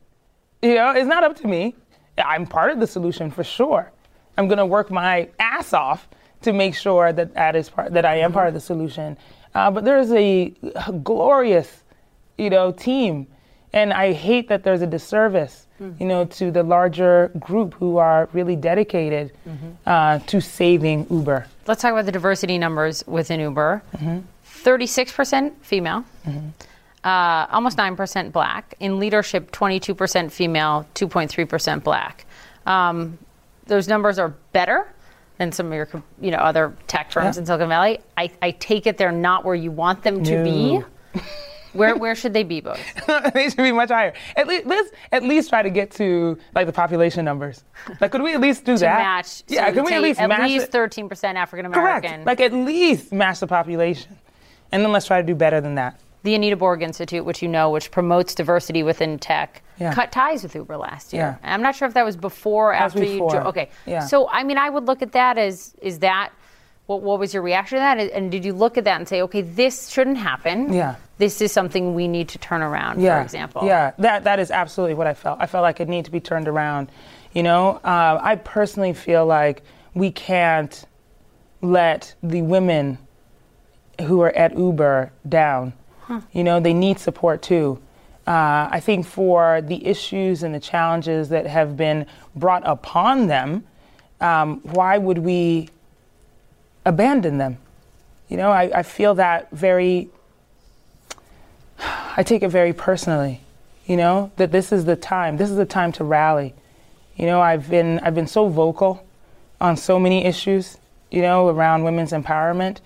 You 0.63 0.75
know, 0.75 0.91
it's 0.91 1.07
not 1.07 1.25
up 1.25 1.37
to 1.37 1.47
me. 1.47 1.75
I'm 2.19 2.47
part 2.47 2.73
of 2.73 2.81
the 2.81 2.87
solution 2.87 3.31
for 3.31 3.45
sure. 3.45 3.93
I'm 4.37 4.49
going 4.49 4.59
to 4.59 4.67
work 4.67 4.91
my 4.91 5.29
ass 5.39 5.73
off 5.73 6.09
to 6.43 6.53
make 6.53 6.75
sure 6.75 7.13
that 7.13 7.35
that 7.35 7.57
is 7.57 7.69
part, 7.69 7.93
that 7.93 8.05
I 8.05 8.17
am 8.17 8.33
part 8.33 8.49
of 8.49 8.55
the 8.55 8.61
solution. 8.61 9.17
Uh, 9.55 9.71
but 9.71 9.85
there's 9.85 10.13
a, 10.13 10.53
a, 10.87 10.93
glorious, 10.93 11.83
you 12.37 12.51
know, 12.51 12.71
team, 12.71 13.27
and 13.73 13.93
I 13.93 14.13
hate 14.13 14.49
that 14.49 14.63
there's 14.63 14.83
a 14.83 14.87
disservice, 14.87 15.67
mm-hmm. 15.81 16.01
you 16.03 16.09
know, 16.09 16.25
to 16.25 16.51
the 16.51 16.63
larger 16.63 17.33
group 17.39 17.75
who 17.75 17.97
are 17.97 18.29
really 18.33 18.57
dedicated 18.57 19.33
mm-hmm. 19.47 19.71
uh, 19.87 20.21
to 20.21 20.41
saving 20.41 21.07
Uber. 21.11 21.47
Let's 21.67 21.83
talk 21.83 21.93
about 21.93 22.07
the 22.07 22.13
diversity 22.13 22.59
numbers 22.59 23.05
within 23.07 23.41
Uber. 23.41 23.83
Mm-hmm. 23.97 24.19
36% 24.65 25.53
female. 25.63 26.05
Uh, 27.05 27.47
almost 27.51 27.79
9% 27.79 28.33
black. 28.33 28.75
In 28.81 28.99
leadership, 28.99 29.53
22% 29.53 30.33
female, 30.33 30.87
2.3% 30.95 31.85
black. 31.85 32.27
Um, 32.67 33.19
those 33.67 33.87
numbers 33.87 34.19
are 34.19 34.35
better 34.53 34.89
than 35.39 35.53
some 35.53 35.67
of 35.69 35.73
your 35.73 35.89
you 36.21 36.31
know 36.31 36.39
other 36.39 36.75
tech 36.89 37.13
firms 37.13 37.37
yeah. 37.37 37.41
in 37.41 37.47
Silicon 37.47 37.69
Valley. 37.69 38.01
I, 38.17 38.31
I, 38.43 38.51
take 38.53 38.87
it 38.87 38.99
they're 38.99 39.13
not 39.13 39.45
where 39.45 39.55
you 39.55 39.71
want 39.71 40.03
them 40.03 40.25
to 40.25 40.39
no. 40.39 40.45
be. 40.45 41.21
Where 41.75 41.97
where 41.97 42.15
should 42.15 42.33
they 42.33 42.43
be, 42.43 42.61
both? 42.63 42.81
they 43.35 43.49
should 43.49 43.59
be 43.59 43.73
much 43.73 43.91
higher. 43.91 44.15
At 44.37 44.49
least 44.49 44.67
let's 44.67 44.91
at 45.13 45.23
least 45.23 45.51
try 45.51 45.63
to 45.63 45.71
get 45.71 45.93
to 45.93 46.37
like 46.55 46.67
the 46.67 46.73
population 46.73 47.25
numbers. 47.25 47.63
Like, 48.01 48.11
could 48.11 48.23
we 48.23 48.35
at 48.35 48.41
least 48.41 48.65
do 48.65 48.73
to 48.77 48.81
that? 48.81 48.99
Match. 48.99 49.45
Yeah, 49.47 49.69
so 49.69 49.75
could 49.75 49.85
we 49.85 49.93
at 49.93 50.03
least 50.03 50.19
at 50.19 50.29
match 50.29 50.49
least 50.49 50.73
thirteen 50.73 51.09
percent 51.09 51.39
African 51.39 51.67
American? 51.67 52.11
Correct. 52.11 52.27
Like 52.27 52.41
at 52.41 52.53
least 52.53 53.13
match 53.13 53.39
the 53.39 53.47
population, 53.47 54.19
and 54.73 54.83
then 54.83 54.91
let's 54.93 55.07
try 55.07 55.21
to 55.21 55.27
do 55.27 55.35
better 55.35 55.61
than 55.61 55.77
that 55.77 56.01
the 56.23 56.35
Anita 56.35 56.57
Borg 56.57 56.83
Institute, 56.83 57.25
which 57.25 57.43
you 57.43 57.49
know, 57.49 57.71
which 57.71 57.91
promotes 57.91 58.35
diversity 58.35 58.83
within 58.83 59.19
tech, 59.19 59.63
yeah. 59.79 59.95
cut 59.95 60.13
ties 60.13 60.43
with 60.43 60.55
Uber 60.55 60.77
last 60.77 61.13
year. 61.13 61.39
Yeah. 61.43 61.53
I'm 61.53 61.63
not 61.63 61.77
sure 61.77 61.87
if 61.87 61.95
that 61.95 62.05
was 62.05 62.17
before 62.17 62.71
or 62.71 62.75
after 62.75 63.01
before. 63.01 63.35
you. 63.35 63.41
Okay. 63.41 63.71
Yeah. 63.87 64.01
So, 64.01 64.29
I 64.29 64.43
mean, 64.45 64.59
I 64.59 64.69
would 64.69 64.87
look 64.87 65.03
at 65.03 65.13
that 65.13 65.39
as 65.39 65.75
is 65.81 66.01
that 66.01 66.33
what, 66.87 67.03
what 67.03 67.19
was 67.21 67.35
your 67.35 67.43
reaction 67.43 67.77
to 67.77 67.81
that? 67.81 67.99
And 67.99 68.33
did 68.33 68.45
you 68.45 68.55
look 68.55 68.79
at 68.79 68.85
that 68.85 68.99
and 68.99 69.07
say, 69.07 69.23
okay, 69.23 69.43
this 69.43 69.91
shouldn't 69.91 70.17
happen? 70.17 70.73
Yeah. 70.73 70.97
This 71.19 71.41
is 71.41 71.53
something 71.53 71.95
we 71.95 72.09
need 72.09 72.31
to 72.31 72.39
turn 72.39 72.63
around, 72.63 73.01
yeah. 73.01 73.17
for 73.17 73.23
example. 73.23 73.67
Yeah, 73.67 73.93
that, 73.99 74.25
that 74.25 74.39
is 74.39 74.51
absolutely 74.51 74.95
what 74.95 75.07
I 75.07 75.15
felt. 75.15 75.39
I 75.41 75.47
felt 75.47 75.63
like 75.63 75.81
it 75.81 75.89
needed 75.89 76.07
to 76.07 76.11
be 76.11 76.21
turned 76.21 76.49
around. 76.49 76.91
You 77.33 77.43
know, 77.43 77.81
uh, 77.85 78.19
I 78.23 78.37
personally 78.37 78.95
feel 78.95 79.27
like 79.27 79.63
we 79.95 80.11
can't 80.11 80.85
let 81.61 82.15
the 82.23 82.43
women 82.43 82.99
who 84.01 84.23
are 84.23 84.31
at 84.31 84.57
Uber 84.57 85.13
down 85.29 85.75
Huh. 86.09 86.23
You 86.33 86.43
know, 86.43 86.59
they 86.59 86.73
need 86.73 86.99
support 86.99 87.43
too. 87.43 87.79
Uh, 88.27 88.67
I 88.71 88.81
think 88.81 89.05
for 89.05 89.61
the 89.61 89.87
issues 89.87 90.43
and 90.43 90.55
the 90.55 90.61
challenges 90.61 91.29
that 91.29 91.47
have 91.47 91.77
been 91.77 92.07
brought 92.35 92.63
upon 92.65 93.27
them, 93.27 93.65
um, 94.19 94.61
why 94.63 94.97
would 94.97 95.19
we 95.19 95.69
abandon 96.87 97.37
them? 97.37 97.59
You 98.29 98.39
know, 98.39 98.51
I, 98.51 98.79
I 98.79 98.83
feel 98.85 99.17
that 99.17 99.51
very, 99.51 100.09
I 102.17 102.23
take 102.23 102.43
it 102.43 102.49
very 102.49 102.73
personally, 102.73 103.43
you 103.85 103.99
know, 103.99 104.33
that 104.37 104.51
this 104.51 104.73
is 104.73 104.87
the 104.87 104.97
time, 104.97 105.37
this 105.37 105.51
is 105.51 105.57
the 105.57 105.67
time 105.67 105.93
to 105.93 106.05
rally. 106.05 106.55
You 107.17 107.27
know, 107.27 107.43
I've 107.43 107.69
been, 107.69 107.99
I've 107.99 108.15
been 108.15 108.27
so 108.27 108.49
vocal 108.49 109.07
on 109.61 109.77
so 109.77 109.99
many 109.99 110.25
issues, 110.25 110.79
you 111.11 111.21
know, 111.21 111.49
around 111.49 111.85
women's 111.85 112.13
empowerment 112.13 112.79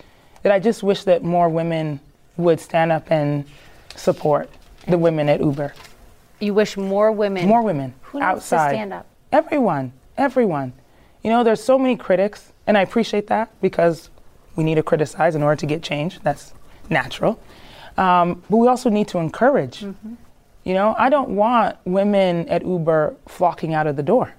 that 0.42 0.50
I 0.50 0.58
just 0.58 0.82
wish 0.82 1.04
that 1.04 1.22
more 1.22 1.48
women 1.48 2.00
would 2.42 2.60
stand 2.60 2.92
up 2.92 3.10
and 3.10 3.44
support 3.96 4.50
the 4.86 4.98
women 4.98 5.28
at 5.28 5.40
Uber. 5.40 5.74
You 6.40 6.54
wish 6.54 6.76
more 6.76 7.12
women. 7.12 7.46
More 7.46 7.62
women 7.62 7.94
Who 8.02 8.20
outside. 8.20 8.70
To 8.70 8.74
stand 8.74 8.92
up? 8.92 9.06
Everyone, 9.30 9.92
everyone. 10.16 10.72
You 11.22 11.30
know, 11.30 11.44
there's 11.44 11.62
so 11.62 11.78
many 11.78 11.96
critics, 11.96 12.52
and 12.66 12.76
I 12.76 12.82
appreciate 12.82 13.28
that 13.28 13.48
because 13.60 14.10
we 14.56 14.64
need 14.64 14.74
to 14.74 14.82
criticize 14.82 15.34
in 15.34 15.42
order 15.42 15.56
to 15.56 15.66
get 15.66 15.82
change. 15.82 16.20
That's 16.20 16.52
natural. 16.90 17.40
Um, 17.96 18.42
but 18.50 18.56
we 18.56 18.66
also 18.66 18.90
need 18.90 19.08
to 19.08 19.18
encourage. 19.18 19.80
Mm-hmm. 19.80 20.14
You 20.64 20.74
know, 20.74 20.94
I 20.98 21.10
don't 21.10 21.30
want 21.30 21.76
women 21.84 22.48
at 22.48 22.64
Uber 22.64 23.16
flocking 23.26 23.74
out 23.74 23.86
of 23.86 23.96
the 23.96 24.02
door. 24.02 24.34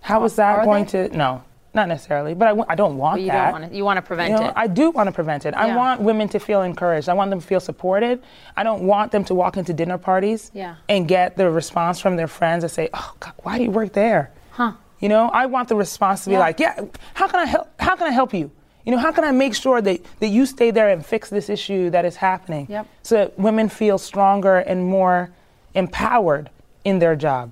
How 0.00 0.24
is 0.24 0.36
that 0.36 0.64
going 0.64 0.84
they? 0.84 1.08
to? 1.08 1.16
No, 1.16 1.42
not 1.74 1.88
necessarily, 1.88 2.34
but 2.34 2.46
I 2.46 2.50
w- 2.50 2.66
I 2.68 2.74
don't 2.74 2.96
want 2.96 3.20
you 3.20 3.28
that. 3.28 3.50
Don't 3.50 3.62
wanna, 3.62 3.74
you 3.74 3.84
want 3.84 3.98
to 3.98 4.02
prevent 4.02 4.30
you 4.30 4.38
know, 4.38 4.48
it. 4.48 4.52
I 4.56 4.66
do 4.66 4.90
want 4.90 5.08
to 5.08 5.12
prevent 5.12 5.44
it. 5.46 5.54
Yeah. 5.54 5.64
I 5.64 5.76
want 5.76 6.00
women 6.00 6.28
to 6.28 6.38
feel 6.38 6.62
encouraged. 6.62 7.08
I 7.08 7.14
want 7.14 7.30
them 7.30 7.40
to 7.40 7.46
feel 7.46 7.60
supported. 7.60 8.22
I 8.56 8.62
don't 8.62 8.82
want 8.82 9.12
them 9.12 9.24
to 9.24 9.34
walk 9.34 9.56
into 9.56 9.72
dinner 9.72 9.98
parties 9.98 10.50
yeah. 10.54 10.76
and 10.88 11.08
get 11.08 11.36
the 11.36 11.50
response 11.50 12.00
from 12.00 12.16
their 12.16 12.28
friends 12.28 12.64
and 12.64 12.70
say, 12.70 12.88
"Oh, 12.94 13.14
God, 13.20 13.32
why 13.42 13.58
do 13.58 13.64
you 13.64 13.70
work 13.70 13.92
there?" 13.92 14.30
Huh? 14.50 14.72
You 15.00 15.08
know, 15.08 15.28
I 15.28 15.46
want 15.46 15.68
the 15.68 15.76
response 15.76 16.24
to 16.24 16.30
be 16.30 16.34
yeah. 16.34 16.38
like, 16.40 16.60
"Yeah, 16.60 16.84
how 17.14 17.26
can 17.26 17.40
I 17.40 17.46
help? 17.46 17.68
How 17.80 17.96
can 17.96 18.06
I 18.06 18.12
help 18.12 18.32
you?" 18.32 18.50
You 18.84 18.92
know, 18.92 18.98
how 18.98 19.12
can 19.12 19.24
I 19.24 19.32
make 19.32 19.54
sure 19.54 19.80
that, 19.80 20.00
that 20.20 20.28
you 20.28 20.44
stay 20.44 20.70
there 20.70 20.90
and 20.90 21.04
fix 21.04 21.30
this 21.30 21.48
issue 21.48 21.88
that 21.90 22.04
is 22.04 22.16
happening 22.16 22.66
yep. 22.68 22.86
so 23.02 23.14
that 23.16 23.38
women 23.38 23.70
feel 23.70 23.96
stronger 23.96 24.58
and 24.58 24.84
more 24.84 25.30
empowered 25.74 26.50
in 26.84 26.98
their 26.98 27.16
job? 27.16 27.50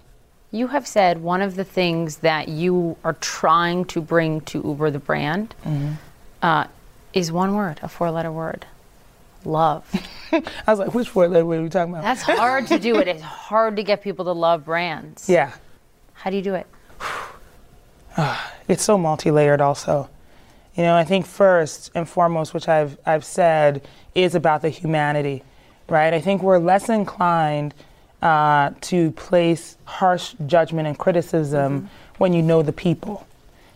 You 0.53 0.67
have 0.69 0.87
said 0.87 1.23
one 1.23 1.41
of 1.41 1.57
the 1.57 1.65
things 1.65 2.19
that 2.19 2.49
you 2.49 2.97
are 3.05 3.15
trying 3.15 3.87
to 3.87 4.03
bring 4.03 4.43
to 4.43 4.63
Uber, 4.63 4.91
the 4.91 4.99
brand, 4.99 5.55
mm-hmm. 5.65 5.95
uh, 6.43 6.67
is 7.15 7.33
one 7.33 7.55
word, 7.55 7.81
a 7.83 7.89
four 7.89 8.11
letter 8.11 8.31
word 8.31 8.67
love. 9.45 9.85
I 10.33 10.43
was 10.67 10.79
like, 10.79 10.95
which 10.95 11.09
four 11.09 11.27
letter 11.27 11.45
word 11.45 11.61
are 11.61 11.63
we 11.63 11.69
talking 11.69 11.93
about? 11.93 12.03
That's 12.03 12.23
hard 12.23 12.67
to 12.69 12.79
do 12.79 12.99
it. 12.99 13.09
It's 13.09 13.23
hard 13.23 13.77
to 13.77 13.83
get 13.83 14.03
people 14.03 14.27
to 14.27 14.33
love 14.33 14.65
brands. 14.65 15.29
Yeah. 15.29 15.53
How 16.13 16.31
do 16.31 16.37
you 16.37 16.43
do 16.43 16.55
it? 16.55 16.67
it's 18.69 18.83
so 18.83 18.99
multi 18.99 19.31
layered, 19.31 19.61
also. 19.61 20.09
You 20.77 20.85
know, 20.85 20.97
I 20.97 21.05
think 21.05 21.27
first 21.27 21.91
and 21.95 22.09
foremost, 22.09 22.55
which 22.55 22.69
I've, 22.69 22.99
I've 23.05 23.25
said, 23.25 23.87
is 24.15 24.35
about 24.35 24.63
the 24.63 24.71
humanity, 24.71 25.43
right? 25.89 26.13
I 26.15 26.21
think 26.21 26.43
we're 26.43 26.59
less 26.59 26.89
inclined 26.89 27.75
uh, 28.23 28.71
to 28.81 29.11
place 29.13 29.77
harsh 29.85 30.35
judgment 30.47 30.89
and 30.89 30.99
criticism 30.99 31.83
mm-hmm. 31.83 32.15
when 32.19 32.33
you 32.33 32.43
know 32.43 32.63
the 32.63 32.73
people. 32.73 33.27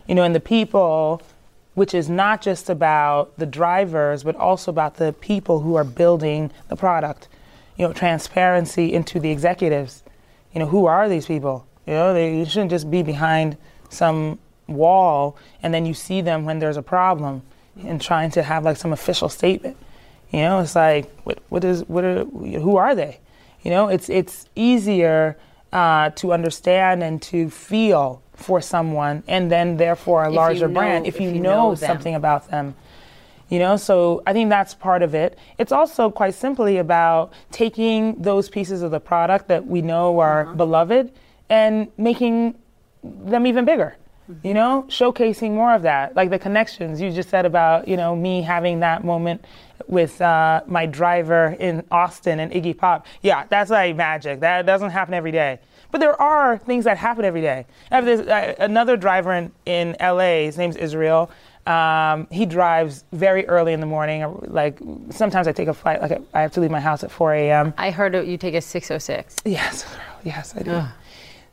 You 0.07 0.15
know, 0.15 0.23
and 0.23 0.33
the 0.33 0.39
people, 0.39 1.21
which 1.75 1.93
is 1.93 2.09
not 2.09 2.41
just 2.41 2.69
about 2.69 3.37
the 3.37 3.45
drivers, 3.45 4.23
but 4.23 4.35
also 4.37 4.71
about 4.71 4.95
the 4.95 5.13
people 5.13 5.59
who 5.59 5.75
are 5.75 5.83
building 5.83 6.49
the 6.69 6.75
product. 6.75 7.27
You 7.77 7.87
know, 7.87 7.93
transparency 7.93 8.93
into 8.93 9.19
the 9.19 9.29
executives. 9.29 10.01
You 10.53 10.59
know, 10.59 10.67
who 10.67 10.85
are 10.85 11.07
these 11.07 11.25
people? 11.25 11.67
You 11.85 11.93
know, 11.93 12.13
they 12.13 12.43
shouldn't 12.45 12.71
just 12.71 12.89
be 12.89 13.03
behind 13.03 13.57
some 13.89 14.39
wall 14.67 15.37
and 15.63 15.73
then 15.73 15.85
you 15.85 15.93
see 15.93 16.21
them 16.21 16.45
when 16.45 16.59
there's 16.59 16.77
a 16.77 16.81
problem 16.81 17.41
and 17.83 18.01
trying 18.01 18.31
to 18.31 18.43
have 18.43 18.65
like 18.65 18.77
some 18.77 18.91
official 18.93 19.29
statement. 19.29 19.77
You 20.31 20.39
know, 20.41 20.59
it's 20.59 20.75
like, 20.75 21.09
what, 21.23 21.39
what 21.49 21.63
is, 21.63 21.87
what 21.87 22.03
are, 22.03 22.25
who 22.25 22.75
are 22.75 22.95
they? 22.95 23.19
You 23.61 23.71
know, 23.71 23.87
it's 23.87 24.09
it's 24.09 24.45
easier 24.55 25.37
uh, 25.73 26.11
to 26.11 26.33
understand 26.33 27.03
and 27.03 27.21
to 27.23 27.49
feel 27.49 28.21
for 28.33 28.61
someone, 28.61 29.23
and 29.27 29.51
then 29.51 29.77
therefore 29.77 30.23
a 30.23 30.29
if 30.29 30.35
larger 30.35 30.67
know, 30.67 30.73
brand 30.73 31.07
if, 31.07 31.15
if 31.15 31.21
you, 31.21 31.29
you 31.29 31.39
know, 31.39 31.69
know 31.69 31.75
something 31.75 32.15
about 32.15 32.49
them. 32.49 32.75
You 33.49 33.59
know, 33.59 33.77
so 33.77 34.23
I 34.27 34.33
think 34.33 34.49
that's 34.49 34.73
part 34.73 35.01
of 35.01 35.15
it. 35.15 35.37
It's 35.57 35.71
also 35.71 36.11
quite 36.11 36.33
simply 36.33 36.77
about 36.77 37.31
taking 37.51 38.21
those 38.21 38.49
pieces 38.49 38.81
of 38.81 38.91
the 38.91 38.99
product 38.99 39.47
that 39.47 39.65
we 39.65 39.81
know 39.81 40.19
are 40.19 40.43
uh-huh. 40.43 40.55
beloved 40.55 41.13
and 41.49 41.87
making 41.97 42.55
them 43.03 43.47
even 43.47 43.63
bigger. 43.63 43.95
you 44.43 44.53
know, 44.53 44.85
showcasing 44.89 45.51
more 45.51 45.73
of 45.73 45.83
that, 45.83 46.15
like 46.15 46.29
the 46.29 46.39
connections 46.39 46.99
you 46.99 47.11
just 47.11 47.29
said 47.29 47.45
about, 47.45 47.87
you 47.87 47.97
know, 47.97 48.15
me 48.15 48.41
having 48.41 48.81
that 48.81 49.03
moment 49.03 49.43
with 49.87 50.21
uh, 50.21 50.61
my 50.67 50.85
driver 50.85 51.55
in 51.59 51.83
Austin 51.91 52.39
and 52.39 52.51
Iggy 52.51 52.77
Pop. 52.77 53.05
Yeah, 53.21 53.45
that's 53.49 53.69
like 53.69 53.95
magic. 53.95 54.39
That 54.39 54.65
doesn't 54.65 54.89
happen 54.89 55.13
every 55.13 55.31
day. 55.31 55.59
But 55.91 55.99
there 55.99 56.19
are 56.21 56.57
things 56.57 56.85
that 56.85 56.97
happen 56.97 57.23
every 57.23 57.41
day. 57.41 57.65
I 57.91 57.95
have 57.95 58.05
this, 58.05 58.27
uh, 58.27 58.55
another 58.59 58.97
driver 58.97 59.33
in, 59.33 59.51
in 59.65 59.95
LA, 60.01 60.45
his 60.45 60.57
name's 60.57 60.75
Israel. 60.75 61.31
Um, 61.65 62.27
he 62.31 62.45
drives 62.45 63.03
very 63.11 63.45
early 63.47 63.73
in 63.73 63.79
the 63.79 63.85
morning. 63.85 64.25
Like 64.47 64.79
sometimes 65.09 65.47
I 65.47 65.51
take 65.51 65.67
a 65.67 65.73
flight, 65.73 66.01
like 66.01 66.21
I 66.33 66.41
have 66.41 66.53
to 66.53 66.61
leave 66.61 66.71
my 66.71 66.79
house 66.79 67.03
at 67.03 67.11
4 67.11 67.33
a.m. 67.33 67.73
I 67.77 67.91
heard 67.91 68.15
you 68.15 68.37
take 68.37 68.55
a 68.55 68.61
606. 68.61 69.35
Yes, 69.45 69.85
yes, 70.23 70.53
I 70.55 70.63
do. 70.63 70.71
Ugh. 70.71 70.89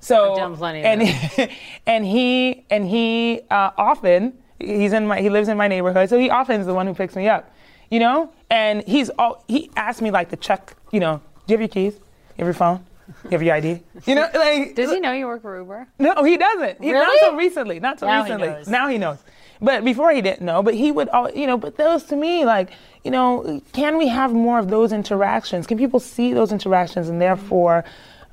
So 0.05 0.37
and 0.37 1.03
he, 1.03 1.49
and 1.87 2.05
he 2.05 2.67
and 2.69 2.87
he 2.87 3.41
uh, 3.51 3.71
often 3.79 4.35
he's 4.61 4.93
in 4.93 5.07
my 5.07 5.21
he 5.21 5.31
lives 5.31 5.49
in 5.49 5.57
my 5.57 5.67
neighborhood, 5.67 6.11
so 6.11 6.19
he 6.19 6.29
often 6.29 6.61
is 6.61 6.67
the 6.67 6.75
one 6.75 6.87
who 6.87 6.95
picks 6.95 7.17
me 7.17 7.27
up, 7.27 7.51
you 7.91 7.99
know. 7.99 8.33
And 8.51 8.83
he's 8.87 9.11
all 9.11 9.45
he 9.49 9.71
asked 9.77 10.03
me 10.03 10.11
like 10.11 10.31
to 10.31 10.37
check, 10.37 10.75
you 10.93 11.01
know, 11.01 11.21
do 11.47 11.55
you 11.55 11.59
have 11.59 11.61
your 11.61 11.69
keys? 11.69 11.95
You 11.95 12.45
have 12.45 12.47
your 12.47 12.55
phone? 12.55 12.85
You 13.25 13.31
have 13.31 13.43
your 13.43 13.55
ID? 13.55 13.83
You 14.07 14.15
know, 14.15 14.29
like. 14.35 14.75
Does 14.75 14.91
he 14.91 15.01
know 15.01 15.13
you 15.13 15.27
work 15.27 15.43
for 15.43 15.59
Uber? 15.59 15.87
No, 15.99 16.25
he 16.25 16.37
doesn't. 16.37 16.83
He, 16.83 16.93
really? 16.93 17.05
Not 17.05 17.21
so 17.21 17.37
recently. 17.37 17.81
Not 17.81 18.01
so 18.01 18.07
now 18.07 18.23
recently. 18.23 18.49
He 18.49 18.55
knows. 18.55 18.69
Now 18.69 18.89
he 18.89 18.99
knows. 18.99 19.19
But 19.61 19.85
before 19.85 20.13
he 20.13 20.23
didn't 20.23 20.43
know. 20.43 20.63
But 20.63 20.75
he 20.75 20.91
would, 20.91 21.09
all, 21.11 21.31
you 21.31 21.47
know. 21.47 21.57
But 21.57 21.77
those 21.77 22.05
to 22.05 22.17
me, 22.17 22.45
like, 22.45 22.71
you 23.05 23.11
know, 23.11 23.61
can 23.73 23.99
we 23.99 24.09
have 24.09 24.33
more 24.33 24.59
of 24.59 24.69
those 24.69 24.93
interactions? 24.93 25.67
Can 25.67 25.79
people 25.79 26.01
see 26.01 26.33
those 26.33 26.51
interactions 26.53 27.09
and 27.09 27.21
therefore 27.21 27.85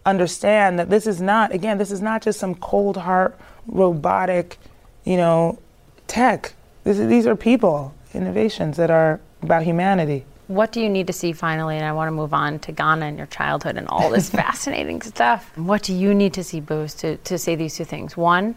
understand 0.06 0.80
that 0.80 0.90
this 0.90 1.06
is 1.06 1.22
not, 1.22 1.54
again, 1.54 1.78
this 1.78 1.92
is 1.92 2.02
not 2.02 2.22
just 2.22 2.40
some 2.40 2.56
cold 2.56 2.98
heart, 2.98 3.38
robotic, 3.68 4.58
you 5.04 5.18
know, 5.18 5.60
tech. 6.08 6.54
This 6.84 6.98
these 6.98 7.28
are 7.28 7.36
people, 7.36 7.94
innovations 8.14 8.78
that 8.78 8.90
are 8.90 9.20
about 9.42 9.64
humanity. 9.64 10.26
What 10.48 10.72
do 10.72 10.82
you 10.82 10.90
need 10.90 11.08
to 11.08 11.14
see 11.14 11.32
finally? 11.32 11.78
And 11.78 11.86
I 11.86 11.94
want 11.94 12.08
to 12.08 12.12
move 12.12 12.34
on 12.34 12.60
to 12.60 12.72
Ghana 12.72 13.06
and 13.06 13.18
your 13.18 13.28
childhood 13.28 13.78
and 13.78 13.88
all 13.88 14.10
this 14.10 14.30
fascinating 14.42 15.02
stuff. 15.02 15.58
What 15.58 15.84
do 15.84 15.94
you 15.94 16.14
need 16.14 16.34
to 16.34 16.44
see, 16.44 16.60
Boz, 16.60 16.94
to, 16.96 17.18
to 17.18 17.38
say 17.38 17.56
these 17.56 17.76
two 17.76 17.86
things? 17.86 18.18
One, 18.18 18.56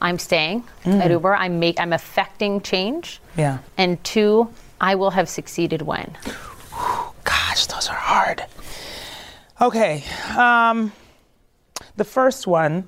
I'm 0.00 0.18
staying 0.18 0.64
mm. 0.84 1.00
at 1.00 1.10
Uber. 1.10 1.34
I'm 1.34 1.58
make 1.58 1.78
I'm 1.80 1.92
affecting 1.92 2.60
change. 2.60 3.20
Yeah. 3.36 3.58
And 3.76 4.02
two, 4.04 4.52
I 4.80 4.94
will 4.94 5.10
have 5.10 5.28
succeeded 5.28 5.82
when. 5.82 6.16
Gosh, 7.24 7.66
those 7.66 7.88
are 7.88 7.96
hard. 7.96 8.44
Okay. 9.60 10.04
Um, 10.36 10.92
the 11.96 12.04
first 12.04 12.46
one, 12.46 12.86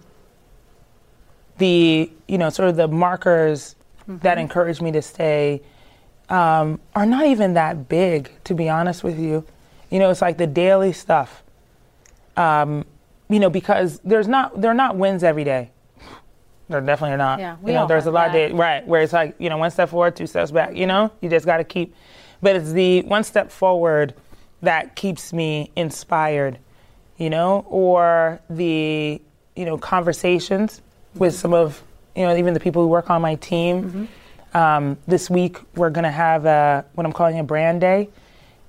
the 1.59 2.11
you 2.26 2.38
know 2.38 2.51
sort 2.51 2.70
of 2.70 2.76
the 2.76 2.88
markers 2.88 3.76
mm-hmm. 4.03 4.18
that 4.18 4.38
encouraged 4.38 4.80
me 4.80 4.93
to 4.93 5.03
stay 5.03 5.62
um, 6.32 6.80
are 6.96 7.06
not 7.06 7.26
even 7.26 7.54
that 7.54 7.88
big, 7.88 8.30
to 8.44 8.54
be 8.54 8.68
honest 8.68 9.04
with 9.04 9.18
you. 9.18 9.44
You 9.90 9.98
know, 9.98 10.10
it's 10.10 10.22
like 10.22 10.38
the 10.38 10.46
daily 10.46 10.92
stuff. 10.92 11.42
Um, 12.36 12.86
you 13.28 13.38
know, 13.38 13.50
because 13.50 14.00
there's 14.00 14.26
not 14.26 14.60
there 14.60 14.70
are 14.70 14.74
not 14.74 14.96
wins 14.96 15.22
every 15.22 15.44
day. 15.44 15.70
There 16.68 16.80
definitely 16.80 17.14
are 17.14 17.18
not. 17.18 17.38
Yeah, 17.38 17.56
you 17.64 17.74
know, 17.74 17.86
there's 17.86 18.06
a 18.06 18.10
lot 18.10 18.32
that. 18.32 18.44
of 18.44 18.50
days 18.50 18.52
right 18.58 18.86
where 18.86 19.02
it's 19.02 19.12
like 19.12 19.34
you 19.38 19.50
know 19.50 19.58
one 19.58 19.70
step 19.70 19.90
forward, 19.90 20.16
two 20.16 20.26
steps 20.26 20.50
back. 20.50 20.74
You 20.74 20.86
know, 20.86 21.12
you 21.20 21.28
just 21.28 21.46
got 21.46 21.58
to 21.58 21.64
keep. 21.64 21.94
But 22.40 22.56
it's 22.56 22.72
the 22.72 23.02
one 23.02 23.22
step 23.24 23.50
forward 23.50 24.14
that 24.62 24.96
keeps 24.96 25.32
me 25.32 25.70
inspired, 25.76 26.58
you 27.16 27.28
know, 27.28 27.66
or 27.68 28.40
the, 28.48 29.20
you 29.54 29.64
know, 29.64 29.76
conversations 29.76 30.80
with 31.14 31.34
some 31.34 31.52
of, 31.52 31.82
you 32.16 32.22
know, 32.22 32.34
even 32.34 32.54
the 32.54 32.60
people 32.60 32.82
who 32.82 32.88
work 32.88 33.10
on 33.10 33.20
my 33.20 33.34
team. 33.36 33.82
Mm-hmm. 33.82 34.04
Um, 34.55 34.98
this 35.07 35.30
week, 35.30 35.59
we're 35.76 35.90
going 35.90 36.05
to 36.05 36.11
have 36.11 36.44
a, 36.44 36.84
what 36.94 37.07
I'm 37.07 37.12
calling 37.12 37.38
a 37.38 37.44
brand 37.44 37.80
day, 37.80 38.09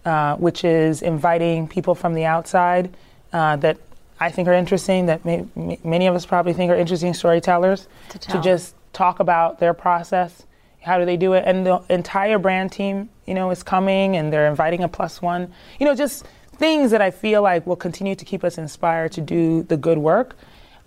uh, 0.06 0.36
which 0.38 0.64
is 0.64 1.02
inviting 1.02 1.68
people 1.68 1.96
from 1.96 2.14
the 2.14 2.26
outside 2.26 2.96
uh, 3.34 3.56
that 3.58 3.78
I 4.20 4.32
think 4.32 4.48
are 4.48 4.54
interesting, 4.54 5.08
that 5.08 5.26
may, 5.26 5.46
many 5.84 6.08
of 6.08 6.16
us 6.16 6.26
probably 6.26 6.54
think 6.54 6.72
are 6.72 6.76
interesting 6.76 7.14
storytellers, 7.14 7.88
to, 8.10 8.20
to 8.20 8.42
just 8.42 8.76
talk 8.94 9.20
about 9.20 9.60
their 9.60 9.74
process 9.74 10.44
how 10.84 11.00
do 11.00 11.06
they 11.06 11.18
do 11.18 11.34
it? 11.34 11.44
And 11.48 11.66
the 11.66 11.82
entire 11.90 12.38
brand 12.38 12.72
team, 12.72 13.10
you 13.26 13.34
know, 13.34 13.50
is 13.52 13.64
coming 13.64 14.18
and 14.18 14.32
they're 14.32 14.48
inviting 14.48 14.84
a 14.84 14.90
plus 14.90 15.22
one. 15.22 15.52
You 15.80 15.86
know, 15.86 15.96
just 15.96 16.26
things 16.58 16.92
that 16.92 17.02
I 17.02 17.10
feel 17.10 17.42
like 17.42 17.66
will 17.66 17.78
continue 17.78 18.16
to 18.16 18.26
keep 18.26 18.44
us 18.44 18.58
inspired 18.58 19.14
to 19.14 19.22
do 19.22 19.64
the 19.64 19.78
good 19.78 19.98
work. 19.98 20.36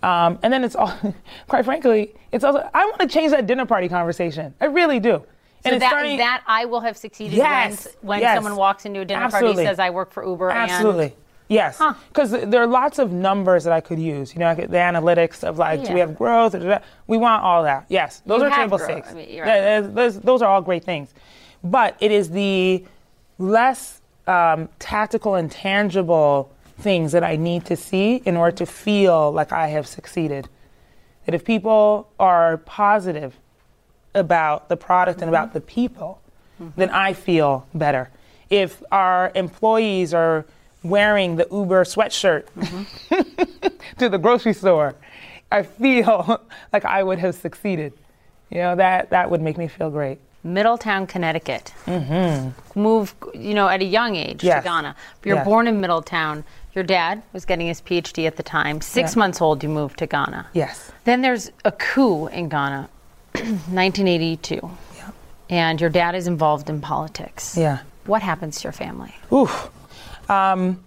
Um, 0.03 0.39
and 0.43 0.53
then 0.53 0.63
it's 0.63 0.75
all, 0.75 0.93
quite 1.47 1.65
frankly, 1.65 2.13
it's 2.31 2.43
also, 2.43 2.69
I 2.73 2.85
want 2.85 2.99
to 3.01 3.07
change 3.07 3.31
that 3.31 3.47
dinner 3.47 3.65
party 3.65 3.89
conversation. 3.89 4.53
I 4.61 4.65
really 4.65 4.99
do. 4.99 5.23
So 5.63 5.71
and 5.71 5.81
that, 5.81 5.89
starting, 5.89 6.17
that 6.17 6.43
I 6.45 6.65
will 6.65 6.81
have 6.81 6.95
succeeded 6.95 7.35
yes, 7.35 7.87
when, 8.01 8.07
when 8.07 8.19
yes. 8.21 8.37
someone 8.37 8.55
walks 8.55 8.85
into 8.85 9.01
a 9.01 9.05
dinner 9.05 9.23
Absolutely. 9.23 9.63
party 9.63 9.67
says 9.67 9.79
I 9.79 9.89
work 9.89 10.11
for 10.11 10.23
Uber. 10.23 10.51
Absolutely. 10.51 11.05
And 11.05 11.13
Yes, 11.49 11.81
because 12.09 12.31
huh. 12.31 12.45
there 12.45 12.61
are 12.61 12.67
lots 12.67 12.99
of 12.99 13.11
numbers 13.11 13.63
that 13.63 13.71
I 13.71 13.79
could 13.79 13.99
use. 13.99 14.33
You 14.33 14.39
know, 14.39 14.53
the 14.53 14.65
analytics 14.65 15.43
of 15.43 15.57
like, 15.57 15.79
yeah. 15.79 15.87
do 15.87 15.93
we 15.93 15.99
have 16.01 16.17
growth? 16.17 16.55
we 17.07 17.17
want 17.17 17.43
all 17.43 17.63
that. 17.63 17.85
Yes, 17.87 18.21
those 18.25 18.41
you 18.41 18.47
are 18.47 18.55
table 18.55 18.77
growth. 18.77 18.89
stakes. 18.89 19.11
I 19.11 19.13
mean, 19.13 19.39
right. 19.39 19.95
those, 19.95 20.19
those, 20.19 20.41
are 20.41 20.49
all 20.49 20.61
great 20.61 20.83
things, 20.83 21.13
but 21.63 21.95
it 22.01 22.11
is 22.11 22.29
the 22.29 22.83
less 23.37 24.01
um, 24.27 24.67
tactical 24.79 25.35
and 25.35 25.49
tangible 25.49 26.51
things 26.77 27.11
that 27.11 27.23
I 27.23 27.35
need 27.35 27.65
to 27.65 27.75
see 27.75 28.21
in 28.25 28.37
order 28.37 28.55
to 28.57 28.65
feel 28.65 29.31
like 29.31 29.51
I 29.51 29.67
have 29.67 29.87
succeeded. 29.87 30.47
That 31.25 31.35
if 31.35 31.43
people 31.43 32.09
are 32.19 32.57
positive 32.57 33.35
about 34.13 34.69
the 34.69 34.77
product 34.77 35.17
mm-hmm. 35.17 35.23
and 35.23 35.29
about 35.29 35.53
the 35.53 35.61
people, 35.61 36.21
mm-hmm. 36.61 36.79
then 36.79 36.89
I 36.89 37.13
feel 37.13 37.67
better. 37.73 38.09
If 38.49 38.81
our 38.91 39.31
employees 39.35 40.13
are 40.13 40.45
wearing 40.83 41.35
the 41.35 41.47
Uber 41.51 41.83
sweatshirt 41.83 42.45
mm-hmm. 42.57 43.67
to 43.97 44.09
the 44.09 44.17
grocery 44.17 44.53
store, 44.53 44.95
I 45.51 45.63
feel 45.63 46.41
like 46.73 46.85
I 46.85 47.03
would 47.03 47.19
have 47.19 47.35
succeeded. 47.35 47.93
You 48.49 48.59
know, 48.59 48.75
that, 48.75 49.09
that 49.09 49.29
would 49.29 49.41
make 49.41 49.57
me 49.57 49.67
feel 49.67 49.89
great. 49.89 50.19
Middletown, 50.43 51.07
Connecticut. 51.07 51.73
Mm-hmm. 51.85 52.79
Move, 52.79 53.13
you 53.33 53.53
know, 53.53 53.67
at 53.67 53.81
a 53.81 53.85
young 53.85 54.15
age 54.15 54.43
yes. 54.43 54.63
to 54.63 54.69
Ghana. 54.69 54.95
You're 55.25 55.37
yes. 55.37 55.45
born 55.45 55.67
in 55.67 55.81
Middletown. 55.81 56.45
Your 56.77 56.83
dad 56.83 57.23
was 57.33 57.43
getting 57.43 57.65
his 57.65 57.81
PhD 57.81 58.27
at 58.27 58.35
the 58.35 58.43
time. 58.43 58.81
Six 58.81 59.15
yeah. 59.15 59.19
months 59.19 59.41
old, 59.41 59.63
you 59.63 59.69
moved 59.69 59.97
to 59.97 60.05
Ghana. 60.05 60.45
Yes. 60.53 60.91
Then 61.05 61.23
there's 61.23 61.51
a 61.65 61.71
coup 61.71 62.27
in 62.27 62.49
Ghana, 62.49 62.87
1982. 63.33 64.59
Yeah. 64.95 65.09
And 65.49 65.81
your 65.81 65.89
dad 65.89 66.13
is 66.13 66.27
involved 66.27 66.69
in 66.69 66.79
politics. 66.79 67.57
Yeah. 67.57 67.79
What 68.05 68.21
happens 68.21 68.61
to 68.61 68.65
your 68.65 68.73
family? 68.73 69.11
Oof. 69.33 69.71
Um, 70.29 70.83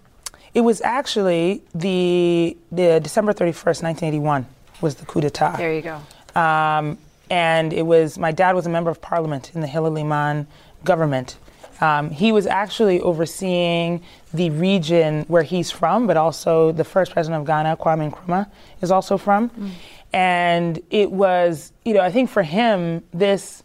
it 0.53 0.61
was 0.61 0.79
actually 0.79 1.61
the, 1.75 2.55
the 2.71 3.01
December 3.01 3.33
31st, 3.33 3.83
1981 3.83 4.45
was 4.79 4.95
the 4.95 5.05
coup 5.05 5.19
d'etat. 5.19 5.57
There 5.57 5.73
you 5.73 5.81
go. 5.81 6.39
Um, 6.39 6.99
and 7.29 7.73
it 7.73 7.85
was, 7.85 8.17
my 8.17 8.31
dad 8.31 8.55
was 8.55 8.65
a 8.65 8.69
member 8.69 8.89
of 8.91 9.01
parliament 9.01 9.51
in 9.53 9.59
the 9.59 9.67
Hilla 9.67 9.91
Limann 9.91 10.47
government. 10.85 11.35
Um, 11.81 12.11
he 12.11 12.31
was 12.31 12.45
actually 12.45 13.01
overseeing 13.01 14.03
the 14.33 14.51
region 14.51 15.25
where 15.27 15.43
he's 15.43 15.71
from, 15.71 16.07
but 16.07 16.15
also 16.15 16.71
the 16.71 16.83
first 16.83 17.11
president 17.11 17.41
of 17.41 17.47
Ghana, 17.47 17.77
Kwame 17.77 18.11
Nkrumah, 18.11 18.49
is 18.81 18.91
also 18.91 19.17
from. 19.17 19.49
Mm. 19.49 19.71
And 20.13 20.79
it 20.91 21.11
was, 21.11 21.73
you 21.83 21.93
know, 21.93 22.01
I 22.01 22.11
think 22.11 22.29
for 22.29 22.43
him, 22.43 23.03
this 23.11 23.63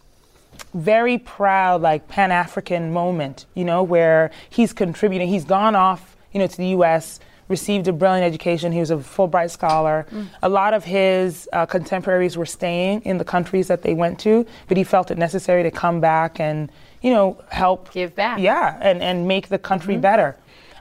very 0.73 1.17
proud, 1.19 1.81
like 1.81 2.07
Pan 2.07 2.31
African 2.31 2.91
moment, 2.91 3.45
you 3.53 3.63
know, 3.63 3.83
where 3.83 4.31
he's 4.49 4.73
contributing. 4.73 5.27
He's 5.27 5.45
gone 5.45 5.75
off, 5.75 6.17
you 6.31 6.39
know, 6.39 6.47
to 6.47 6.57
the 6.57 6.67
U.S., 6.69 7.19
received 7.47 7.87
a 7.87 7.93
brilliant 7.93 8.25
education. 8.25 8.71
He 8.71 8.79
was 8.79 8.91
a 8.91 8.97
Fulbright 8.97 9.51
scholar. 9.51 10.05
Mm. 10.11 10.27
A 10.43 10.49
lot 10.49 10.73
of 10.73 10.83
his 10.83 11.47
uh, 11.53 11.65
contemporaries 11.65 12.35
were 12.35 12.45
staying 12.45 13.01
in 13.03 13.17
the 13.17 13.23
countries 13.23 13.67
that 13.67 13.83
they 13.83 13.93
went 13.93 14.19
to, 14.19 14.45
but 14.67 14.75
he 14.75 14.83
felt 14.83 15.11
it 15.11 15.17
necessary 15.17 15.63
to 15.63 15.71
come 15.71 16.01
back 16.01 16.39
and, 16.39 16.69
you 17.01 17.11
know, 17.11 17.41
help 17.49 17.91
give 17.91 18.15
back. 18.15 18.39
Yeah, 18.39 18.77
and, 18.81 19.01
and 19.01 19.27
make 19.27 19.49
the 19.49 19.59
country 19.59 19.95
mm-hmm. 19.95 20.01
better. 20.01 20.35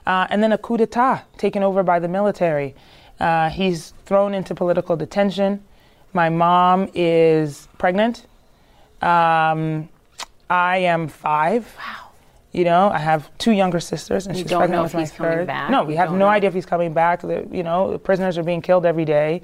Uh, 0.07 0.27
and 0.31 0.43
then 0.43 0.53
a 0.53 0.59
coup 0.59 0.77
d'etat 0.77 1.25
taken 1.37 1.62
over 1.62 1.83
by 1.83 1.99
the 1.99 2.09
military. 2.09 2.75
Uh, 3.19 3.51
he's 3.51 3.93
thrown 4.05 4.35
into 4.35 4.55
political 4.55 4.97
detention. 4.97 5.62
My 6.12 6.29
mom 6.29 6.89
is 6.95 7.69
pregnant 7.79 8.27
um, 9.03 9.89
I 10.49 10.79
am 10.79 11.09
five. 11.09 11.75
Wow. 11.79 12.11
You 12.53 12.64
know, 12.64 12.89
I 12.89 12.99
have 12.99 13.31
two 13.37 13.53
younger 13.53 13.81
sisters, 13.81 14.27
and 14.27 14.35
you 14.35 14.43
she's 14.43 14.51
don't 14.51 14.61
pregnant 14.61 14.79
know 14.79 14.83
with 14.85 14.95
my 14.95 15.05
third. 15.05 15.47
back? 15.47 15.71
No, 15.71 15.85
we 15.85 15.93
You 15.93 15.99
have 15.99 16.12
no 16.12 16.19
know? 16.19 16.29
idea 16.29 16.49
if 16.49 16.55
he's 16.55 16.64
coming 16.64 16.95
back. 16.95 17.23
You 17.23 17.62
know, 17.62 17.93
the 17.93 17.99
prisoners 17.99 18.39
are 18.39 18.43
being 18.43 18.62
killed 18.62 18.87
every 18.87 19.05
day, 19.05 19.43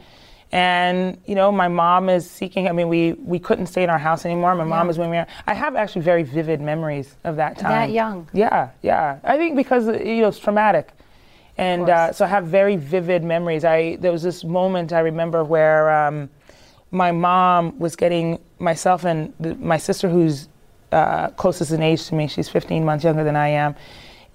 and 0.53 1.19
you 1.27 1.35
know, 1.35 1.51
my 1.51 1.69
mom 1.69 2.11
is 2.11 2.31
seeking. 2.31 2.69
I 2.69 2.73
mean, 2.73 2.89
we 2.89 3.15
we 3.15 3.39
couldn't 3.39 3.67
stay 3.67 3.83
in 3.83 3.91
our 3.91 3.99
house 3.99 4.27
anymore. 4.27 4.55
My 4.55 4.65
mom 4.65 4.91
is 4.91 4.99
when 4.99 5.11
we. 5.11 5.17
Were, 5.17 5.27
I 5.47 5.55
have 5.55 5.75
actually 5.77 6.03
very 6.03 6.23
vivid 6.23 6.61
memories 6.61 7.17
of 7.25 7.37
that 7.37 7.59
time. 7.59 7.71
That 7.71 7.91
young. 7.91 8.29
Yeah, 8.35 8.71
yeah. 8.83 9.19
I 9.25 9.39
think 9.39 9.57
because 9.57 9.87
you 9.87 10.21
know 10.21 10.29
it's 10.29 10.39
traumatic, 10.39 10.91
and 11.57 11.89
uh, 11.89 12.13
so 12.13 12.27
I 12.27 12.29
have 12.29 12.47
very 12.47 12.77
vivid 12.77 13.25
memories. 13.25 13.65
I 13.65 13.97
there 13.97 14.13
was 14.13 14.23
this 14.23 14.45
moment 14.45 14.93
I 14.93 15.01
remember 15.01 15.43
where. 15.43 15.91
Um, 15.91 16.31
my 16.95 17.11
mom 17.11 17.79
was 17.79 17.97
getting 17.97 18.39
myself 18.59 19.05
and 19.05 19.33
the, 19.41 19.55
my 19.55 19.79
sister, 19.79 20.11
who's 20.11 20.49
uh, 20.93 21.29
closest 21.31 21.73
in 21.73 21.83
age 21.83 22.07
to 22.09 22.15
me, 22.15 22.29
she's 22.29 22.51
15 22.51 22.85
months 22.85 23.03
younger 23.03 23.25
than 23.25 23.35
I 23.35 23.49
am, 23.49 23.75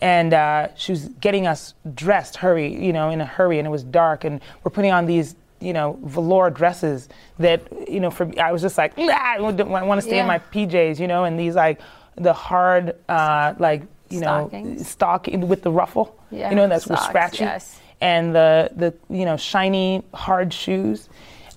and 0.02 0.34
uh, 0.34 0.70
she 0.76 0.92
was 0.92 1.08
getting 1.22 1.46
us 1.46 1.76
dressed, 1.94 2.38
hurry, 2.38 2.84
you 2.84 2.92
know, 2.92 3.12
in 3.12 3.22
a 3.22 3.26
hurry, 3.26 3.60
and 3.60 3.68
it 3.68 3.70
was 3.70 3.84
dark, 3.84 4.24
and 4.24 4.42
we're 4.64 4.72
putting 4.72 4.92
on 4.92 5.06
these 5.06 5.36
you 5.60 5.74
know, 5.74 5.98
velour 6.04 6.50
dresses 6.50 7.10
that, 7.40 7.62
you 7.90 8.00
know, 8.00 8.12
for 8.12 8.32
I 8.40 8.52
was 8.52 8.62
just 8.62 8.78
like, 8.78 8.98
I 8.98 9.40
want 9.40 9.58
to 9.58 10.02
stay 10.02 10.16
Yeah. 10.18 10.22
in 10.22 10.28
my 10.28 10.40
PJs, 10.40 11.00
you 11.00 11.08
know, 11.08 11.24
and 11.24 11.40
these 11.40 11.56
like 11.56 11.80
the 12.16 12.34
hard, 12.34 12.96
uh, 13.10 13.54
like, 13.58 13.84
you 14.10 14.20
know, 14.22 14.48
Stockings. 14.50 14.88
stock 14.88 15.28
with 15.28 15.64
the 15.64 15.72
ruffle, 15.72 16.16
Yeah, 16.32 16.50
you 16.50 16.56
know, 16.56 16.68
that's 16.68 16.86
socks, 16.86 17.06
scratchy, 17.06 17.44
yes. 17.44 17.80
and 18.00 18.34
the 18.34 18.72
the 18.76 18.94
you 19.10 19.26
know 19.26 19.36
shiny 19.36 20.04
hard 20.14 20.54
shoes. 20.54 21.10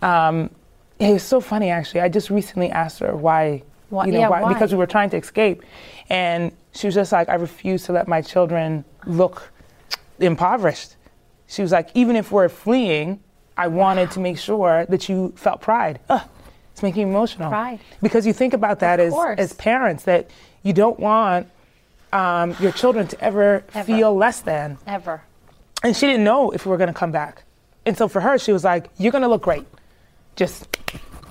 Um, 0.03 0.51
it 0.99 1.13
was 1.13 1.23
so 1.23 1.41
funny 1.41 1.71
actually. 1.71 2.01
I 2.01 2.09
just 2.09 2.29
recently 2.31 2.69
asked 2.71 2.99
her 3.01 3.15
why, 3.15 3.63
Why- 3.91 4.07
you 4.07 4.13
know, 4.13 4.19
yeah, 4.21 4.29
why, 4.29 4.43
why? 4.43 4.53
because 4.53 4.73
we 4.73 4.79
were 4.79 4.87
trying 4.89 5.11
to 5.11 5.17
escape, 5.17 5.63
and 6.09 6.51
she 6.73 6.87
was 6.89 6.95
just 6.95 7.13
like, 7.13 7.29
I 7.29 7.35
refuse 7.35 7.85
to 7.85 7.93
let 7.93 8.09
my 8.09 8.21
children 8.21 8.85
look 9.07 9.53
impoverished. 10.19 10.97
She 11.47 11.63
was 11.63 11.73
like, 11.73 11.89
even 11.95 12.17
if 12.17 12.31
we're 12.33 12.49
fleeing, 12.49 13.21
I 13.61 13.67
wanted 13.67 14.11
to 14.13 14.21
make 14.21 14.39
sure 14.39 14.87
that 14.87 15.11
you 15.11 15.35
felt 15.37 15.61
pride. 15.61 16.01
Ugh, 16.09 16.23
it's 16.73 16.83
making 16.83 17.05
me 17.05 17.11
emotional. 17.11 17.51
Pride. 17.51 17.79
Because 18.01 18.27
you 18.27 18.33
think 18.33 18.55
about 18.55 18.81
that 18.81 19.01
as, 19.01 19.13
as 19.37 19.53
parents, 19.53 20.05
that 20.05 20.31
you 20.63 20.73
don't 20.73 20.99
want 20.99 21.47
um, 22.11 22.57
your 22.59 22.73
children 22.73 23.07
to 23.09 23.21
ever, 23.21 23.63
Ever. 23.75 23.85
feel 23.85 24.15
less 24.17 24.41
than. 24.41 24.79
Ever. 24.87 25.21
And 25.83 25.95
she 25.95 26.07
didn't 26.07 26.25
know 26.25 26.53
if 26.53 26.65
we 26.65 26.71
were 26.71 26.79
going 26.79 26.89
to 26.89 26.99
come 26.99 27.13
back. 27.13 27.43
And 27.85 27.99
so 27.99 28.09
for 28.09 28.23
her, 28.23 28.39
she 28.39 28.51
was 28.51 28.65
like, 28.65 28.89
You're 28.97 29.13
going 29.13 29.23
to 29.23 29.29
look 29.29 29.43
great. 29.43 29.67
Just 30.37 30.79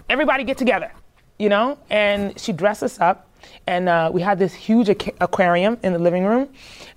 everybody 0.07 0.43
get 0.43 0.59
together, 0.59 0.91
you 1.39 1.49
know? 1.49 1.80
And 1.89 2.39
she 2.39 2.53
dressed 2.53 2.84
us 2.84 2.99
up. 2.99 3.27
And 3.68 3.88
uh, 3.90 4.10
we 4.14 4.22
had 4.22 4.40
this 4.40 4.54
huge 4.54 4.88
aqu- 4.88 5.16
aquarium 5.22 5.78
in 5.84 5.94
the 5.94 6.00
living 6.00 6.26
room. 6.26 6.50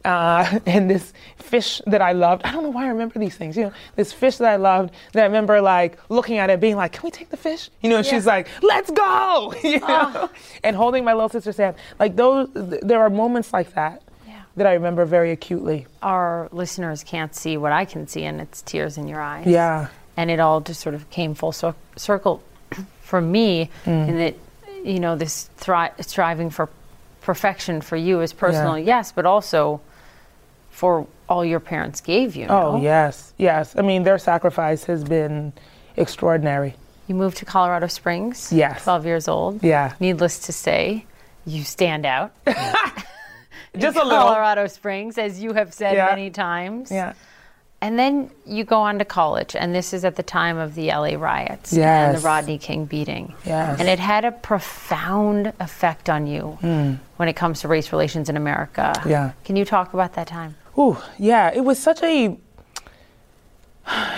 Uh, 0.05 0.59
and 0.67 0.91
this 0.91 1.13
fish 1.37 1.81
that 1.87 2.01
I 2.03 2.13
loved. 2.13 2.43
I 2.45 2.53
don't 2.53 2.63
know 2.63 2.71
why 2.71 2.85
I 2.85 2.89
remember 2.89 3.19
these 3.19 3.37
things. 3.37 3.57
You 3.57 3.65
know, 3.65 3.73
this 3.97 4.13
fish 4.13 4.39
that 4.39 4.49
I 4.49 4.57
loved 4.57 4.93
that 5.13 5.23
I 5.23 5.27
remember 5.27 5.61
like 5.61 5.99
looking 6.09 6.39
at 6.39 6.51
it 6.51 6.61
being 6.61 6.77
like, 6.77 6.93
Can 6.93 7.03
we 7.05 7.11
take 7.11 7.31
the 7.31 7.37
fish? 7.37 7.71
You 7.83 7.91
know, 7.91 7.97
and 7.99 8.07
she's 8.07 8.27
like, 8.27 8.49
Let's 8.63 8.91
go. 8.91 9.55
you 9.63 9.79
know? 9.81 10.29
And 10.65 10.75
holding 10.77 11.05
my 11.05 11.13
little 11.13 11.29
sister's 11.29 11.57
hand. 11.57 11.77
Like 12.01 12.17
those, 12.17 12.49
th- 12.53 12.81
there 12.83 13.01
are 13.01 13.11
moments 13.11 13.53
like 13.53 13.75
that 13.75 14.03
Yeah. 14.27 14.43
that 14.57 14.67
I 14.67 14.73
remember 14.75 15.05
very 15.05 15.31
acutely. 15.31 15.87
Our 16.03 16.49
listeners 16.53 17.05
can't 17.05 17.35
see 17.35 17.57
what 17.57 17.71
I 17.73 17.85
can 17.85 18.09
see, 18.09 18.25
and 18.25 18.41
it's 18.41 18.63
tears 18.63 18.99
in 18.99 19.07
your 19.07 19.21
eyes. 19.21 19.47
Yeah. 19.47 19.89
and 20.17 20.31
it 20.31 20.41
all 20.41 20.61
just 20.61 20.81
sort 20.81 20.95
of 20.95 21.09
came 21.11 21.35
full 21.35 21.53
cir- 21.53 21.75
circle 21.97 22.43
for 23.03 23.21
me 23.21 23.71
Mm. 23.85 24.09
in 24.09 24.19
that 24.19 24.35
you 24.85 24.99
know 25.01 25.17
this 25.17 25.49
thri- 25.57 25.91
striving 26.01 26.51
for 26.51 26.69
perfection 27.21 27.81
for 27.81 27.97
you 27.97 28.21
is 28.21 28.33
personal 28.33 28.79
yes 28.79 29.13
but 29.13 29.25
also 29.27 29.81
for 30.71 31.07
all 31.29 31.45
your 31.45 31.61
parents 31.61 32.01
gave 32.01 32.35
you 32.35 32.47
Oh, 32.49 32.77
no? 32.77 32.83
yes, 32.83 33.33
yes. 33.39 33.77
I 33.77 33.83
mean, 33.83 34.03
their 34.03 34.19
sacrifice 34.19 34.85
has 34.85 35.05
been 35.05 35.53
extraordinary. 35.97 36.75
you 37.09 37.15
moved 37.15 37.37
to 37.39 37.45
colorado 37.45 37.87
springs 37.87 38.53
Yes. 38.53 38.83
12 38.85 39.07
years 39.07 39.29
old 39.29 39.63
Yeah. 39.63 39.93
needless 40.01 40.39
to 40.47 40.53
say 40.53 41.05
you 41.47 41.63
stand 41.65 42.05
out 42.07 42.33
Just 43.77 43.97
a 43.97 44.05
little. 44.05 44.19
colorado 44.21 44.67
springs 44.67 45.17
as 45.19 45.43
you 45.43 45.53
have 45.55 45.73
said 45.73 45.95
Yeah. 45.95 46.07
many 46.07 46.31
times 46.31 46.91
Yeah. 46.91 47.13
And 47.83 47.99
then 47.99 48.31
you 48.47 48.63
go 48.63 48.81
on 48.81 49.01
to 49.01 49.05
college, 49.05 49.57
and 49.57 49.75
this 49.75 49.93
is 49.93 50.05
at 50.05 50.15
the 50.15 50.23
time 50.23 50.57
of 50.57 50.77
the 50.77 50.87
LA 50.87 51.17
riots 51.17 51.77
and 51.77 52.17
the 52.17 52.21
Rodney 52.21 52.57
King 52.57 52.85
beating. 52.85 53.35
Yes. 53.45 53.81
And 53.81 53.89
it 53.89 53.99
had 53.99 54.25
a 54.25 54.31
profound 54.31 55.53
effect 55.59 56.09
on 56.09 56.29
you 56.29 56.59
when 57.17 57.29
it 57.29 57.35
comes 57.35 57.61
to 57.63 57.69
race 57.69 57.91
relations 57.91 58.29
in 58.29 58.37
America. 58.37 58.95
Yeah. 59.05 59.33
Can 59.45 59.57
you 59.57 59.65
talk 59.65 59.95
about 59.95 60.13
that 60.15 60.29
time? 60.29 60.55
Ooh, 60.79 60.97
yeah. 61.19 61.51
It 61.53 61.63
was 61.65 61.77
such 61.77 62.01
a. 62.05 62.39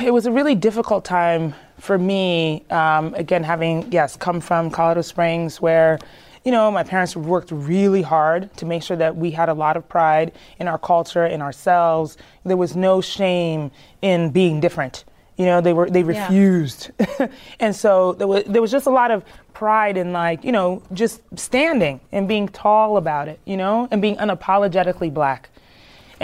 It 0.02 0.12
was 0.12 0.26
a 0.26 0.30
really 0.30 0.54
difficult 0.54 1.06
time 1.06 1.54
for 1.80 1.96
me. 1.96 2.66
Um, 2.68 3.14
again, 3.14 3.42
having 3.42 3.90
yes 3.90 4.14
come 4.14 4.42
from 4.42 4.70
Colorado 4.70 5.00
Springs, 5.00 5.62
where 5.62 5.98
you 6.44 6.52
know 6.52 6.70
my 6.70 6.82
parents 6.82 7.16
worked 7.16 7.50
really 7.50 8.02
hard 8.02 8.54
to 8.58 8.66
make 8.66 8.82
sure 8.82 8.96
that 8.96 9.16
we 9.16 9.30
had 9.30 9.48
a 9.48 9.54
lot 9.54 9.76
of 9.76 9.88
pride 9.88 10.32
in 10.58 10.68
our 10.68 10.78
culture, 10.78 11.26
in 11.26 11.40
ourselves. 11.42 12.16
There 12.44 12.56
was 12.56 12.76
no 12.76 13.00
shame 13.00 13.70
in 14.02 14.30
being 14.30 14.60
different. 14.60 15.04
You 15.36 15.46
know, 15.46 15.60
they 15.60 15.72
were 15.72 15.90
they 15.90 16.02
Yeah. 16.02 16.26
refused, 16.26 16.90
and 17.60 17.74
so 17.74 18.12
there 18.12 18.26
was 18.28 18.44
there 18.44 18.62
was 18.62 18.70
just 18.70 18.86
a 18.86 18.90
lot 18.90 19.10
of 19.10 19.24
pride 19.52 19.96
in 19.96 20.12
like 20.12 20.44
you 20.44 20.52
know 20.52 20.82
just 20.92 21.22
standing 21.36 22.00
and 22.12 22.28
being 22.28 22.46
tall 22.48 22.96
about 22.98 23.26
it. 23.28 23.40
You 23.44 23.56
know, 23.56 23.88
and 23.90 24.00
being 24.02 24.16
unapologetically 24.16 25.12
black. 25.12 25.48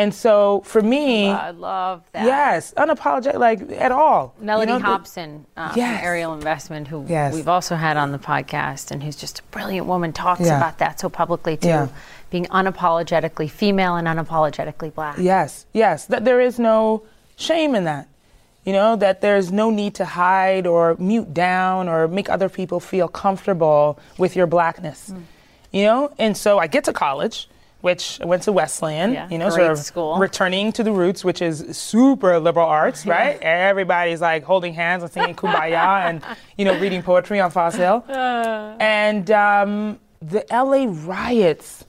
And 0.00 0.14
so 0.14 0.62
for 0.64 0.80
me, 0.80 1.28
I 1.28 1.50
love 1.50 2.02
that. 2.12 2.24
yes, 2.24 2.72
unapologetic, 2.76 3.38
like 3.38 3.60
at 3.72 3.92
all. 3.92 4.34
you 4.40 4.46
Melody 4.46 4.72
know, 4.72 4.78
Hobson 4.78 5.44
uh, 5.56 5.72
Yes. 5.76 5.98
from 5.98 6.06
Ariel 6.06 6.32
Investment, 6.34 6.88
who 6.88 7.04
Yes. 7.08 7.34
we've 7.34 7.48
also 7.48 7.76
had 7.76 7.96
on 7.96 8.10
the 8.12 8.18
podcast, 8.18 8.90
and 8.90 9.02
who's 9.02 9.16
just 9.16 9.40
a 9.40 9.42
brilliant 9.50 9.86
woman, 9.86 10.12
talks 10.12 10.40
Yeah. 10.40 10.56
about 10.56 10.78
that 10.78 10.98
so 11.00 11.08
publicly 11.10 11.56
too. 11.58 11.68
Yeah. 11.68 11.88
Being 12.30 12.46
unapologetically 12.46 13.50
female 13.50 13.96
and 13.96 14.06
unapologetically 14.08 14.94
black. 14.94 15.16
Yes, 15.18 15.66
yes, 15.72 16.06
that 16.06 16.24
there 16.24 16.40
is 16.40 16.58
no 16.58 17.02
shame 17.36 17.74
in 17.74 17.84
that. 17.84 18.06
You 18.64 18.72
know, 18.74 18.96
that 18.96 19.20
there's 19.20 19.50
no 19.50 19.70
need 19.70 19.94
to 19.96 20.04
hide 20.04 20.66
or 20.66 20.94
mute 20.98 21.32
down 21.34 21.88
or 21.88 22.08
make 22.08 22.28
other 22.30 22.48
people 22.48 22.78
feel 22.80 23.08
comfortable 23.08 23.98
with 24.18 24.36
your 24.36 24.46
blackness. 24.46 25.10
Mm. 25.10 25.22
You 25.72 25.84
know, 25.84 26.12
and 26.18 26.36
so 26.36 26.58
I 26.58 26.66
get 26.68 26.84
to 26.84 26.92
college, 26.92 27.48
which 27.80 28.18
went 28.22 28.42
to 28.44 28.52
Wesleyan, 28.52 29.12
Yeah, 29.14 29.28
you 29.30 29.38
know, 29.38 29.48
sort 29.50 29.70
of 29.70 29.78
school. 29.78 30.18
returning 30.18 30.72
to 30.72 30.82
the 30.82 30.92
roots, 30.92 31.24
which 31.24 31.40
is 31.40 31.76
super 31.76 32.38
liberal 32.38 32.66
arts, 32.66 33.06
right? 33.06 33.40
Everybody's 33.40 34.20
like 34.20 34.44
holding 34.44 34.74
hands 34.74 35.02
and 35.02 35.10
singing 35.12 35.34
kumbaya 35.34 36.04
and, 36.08 36.22
you 36.58 36.64
know, 36.64 36.78
reading 36.78 37.02
poetry 37.02 37.40
on 37.40 37.50
Foss 37.50 37.74
Hill. 37.76 38.04
and 38.08 39.30
um, 39.30 39.98
the 40.20 40.44
LA 40.50 40.86
riots 41.06 41.84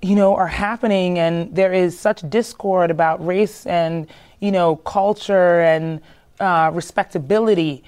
you 0.00 0.14
know, 0.14 0.36
are 0.36 0.46
happening, 0.46 1.18
and 1.18 1.52
there 1.54 1.72
is 1.72 1.98
such 1.98 2.22
discord 2.30 2.88
about 2.90 3.24
race 3.26 3.66
and 3.66 4.06
you 4.38 4.52
know 4.52 4.76
culture 4.76 5.60
and 5.60 6.00
uh, 6.38 6.70
respectability 6.72 7.82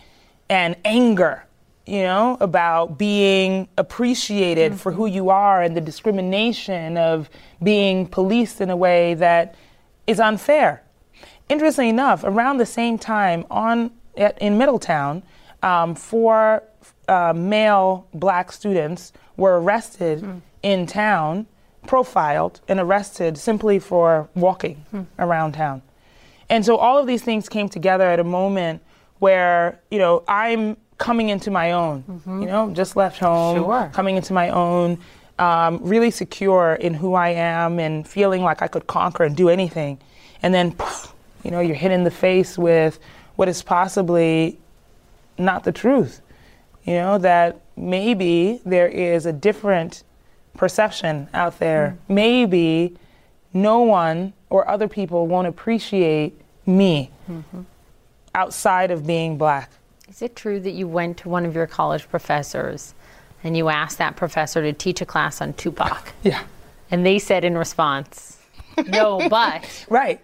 and 0.49 0.75
anger. 0.85 1.45
You 1.91 2.05
know, 2.05 2.37
about 2.39 2.99
being 2.99 3.69
appreciated 3.77 4.79
for 4.79 4.93
who 4.93 5.07
you 5.07 5.29
are 5.29 5.61
and 5.61 5.77
the 5.77 5.81
discrimination 5.81 6.97
of 6.97 7.29
being 7.61 8.07
policed 8.07 8.61
in 8.61 8.71
a 8.71 8.77
way 8.77 9.15
that 9.15 9.57
is 10.07 10.21
unfair. 10.21 10.85
Interestingly 11.49 11.89
enough, 11.89 12.23
around 12.23 12.59
the 12.59 12.67
same 12.67 12.97
time 12.97 13.45
on 13.51 13.91
at, 14.17 14.39
in 14.41 14.57
Middletown, 14.57 15.25
um, 15.65 15.97
four 15.97 16.63
uh, 17.09 17.33
male 17.35 18.07
black 18.15 18.53
students 18.53 19.13
were 19.37 19.61
arrested 19.61 20.25
in 20.63 20.87
town, 20.87 21.45
profiled, 21.89 22.61
and 22.69 22.79
arrested 22.79 23.37
simply 23.37 23.81
for 23.81 24.29
walking 24.37 24.85
around 25.19 25.55
town. 25.55 25.83
And 26.49 26.65
so 26.65 26.77
all 26.77 26.99
of 26.99 27.09
these 27.09 27.25
things 27.25 27.49
came 27.49 27.69
together 27.69 28.05
at 28.05 28.21
a 28.21 28.25
moment 28.25 28.81
where, 29.19 29.81
you 29.91 29.99
know, 29.99 30.23
I'm 30.29 30.77
coming 31.01 31.31
into 31.31 31.51
my 31.51 31.73
own, 31.73 32.03
mm-hmm. 32.03 32.43
you 32.43 32.47
know, 32.47 32.71
just 32.73 32.95
left 32.95 33.19
home, 33.19 33.57
Sure. 33.57 33.91
coming 33.93 34.17
into 34.17 34.35
my 34.35 34.51
own, 34.51 34.99
um, 35.39 35.81
really 35.83 36.11
secure 36.11 36.75
in 36.75 36.93
who 36.93 37.15
I 37.15 37.31
am 37.31 37.81
and 37.81 38.07
feeling 38.07 38.43
like 38.43 38.61
I 38.61 38.69
could 38.69 38.87
conquer 38.87 39.25
and 39.25 39.35
do 39.35 39.49
anything. 39.49 39.99
And 40.43 40.53
then, 40.55 40.77
you 41.43 41.51
know, 41.51 41.61
you're 41.61 41.75
hit 41.75 41.91
in 41.91 42.05
the 42.05 42.11
face 42.11 42.59
with 42.59 43.01
what 43.37 43.49
is 43.49 43.63
possibly 43.63 44.59
not 45.39 45.65
the 45.65 45.73
truth. 45.73 46.21
You 46.85 46.95
know, 46.95 47.19
that 47.19 47.63
maybe 47.77 48.61
there 48.67 48.89
is 48.89 49.25
a 49.25 49.33
different 49.33 50.05
perception 50.55 51.29
out 51.33 51.59
there. 51.61 51.97
Mm. 52.11 52.15
Maybe 52.15 52.97
no 53.55 53.81
one 53.81 54.35
or 54.51 54.69
other 54.69 54.87
people 54.87 55.27
won't 55.27 55.47
appreciate 55.47 56.39
me 56.67 57.11
mm-hmm. 57.31 57.63
outside 58.35 58.91
of 58.91 59.07
being 59.07 59.39
black. 59.39 59.71
Is 60.21 60.25
it 60.25 60.37
true 60.37 60.61
that 60.61 60.73
you 60.73 60.87
went 60.87 61.17
to 61.17 61.31
one 61.31 61.47
of 61.47 61.55
your 61.55 61.67
college 61.67 62.07
professors 62.11 62.93
and 63.43 63.57
you 63.57 63.71
asked 63.71 63.97
that 63.97 64.17
professor 64.17 64.61
to 64.61 64.71
teach 64.71 65.01
a 65.01 65.07
class 65.07 65.41
on 65.41 65.55
Tupac? 65.55 66.13
Yeah. 66.23 66.43
And 66.91 67.07
they 67.07 67.19
said 67.19 67.43
in 67.43 67.57
response, 67.57 68.37
no, 68.87 69.27
but. 69.31 69.87
Right. 69.89 70.21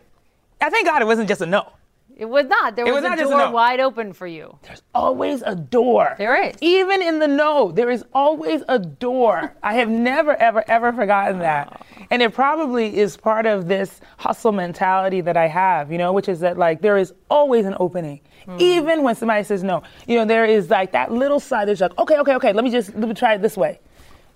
I 0.61 0.69
thank 0.69 0.87
God 0.87 1.01
it 1.01 1.07
wasn't 1.07 1.29
just 1.29 1.41
a 1.41 1.47
no. 1.47 1.73
It 2.17 2.25
was 2.25 2.47
not. 2.47 2.77
There 2.77 2.87
was, 2.87 2.95
was 2.95 3.05
a 3.05 3.09
not 3.11 3.19
a 3.19 3.25
door 3.25 3.37
no. 3.37 3.51
wide 3.51 3.79
open 3.79 4.15
for 4.15 4.27
you. 4.27 4.59
There's 4.63 4.83
always 4.95 5.43
a 5.43 5.55
door. 5.55 6.15
There 6.17 6.43
is. 6.45 6.57
Even 6.63 7.03
in 7.03 7.19
the 7.19 7.29
no, 7.29 7.71
there 7.71 7.91
is 7.91 8.07
always 8.15 8.63
a 8.69 8.79
door. 8.79 9.55
I 9.63 9.75
have 9.75 9.91
never, 9.91 10.35
ever, 10.35 10.65
ever 10.67 10.95
forgotten 10.95 11.41
that. 11.41 11.79
Oh. 11.79 12.07
And 12.11 12.23
it 12.23 12.33
probably 12.33 12.97
is 12.97 13.19
part 13.19 13.45
of 13.45 13.69
this 13.69 14.01
hustle 14.17 14.53
mentality 14.53 15.21
that 15.21 15.37
I 15.37 15.47
have, 15.47 15.93
you 15.93 15.99
know, 15.99 16.15
which 16.15 16.31
is 16.31 16.41
that 16.41 16.57
like 16.57 16.81
there 16.81 16.97
is 16.97 17.13
always 17.29 17.67
an 17.67 17.77
opening. 17.79 18.21
Hmm. 18.47 18.57
Even 18.61 19.03
when 19.03 19.15
somebody 19.15 19.45
says 19.45 19.63
no, 19.63 19.83
you 20.07 20.17
know, 20.17 20.25
there 20.25 20.47
is 20.47 20.71
like 20.71 20.93
that 20.93 21.13
little 21.13 21.39
side 21.39 21.69
that's 21.69 21.83
like, 21.83 21.99
okay, 21.99 22.17
okay, 22.17 22.35
okay, 22.37 22.53
let 22.55 22.65
me 22.65 22.71
just 22.71 22.95
let 22.95 23.09
me 23.09 23.15
try 23.15 23.35
it 23.35 23.43
this 23.43 23.59
way. 23.59 23.79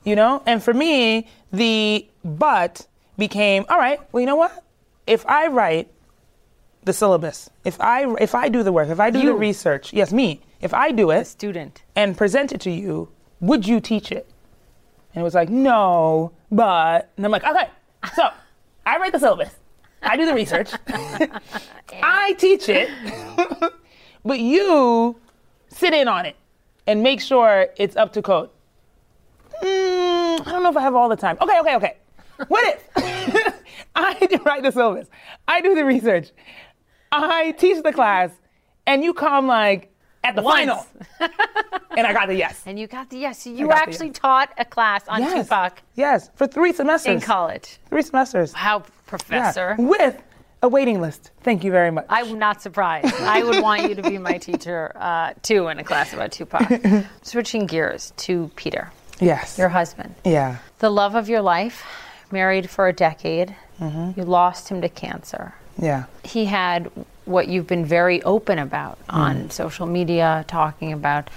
You 0.05 0.17
know? 0.17 0.43
And 0.45 0.63
for 0.63 0.75
me, 0.75 1.29
the 1.51 2.07
but 2.25 2.87
became, 3.17 3.65
all 3.71 3.79
right, 3.79 4.01
well, 4.13 4.21
you 4.21 4.27
know 4.27 4.37
what? 4.37 4.65
If 5.07 5.25
I 5.27 5.47
write 5.47 5.91
the 6.85 6.93
syllabus, 6.93 7.51
if 7.65 7.81
I 7.81 8.07
if 8.21 8.35
I 8.35 8.49
do 8.49 8.63
the 8.63 8.73
work, 8.73 8.89
if 8.89 9.01
I 9.01 9.11
do 9.11 9.19
You. 9.21 9.27
the 9.27 9.35
research, 9.35 9.93
yes, 9.93 10.13
me, 10.13 10.41
if 10.61 10.73
I 10.73 10.93
do 10.93 11.11
it, 11.11 11.27
Student. 11.27 11.83
and 11.95 12.17
present 12.17 12.53
it 12.53 12.61
to 12.63 12.71
you, 12.71 13.09
would 13.41 13.67
you 13.67 13.81
teach 13.81 14.11
it? 14.13 14.29
And 15.15 15.21
it 15.21 15.25
was 15.25 15.35
like, 15.35 15.49
no, 15.49 16.33
but. 16.51 17.11
And 17.17 17.27
I'm 17.27 17.33
like, 17.33 17.45
okay, 17.45 17.69
so 18.15 18.29
I 18.87 18.97
write 18.99 19.13
the 19.13 19.19
syllabus, 19.19 19.55
I 20.03 20.17
do 20.17 20.25
the 20.27 20.35
research, 20.35 20.71
I 22.03 22.35
teach 22.39 22.69
it, 22.69 22.89
but 24.25 24.41
you 24.41 25.17
sit 25.69 25.93
in 25.93 26.09
on 26.09 26.27
it 26.27 26.37
and 26.87 27.03
make 27.03 27.21
sure 27.21 27.67
it's 27.77 27.97
up 27.97 28.13
to 28.15 28.23
code. 28.23 28.51
Mm, 29.63 30.41
I 30.47 30.51
don't 30.51 30.63
know 30.63 30.71
if 30.71 30.77
I 30.77 30.81
have 30.81 30.95
all 30.95 31.09
the 31.11 31.17
time. 31.17 31.37
Okay, 31.41 31.61
okay, 31.61 31.77
okay. 31.77 31.97
What 32.49 32.65
if 32.97 33.55
I 33.95 34.41
write 34.47 34.63
the 34.63 34.73
syllabus, 34.73 35.09
I 35.47 35.61
do 35.61 35.75
the 35.75 35.85
research, 35.85 36.31
I 37.13 37.53
teach 37.53 37.83
the 37.83 37.93
class, 37.93 38.31
and 38.87 39.03
you 39.03 39.13
come 39.15 39.47
like 39.47 39.93
at 40.23 40.37
the 40.37 40.43
Once. 40.43 40.59
final, 40.61 40.87
and 41.97 42.07
I 42.07 42.13
got 42.13 42.29
the 42.29 42.35
yes. 42.37 42.63
And 42.67 42.79
you 42.79 42.87
got 42.87 43.11
the 43.11 43.19
yes. 43.19 43.43
So 43.43 43.51
you 43.51 43.71
actually 43.73 44.09
yes. 44.09 44.19
taught 44.19 44.53
a 44.59 44.65
class 44.65 45.07
on 45.09 45.21
Yes. 45.21 45.47
Tupac 45.47 45.83
Yes, 45.95 46.31
for 46.35 46.47
three 46.47 46.73
semesters. 46.73 47.15
in 47.15 47.21
college. 47.21 47.79
Three 47.89 48.03
semesters. 48.03 48.53
How, 48.53 48.79
Yeah, 48.79 48.85
professor? 49.07 49.77
With 49.79 50.23
a 50.63 50.69
waiting 50.69 51.01
list. 51.01 51.31
Thank 51.43 51.65
you 51.65 51.71
very 51.71 51.91
much. 51.91 52.05
I'm 52.11 52.39
not 52.39 52.61
surprised. 52.63 53.15
I 53.23 53.43
would 53.43 53.63
want 53.63 53.89
you 53.89 53.95
to 53.95 54.03
be 54.03 54.19
my 54.19 54.37
teacher 54.39 54.93
uh, 54.95 55.33
too 55.43 55.69
in 55.69 55.79
a 55.79 55.85
class 55.85 56.13
about 56.13 56.33
Tupac. 56.33 56.69
Switching 57.23 57.65
gears 57.67 58.13
to 58.19 58.51
Peter, 58.57 58.93
yes. 59.21 59.57
your 59.59 59.71
husband, 59.71 60.15
yeah. 60.25 60.59
the 60.81 60.91
love 60.91 61.15
of 61.15 61.29
your 61.31 61.41
life, 61.41 61.83
married 62.31 62.69
for 62.69 62.87
a 62.89 62.93
decade. 62.93 63.57
You 63.81 64.25
lost 64.25 64.69
him 64.69 64.83
to 64.83 64.91
cancer. 64.91 65.55
Yeah. 65.79 66.05
He 66.25 66.45
had 66.45 66.91
what 67.25 67.49
you've 67.49 67.67
been 67.67 67.85
very 67.85 68.23
open 68.23 68.59
about 68.59 68.99
mm. 69.07 69.15
on 69.15 69.51
social 69.51 69.87
media, 69.87 70.45
talking 70.49 70.93
about 70.93 71.31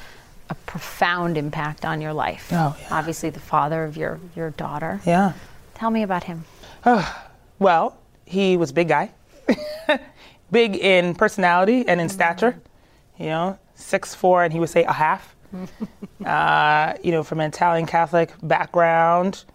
a 0.49 0.55
profound 0.55 1.37
impact 1.37 1.85
on 1.85 2.01
your 2.01 2.13
life. 2.13 2.49
Oh, 2.51 2.75
yeah. 2.79 2.87
Obviously, 2.91 3.29
the 3.29 3.39
father 3.39 3.83
of 3.83 3.97
your, 3.97 4.19
your 4.35 4.51
daughter. 4.51 5.01
Yeah. 5.05 5.33
Tell 5.75 5.89
me 5.89 6.03
about 6.03 6.25
him. 6.25 6.45
Ah, 6.85 7.27
well, 7.59 7.97
he 8.25 8.57
was 8.57 8.71
a 8.71 8.73
big 8.73 8.87
guy. 8.87 9.11
big 10.51 10.75
in 10.75 11.15
personality 11.15 11.85
and 11.87 11.99
in 12.01 12.09
stature. 12.09 12.51
Mm-hmm. 12.51 13.23
You 13.23 13.29
know, 13.29 13.59
six 13.75 14.15
four, 14.15 14.43
and 14.43 14.51
he 14.51 14.59
would 14.59 14.69
say 14.69 14.83
a 14.83 14.93
half. 14.93 15.35
uh, 16.25 16.93
you 17.03 17.11
know, 17.11 17.23
from 17.23 17.39
an 17.39 17.49
Italian 17.49 17.85
Catholic 17.85 18.31
background, 18.41 19.45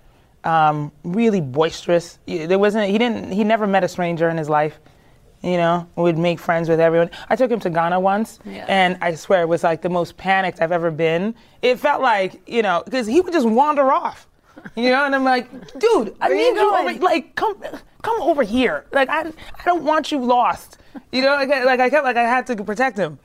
um, 0.45 0.93
really 1.05 1.41
boisterous. 1.41 2.19
There 2.27 2.59
wasn't. 2.59 2.91
He 2.91 2.99
didn't. 2.99 3.33
He 3.33 3.45
never 3.45 3.67
met 3.67 3.85
a 3.85 3.89
stranger 3.89 4.29
in 4.29 4.37
his 4.37 4.49
life. 4.49 4.79
You 5.43 5.57
know, 5.57 5.87
would 5.95 6.19
make 6.19 6.41
friends 6.41 6.69
with 6.69 6.81
everyone. 6.81 7.11
I 7.29 7.37
took 7.37 7.49
him 7.51 7.61
to 7.61 7.71
Ghana 7.71 8.01
once, 8.01 8.41
Yeah. 8.45 8.65
and 8.69 8.99
I 9.01 9.15
swear 9.15 9.43
it 9.43 9.49
was 9.49 9.63
like 9.63 9.83
the 9.83 9.89
most 9.89 10.17
panicked 10.17 10.61
I've 10.61 10.73
ever 10.73 10.91
been. 10.91 11.33
It 11.63 11.79
felt 11.79 12.03
like 12.03 12.41
you 12.49 12.61
know, 12.63 12.83
because 12.85 13.07
he 13.07 13.21
would 13.21 13.33
just 13.33 13.47
wander 13.49 13.93
off. 13.93 14.27
You 14.75 14.91
know, 14.91 15.05
and 15.05 15.15
I'm 15.15 15.23
like, 15.23 15.49
dude, 15.79 16.17
I 16.21 16.29
Where 16.29 16.37
need 16.37 16.61
you 16.61 16.75
over. 16.75 16.93
Like, 17.05 17.37
come, 17.37 17.63
come 18.03 18.21
over 18.21 18.43
here. 18.43 18.85
Like, 18.93 19.09
I, 19.09 19.21
I 19.29 19.65
don't 19.65 19.85
want 19.85 20.11
you 20.11 20.19
lost. 20.19 20.79
You 21.13 21.23
know, 21.23 21.29
like, 21.37 21.49
I- 21.51 21.63
like 21.63 21.79
I 21.79 21.89
kept, 21.89 22.05
like 22.05 22.17
I 22.17 22.25
had 22.25 22.45
to 22.49 22.57
protect 22.65 22.99
him. 22.99 23.21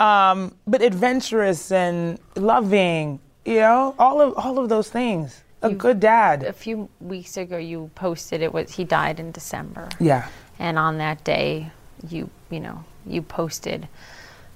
Um, 0.00 0.54
but 0.66 0.82
adventurous 0.82 1.70
and 1.70 2.18
loving. 2.34 3.20
You 3.44 3.60
know, 3.60 3.94
all 4.00 4.20
of 4.20 4.34
all 4.36 4.58
of 4.58 4.68
those 4.68 4.90
things. 4.90 5.44
A 5.62 5.70
good 5.70 6.00
dad. 6.00 6.42
A 6.44 6.52
few 6.52 6.88
weeks 7.00 7.36
ago, 7.36 7.56
you 7.56 7.90
posted 7.94 8.42
it 8.42 8.52
was 8.52 8.72
he 8.72 8.84
died 8.84 9.18
in 9.18 9.32
December. 9.32 9.88
Yeah. 9.98 10.28
And 10.58 10.78
on 10.78 10.98
that 10.98 11.24
day, 11.24 11.70
you 12.08 12.30
you 12.50 12.60
know 12.60 12.84
you 13.06 13.22
posted 13.22 13.88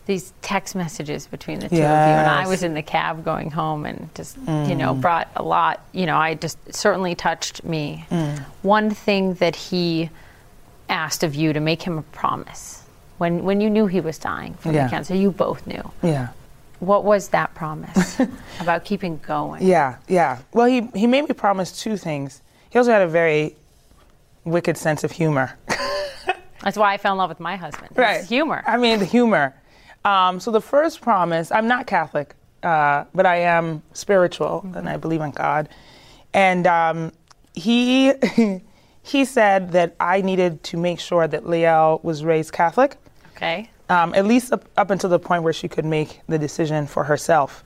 these 0.06 0.32
text 0.42 0.74
messages 0.74 1.26
between 1.26 1.60
the 1.60 1.68
two 1.68 1.76
of 1.76 1.80
you, 1.80 1.84
and 1.84 2.28
I 2.28 2.48
was 2.48 2.62
in 2.62 2.74
the 2.74 2.82
cab 2.82 3.24
going 3.24 3.50
home, 3.50 3.86
and 3.86 4.12
just 4.14 4.36
you 4.38 4.74
know 4.74 4.94
mm. 4.94 5.00
brought 5.00 5.28
a 5.36 5.42
lot. 5.42 5.80
You 5.92 6.06
know, 6.06 6.16
I 6.16 6.34
just 6.34 6.58
certainly 6.72 7.14
touched 7.14 7.64
me. 7.64 8.04
Mm. 8.10 8.40
One 8.62 8.90
thing 8.90 9.34
that 9.34 9.56
he 9.56 10.10
asked 10.88 11.22
of 11.22 11.34
you 11.34 11.52
to 11.52 11.60
make 11.60 11.82
him 11.82 11.98
a 11.98 12.02
promise 12.02 12.82
when 13.18 13.44
when 13.44 13.60
you 13.60 13.70
knew 13.70 13.86
he 13.86 14.00
was 14.00 14.18
dying 14.18 14.54
from 14.54 14.74
Yeah. 14.74 14.84
the 14.84 14.90
cancer, 14.90 15.14
you 15.14 15.30
both 15.30 15.66
knew. 15.66 15.92
Yeah. 16.02 16.28
What 16.80 17.04
was 17.04 17.28
that 17.28 17.54
promise 17.54 18.20
about 18.60 18.84
keeping 18.84 19.18
going? 19.18 19.66
Yeah, 19.66 19.98
yeah. 20.08 20.38
Well, 20.52 20.66
he, 20.66 20.88
he 20.94 21.06
made 21.06 21.28
me 21.28 21.34
promise 21.34 21.80
two 21.80 21.96
things. 21.96 22.42
He 22.70 22.78
also 22.78 22.90
had 22.90 23.02
a 23.02 23.08
very 23.08 23.56
wicked 24.44 24.76
sense 24.76 25.04
of 25.04 25.12
humor. 25.12 25.58
That's 26.62 26.76
why 26.76 26.92
I 26.92 26.98
fell 26.98 27.12
in 27.12 27.18
love 27.18 27.30
with 27.30 27.40
my 27.40 27.56
husband. 27.56 27.96
His 27.96 28.28
humor. 28.28 28.62
I 28.66 28.76
mean, 28.76 28.98
the 28.98 29.04
humor. 29.04 29.54
Um, 30.04 30.40
so 30.40 30.50
the 30.50 30.60
first 30.60 31.00
promise, 31.00 31.52
I'm 31.52 31.68
not 31.68 31.86
Catholic, 31.86 32.34
uh, 32.62 33.04
but 33.14 33.26
I 33.26 33.36
am 33.36 33.82
spiritual 33.92 34.66
and 34.74 34.88
I 34.88 34.96
believe 34.96 35.20
in 35.20 35.30
God. 35.30 35.68
And 36.32 36.66
um, 36.66 37.12
he 37.54 38.12
he 39.02 39.24
said 39.24 39.72
that 39.72 39.96
I 39.98 40.20
needed 40.20 40.62
to 40.64 40.76
make 40.76 41.00
sure 41.00 41.26
that 41.26 41.46
Lael 41.46 42.00
was 42.02 42.24
raised 42.24 42.52
Catholic 42.52 42.96
okay. 43.40 43.70
Um, 43.90 44.14
at 44.14 44.24
least 44.24 44.52
up, 44.52 44.64
up 44.76 44.90
until 44.90 45.10
the 45.10 45.18
point 45.18 45.42
where 45.42 45.52
she 45.52 45.68
could 45.68 45.84
make 45.84 46.20
the 46.28 46.38
decision 46.38 46.86
for 46.86 47.04
herself. 47.04 47.64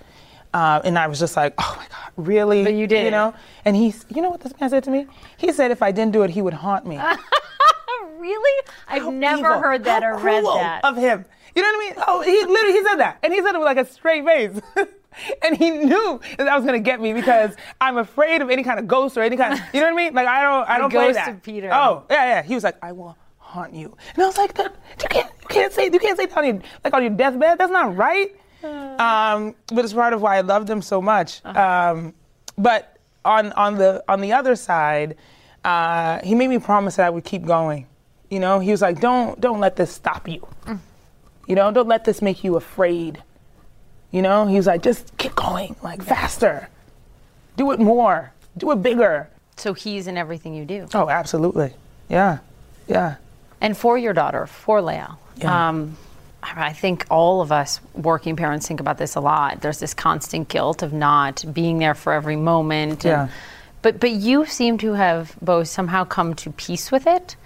Uh, 0.52 0.80
and 0.84 0.98
I 0.98 1.06
was 1.06 1.18
just 1.18 1.36
like, 1.36 1.54
oh 1.58 1.74
my 1.78 1.86
God, 1.88 2.12
really? 2.28 2.64
But 2.64 2.74
you 2.74 2.86
did 2.86 3.04
You 3.04 3.10
know? 3.10 3.34
And 3.64 3.76
he's, 3.76 4.06
you 4.08 4.22
know 4.22 4.30
what 4.30 4.40
this 4.40 4.52
man 4.60 4.70
said 4.70 4.84
to 4.84 4.90
me? 4.90 5.06
He 5.36 5.52
said 5.52 5.70
if 5.70 5.82
I 5.82 5.92
didn't 5.92 6.12
do 6.12 6.22
it, 6.22 6.30
he 6.30 6.42
would 6.42 6.54
haunt 6.54 6.86
me. 6.86 6.98
Really? 8.24 8.66
I've 8.88 9.02
How 9.02 9.10
never 9.10 9.38
evil. 9.48 9.60
heard 9.60 9.84
that 9.84 10.02
How 10.02 10.12
or 10.12 10.18
read 10.18 10.44
that. 10.46 10.82
Of 10.82 10.96
him. 10.96 11.26
You 11.54 11.60
know 11.60 11.68
what 11.68 11.76
I 11.76 11.90
mean? 11.90 12.04
Oh, 12.08 12.22
he 12.22 12.32
literally, 12.46 12.72
he 12.72 12.82
said 12.82 12.94
that. 12.96 13.18
And 13.22 13.34
he 13.34 13.42
said 13.42 13.54
it 13.54 13.58
with 13.58 13.66
like 13.66 13.76
a 13.76 13.84
straight 13.84 14.24
face. 14.24 14.58
and 15.42 15.54
he 15.54 15.70
knew 15.70 16.20
that 16.38 16.44
that 16.44 16.56
was 16.56 16.64
going 16.64 16.82
to 16.82 16.82
get 16.82 17.02
me 17.02 17.12
because 17.12 17.54
I'm 17.82 17.98
afraid 17.98 18.40
of 18.40 18.48
any 18.48 18.62
kind 18.62 18.78
of 18.78 18.88
ghost 18.88 19.18
or 19.18 19.20
any 19.20 19.36
kind 19.36 19.52
of, 19.52 19.60
you 19.74 19.80
know 19.80 19.88
what 19.88 19.92
I 19.92 20.04
mean? 20.04 20.14
Like 20.14 20.26
I 20.26 20.40
don't, 20.40 20.68
I 20.70 20.78
don't 20.78 20.90
play 20.90 21.12
that. 21.12 21.42
Peter. 21.42 21.68
Oh, 21.70 22.04
yeah, 22.10 22.24
yeah. 22.24 22.42
He 22.42 22.54
was 22.54 22.64
like, 22.64 22.76
I 22.82 22.92
will 22.92 23.14
haunt 23.54 23.72
you. 23.74 23.96
And 24.14 24.22
I 24.22 24.26
was 24.26 24.36
like, 24.36 24.54
"That- 24.54 24.74
you 25.02 25.08
can't, 25.08 25.30
you 25.42 25.48
can't 25.48 25.72
say, 25.72 25.84
you 25.92 25.98
can't 25.98 26.16
say 26.18 26.26
that 26.26 26.36
on 26.36 26.44
your, 26.44 26.58
like 26.82 26.92
on 26.92 27.02
your 27.02 27.10
deathbed. 27.12 27.58
That's 27.58 27.70
not 27.72 27.96
right. 27.96 28.34
Um, 28.64 29.54
but 29.74 29.84
it's 29.84 29.92
part 29.92 30.12
of 30.12 30.22
why 30.22 30.36
I 30.38 30.40
loved 30.40 30.68
him 30.68 30.82
so 30.82 31.00
much. 31.00 31.44
Um, 31.44 32.14
but 32.58 32.96
on 33.24 33.52
on 33.52 33.76
the 33.76 34.02
on 34.08 34.20
the 34.20 34.32
other 34.32 34.56
side, 34.56 35.16
uh, 35.64 36.20
he 36.22 36.34
made 36.34 36.48
me 36.48 36.58
promise 36.58 36.96
that 36.96 37.06
I 37.06 37.10
would 37.10 37.24
keep 37.24 37.44
going. 37.46 37.86
You 38.30 38.40
know, 38.40 38.58
he 38.60 38.70
was 38.70 38.80
like, 38.82 39.00
"Don't 39.00 39.40
don't 39.40 39.60
let 39.60 39.76
this 39.76 39.92
stop 39.92 40.26
you. 40.28 40.46
You 41.46 41.54
know, 41.54 41.70
don't 41.70 41.88
let 41.88 42.04
this 42.04 42.20
make 42.22 42.42
you 42.42 42.56
afraid." 42.56 43.22
You 44.10 44.22
know, 44.22 44.46
he 44.46 44.56
was 44.56 44.66
like, 44.66 44.82
"Just 44.82 45.16
keep 45.18 45.34
going, 45.34 45.76
like 45.82 46.02
faster, 46.02 46.68
do 47.56 47.70
it 47.72 47.80
more, 47.80 48.32
do 48.56 48.70
it 48.72 48.82
bigger." 48.82 49.28
So 49.56 49.74
he's 49.74 50.06
in 50.06 50.16
everything 50.16 50.54
you 50.54 50.64
do. 50.64 50.88
Oh, 50.94 51.08
absolutely, 51.10 51.74
yeah, 52.08 52.38
yeah, 52.88 53.16
And 53.60 53.76
for 53.76 53.96
your 53.98 54.12
daughter, 54.12 54.46
for 54.46 54.80
Lael, 54.82 55.18
Yeah. 55.36 55.68
um, 55.68 55.96
I 56.42 56.66
I 56.68 56.72
think 56.72 57.06
all 57.10 57.40
of 57.40 57.50
us 57.52 57.80
working 57.94 58.36
parents 58.36 58.66
think 58.68 58.80
about 58.80 58.98
this 58.98 59.14
a 59.16 59.20
lot. 59.20 59.60
There's 59.62 59.78
this 59.78 59.94
constant 59.94 60.48
guilt 60.48 60.82
of 60.82 60.92
not 60.92 61.44
being 61.52 61.78
there 61.78 61.94
for 61.94 62.12
every 62.12 62.36
moment. 62.36 63.04
and- 63.04 63.28
Yeah. 63.28 63.28
but 63.82 63.98
but 64.00 64.10
you 64.10 64.44
seem 64.46 64.76
to 64.78 64.92
have 64.92 65.34
both 65.40 65.68
somehow 65.68 66.04
come 66.04 66.34
to 66.34 66.50
peace 66.50 66.92
with 66.92 67.06
it, 67.06 67.36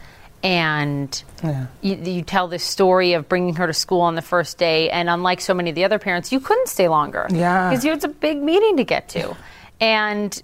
and 0.43 1.23
yeah. 1.45 1.67
you, 1.81 1.95
you 1.97 2.23
tell 2.23 2.49
this 2.49 2.65
story 2.65 3.13
of 3.15 3.29
bringing 3.29 3.55
her 3.57 3.67
to 3.67 3.73
school 3.73 4.01
on 4.01 4.15
the 4.15 4.23
first 4.23 4.59
day, 4.59 4.91
and 4.91 5.09
unlike 5.09 5.41
so 5.41 5.55
many 5.55 5.71
of 5.71 5.77
the 5.77 5.85
other 5.85 5.99
parents, 5.99 6.31
you 6.33 6.41
couldn't 6.41 6.69
stay 6.69 6.89
longer. 6.89 7.27
Yeah. 7.31 7.71
Because 7.71 7.85
it's 7.85 8.05
a 8.05 8.09
big 8.09 8.41
meeting 8.43 8.77
to 8.79 8.85
get 8.85 9.09
to. 9.11 9.37
And, 9.81 10.41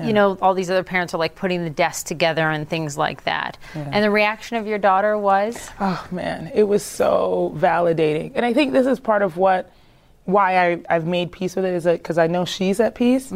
you 0.00 0.12
know, 0.12 0.36
all 0.40 0.54
these 0.54 0.70
other 0.70 0.82
parents 0.82 1.14
are 1.14 1.18
like 1.18 1.34
putting 1.34 1.64
the 1.64 1.70
desk 1.70 2.06
together 2.06 2.48
and 2.48 2.68
things 2.68 2.96
like 2.96 3.24
that. 3.24 3.58
And 3.74 4.02
the 4.04 4.10
reaction 4.10 4.56
of 4.56 4.66
your 4.66 4.78
daughter 4.78 5.16
was, 5.18 5.70
Oh 5.80 6.06
man, 6.10 6.50
it 6.54 6.64
was 6.64 6.82
so 6.82 7.54
validating, 7.56 8.32
and 8.34 8.44
I 8.44 8.52
think 8.52 8.72
this 8.72 8.86
is 8.86 8.98
part 9.00 9.22
of 9.22 9.36
what 9.36 9.70
why 10.24 10.56
I, 10.72 10.82
I've 10.88 11.06
made 11.06 11.32
peace 11.32 11.56
with 11.56 11.64
it 11.64 11.74
is 11.74 11.84
that 11.84 11.98
because 11.98 12.16
I 12.16 12.26
know 12.28 12.44
she's 12.44 12.78
at 12.80 12.94
peace. 12.94 13.32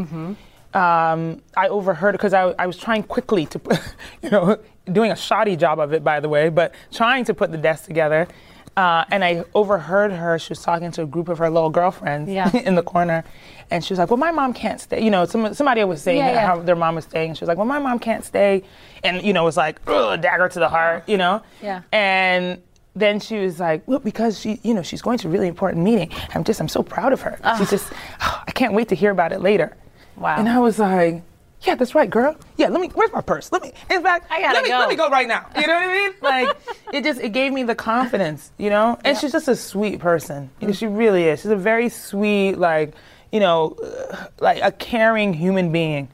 Um, 0.75 1.43
I 1.57 1.69
overheard 1.69 2.13
because 2.13 2.35
I, 2.35 2.55
I 2.59 2.67
was 2.67 2.77
trying 2.77 3.03
quickly 3.05 3.47
to, 3.47 3.61
you 4.23 4.31
know, 4.31 4.59
doing 4.93 5.11
a 5.11 5.17
shoddy 5.17 5.57
job 5.57 5.79
of 5.81 5.93
it, 5.93 6.05
by 6.05 6.21
the 6.21 6.29
way, 6.29 6.49
but 6.49 6.75
trying 6.93 7.25
to 7.25 7.35
put 7.35 7.51
the 7.51 7.59
desk 7.59 7.87
together. 7.87 8.29
Uh, 8.77 9.05
and 9.11 9.25
I 9.25 9.43
overheard 9.55 10.13
her. 10.13 10.39
She 10.39 10.51
was 10.51 10.61
talking 10.63 10.91
to 10.93 11.03
a 11.03 11.07
group 11.07 11.29
of 11.31 11.39
her 11.39 11.49
little 11.49 11.71
girlfriends 11.71 12.31
Yeah. 12.31 12.55
in 12.65 12.75
the 12.75 12.83
corner, 12.83 13.25
and 13.71 13.83
she 13.85 13.93
was 13.95 13.99
like, 13.99 14.11
"Well, 14.11 14.19
my 14.19 14.31
mom 14.31 14.53
can't 14.53 14.81
stay." 14.81 15.03
You 15.03 15.11
know, 15.11 15.25
some, 15.25 15.55
somebody 15.55 15.83
was 15.85 16.03
saying 16.03 16.19
Yeah, 16.19 16.33
yeah. 16.33 16.47
how 16.47 16.61
their 16.61 16.77
mom 16.77 16.95
was 16.97 17.05
staying, 17.05 17.31
and 17.31 17.39
she 17.39 17.43
was 17.43 17.49
like, 17.49 17.57
"Well, 17.57 17.67
my 17.67 17.79
mom 17.79 17.99
can't 17.99 18.25
stay," 18.25 18.65
and 19.03 19.23
you 19.23 19.33
know, 19.33 19.43
it 19.43 19.47
was 19.47 19.57
like 19.57 19.81
ugh, 19.87 20.21
dagger 20.21 20.49
to 20.51 20.59
the 20.59 20.69
heart. 20.69 21.09
You 21.09 21.17
know. 21.17 21.43
Yeah. 21.63 21.83
And 21.93 22.61
then 22.95 23.19
she 23.21 23.39
was 23.39 23.59
like, 23.61 23.83
"Well, 23.87 23.99
because 23.99 24.39
she, 24.39 24.61
you 24.63 24.75
know, 24.75 24.83
she's 24.83 25.01
going 25.03 25.17
to 25.19 25.29
a 25.29 25.31
really 25.31 25.49
important 25.49 25.83
meeting. 25.83 26.11
I'm 26.35 26.45
just, 26.45 26.61
I'm 26.61 26.69
so 26.69 26.83
proud 26.83 27.13
of 27.15 27.23
her. 27.23 27.39
She's 27.59 27.71
just, 27.71 27.91
I 28.21 28.51
can't 28.53 28.75
wait 28.75 28.89
to 28.89 28.95
hear 28.95 29.11
about 29.11 29.33
it 29.33 29.41
later." 29.41 29.75
Wow. 30.19 30.37
And 30.39 30.49
I 30.51 30.59
was 30.59 30.79
like, 30.79 31.23
yeah, 31.63 31.75
that's 31.75 31.95
right, 31.95 32.09
girl. 32.09 32.37
Yeah, 32.57 32.69
let 32.69 32.81
me. 32.81 32.89
Where's 32.89 33.13
my 33.13 33.21
purse? 33.21 33.51
Let 33.51 33.63
me. 33.63 33.73
In 33.91 34.03
fact, 34.03 34.31
I 34.31 34.41
gotta 34.41 34.55
let 34.55 34.63
me 34.65 34.71
go. 34.71 34.79
let 34.79 34.89
me 34.89 34.97
go 34.97 35.09
right 35.09 35.27
now. 35.27 35.47
You 35.57 35.67
know 35.67 35.75
what 35.75 35.89
I 35.89 35.95
mean? 35.95 36.13
Like, 36.23 36.57
it 36.93 37.05
just 37.05 37.21
it 37.21 37.31
gave 37.31 37.53
me 37.53 37.63
the 37.63 37.75
confidence, 37.75 38.51
you 38.59 38.71
know. 38.71 38.99
And 39.05 39.17
she's 39.17 39.33
just 39.33 39.49
a 39.49 39.57
sweet 39.57 40.01
person. 40.01 40.51
Know, 40.61 40.73
she 40.73 40.87
really 40.87 41.25
is. 41.25 41.41
She's 41.41 41.51
a 41.51 41.57
very 41.57 41.89
sweet, 41.89 42.57
like, 42.57 42.95
you 43.33 43.41
know, 43.41 43.77
uh, 43.83 44.27
like 44.41 44.61
a 44.63 44.73
caring 44.73 45.33
human 45.33 45.73
being. 45.73 46.09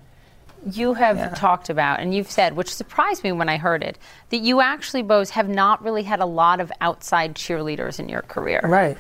You 0.71 0.95
have 0.95 1.37
talked 1.37 1.71
about, 1.71 1.99
and 1.99 2.15
you've 2.15 2.31
said, 2.31 2.55
which 2.55 2.73
surprised 2.73 3.25
me 3.25 3.33
when 3.33 3.49
I 3.49 3.57
heard 3.57 3.83
it, 3.83 3.99
that 4.31 4.39
you 4.39 4.61
actually, 4.61 5.03
Boz, 5.03 5.31
have 5.31 5.49
not 5.49 5.83
really 5.83 6.05
had 6.05 6.21
a 6.21 6.27
lot 6.27 6.61
of 6.61 6.71
outside 6.81 7.35
cheerleaders 7.35 7.99
in 7.99 8.09
your 8.09 8.23
career. 8.23 8.61
Right. 8.63 8.97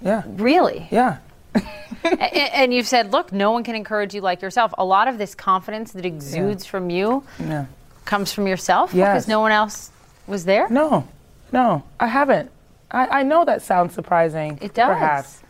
Yeah. 0.00 0.22
Really? 0.26 0.88
Yeah. 0.90 1.18
And 2.04 2.72
you've 2.72 2.86
said, 2.86 3.12
look, 3.12 3.32
no 3.32 3.50
one 3.52 3.64
can 3.64 3.74
encourage 3.74 4.14
you 4.14 4.20
like 4.20 4.40
yourself. 4.42 4.72
A 4.78 4.84
lot 4.84 5.08
of 5.08 5.18
this 5.18 5.34
confidence 5.34 5.92
that 5.92 6.06
exudes 6.06 6.64
from 6.64 6.88
you 6.90 7.24
Yeah. 7.38 7.66
comes 8.04 8.32
from 8.32 8.46
yourself 8.46 8.94
Yes. 8.94 9.08
because 9.08 9.28
no 9.28 9.40
one 9.40 9.52
else 9.52 9.90
was 10.26 10.44
there. 10.44 10.68
No, 10.68 11.06
no, 11.52 11.82
I 12.00 12.06
haven't. 12.06 12.50
I, 12.90 13.20
I 13.20 13.22
know 13.24 13.44
that 13.44 13.62
sounds 13.62 13.94
surprising. 13.94 14.58
It 14.62 14.74
does. 14.74 14.88
Perhaps. 14.88 15.42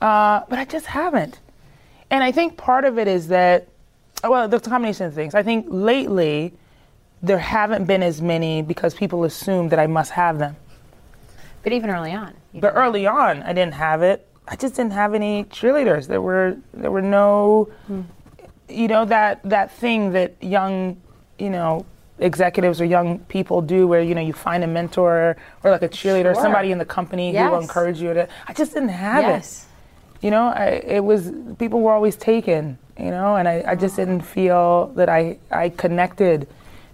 Uh, 0.00 0.40
but 0.48 0.58
I 0.58 0.64
just 0.64 0.86
haven't. 0.86 1.38
And 2.10 2.24
I 2.24 2.32
think 2.32 2.56
part 2.56 2.84
of 2.84 2.98
it 2.98 3.06
is 3.06 3.28
that, 3.28 3.68
well, 4.24 4.48
there's 4.48 4.66
a 4.66 4.70
combination 4.70 5.06
of 5.06 5.14
things. 5.14 5.34
I 5.34 5.42
think 5.44 5.66
lately, 5.68 6.52
there 7.22 7.38
haven't 7.38 7.84
been 7.84 8.02
as 8.02 8.20
many 8.20 8.62
because 8.62 8.94
people 8.94 9.24
assume 9.24 9.68
that 9.68 9.78
I 9.78 9.86
must 9.86 10.10
have 10.12 10.38
them. 10.38 10.56
But 11.62 11.72
even 11.72 11.90
early 11.90 12.12
on. 12.12 12.34
But 12.54 12.72
early 12.74 13.06
on, 13.06 13.42
I 13.42 13.52
didn't 13.52 13.74
have 13.74 14.02
it. 14.02 14.26
I 14.50 14.56
just 14.56 14.74
didn't 14.76 14.92
have 14.92 15.14
any 15.14 15.44
cheerleaders. 15.44 16.06
There 16.08 16.20
were 16.20 16.56
there 16.74 16.90
were 16.90 17.02
no, 17.20 17.68
you 18.68 18.88
know 18.88 19.04
that 19.06 19.40
that 19.44 19.70
thing 19.72 20.10
that 20.12 20.34
young, 20.42 21.00
you 21.38 21.50
know, 21.50 21.86
executives 22.18 22.80
or 22.80 22.84
young 22.84 23.20
people 23.20 23.62
do, 23.62 23.86
where 23.86 24.02
you 24.02 24.14
know 24.14 24.20
you 24.20 24.32
find 24.32 24.64
a 24.64 24.66
mentor 24.66 25.36
or 25.62 25.70
like 25.70 25.82
a 25.82 25.88
cheerleader, 25.88 26.34
Sure. 26.34 26.42
somebody 26.42 26.72
in 26.72 26.78
the 26.78 26.84
company 26.84 27.32
who 27.34 27.50
will 27.50 27.60
encourage 27.60 28.00
you 28.00 28.12
to. 28.12 28.28
I 28.48 28.52
just 28.52 28.74
didn't 28.74 28.90
have 28.90 29.22
Yes. 29.22 29.66
it. 30.20 30.26
You 30.26 30.30
know, 30.30 30.48
I, 30.48 30.66
it 30.98 31.04
was 31.04 31.32
people 31.58 31.80
were 31.80 31.92
always 31.92 32.16
taken. 32.16 32.76
You 32.98 33.10
know, 33.12 33.36
and 33.36 33.48
I, 33.48 33.64
I 33.66 33.74
just 33.76 33.96
didn't 33.96 34.20
feel 34.20 34.88
that 34.96 35.08
I 35.08 35.38
I 35.50 35.70
connected 35.70 36.46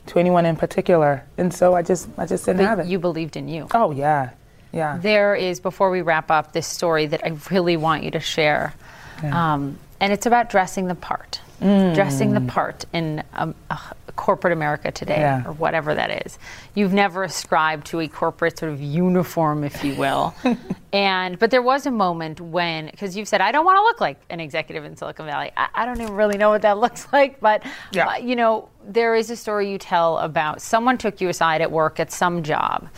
to 0.09 0.19
anyone 0.21 0.47
in 0.47 0.55
particular, 0.55 1.25
and 1.37 1.53
so 1.53 1.75
I 1.75 1.83
just 1.83 2.07
I 2.19 2.27
just 2.27 2.45
didn't 2.45 2.65
have 2.65 2.79
But 2.79 2.87
it. 2.87 2.91
you 2.91 2.99
believed 3.01 3.35
in 3.37 3.49
you. 3.49 3.67
oh 3.75 3.91
yeah, 3.91 4.31
yeah. 4.77 4.99
There 5.01 5.35
is, 5.35 5.59
before 5.61 5.91
we 5.91 6.03
wrap 6.03 6.31
up, 6.31 6.53
this 6.53 6.67
story 6.67 7.07
that 7.07 7.25
I 7.25 7.37
really 7.51 7.77
want 7.77 8.05
you 8.05 8.11
to 8.13 8.21
share. 8.21 8.75
Um, 9.23 9.79
and 10.01 10.13
it's 10.13 10.27
about 10.27 10.51
dressing 10.51 10.87
the 10.89 10.95
part. 10.95 11.41
Dressing 11.59 12.35
the 12.35 12.43
part 12.43 12.85
in 12.93 13.23
um, 13.33 13.55
uh, 13.71 13.79
corporate 14.15 14.53
America 14.53 14.91
today, 14.93 15.21
Yeah. 15.21 15.47
or 15.47 15.53
whatever 15.53 15.95
that 15.95 16.27
is. 16.27 16.39
You've 16.75 16.93
never 16.93 17.25
ascribed 17.25 17.87
to 17.89 18.01
a 18.01 18.09
corporate 18.09 18.59
sort 18.59 18.73
of 18.73 18.81
uniform, 18.83 19.65
if 19.65 19.83
you 19.83 19.95
will. 19.95 20.35
and 20.93 21.39
but 21.39 21.51
there 21.51 21.63
was 21.63 21.87
a 21.87 21.91
moment 21.91 22.43
when, 22.43 22.87
because 22.91 23.17
you've 23.17 23.27
said, 23.27 23.41
I 23.41 23.53
don't 23.53 23.65
want 23.65 23.79
to 23.79 23.83
look 23.83 24.03
like 24.03 24.19
an 24.29 24.39
executive 24.39 24.85
in 24.85 24.97
Silicon 24.97 25.25
Valley. 25.25 25.51
I, 25.57 25.69
I 25.75 25.87
don't 25.87 25.99
even 26.01 26.13
really 26.15 26.37
know 26.37 26.51
what 26.51 26.61
that 26.63 26.77
looks 26.85 27.09
like, 27.11 27.41
but 27.41 27.63
Yeah. 27.93 28.09
uh, 28.09 28.17
you 28.17 28.37
know, 28.37 28.69
there 28.87 29.15
is 29.15 29.31
a 29.31 29.37
story 29.37 29.71
you 29.71 29.79
tell 29.79 30.19
about 30.19 30.61
someone 30.61 30.99
took 30.99 31.23
you 31.23 31.31
aside 31.31 31.63
at 31.63 31.71
work 31.73 31.99
at 32.01 32.13
some 32.13 32.43
job 32.43 32.89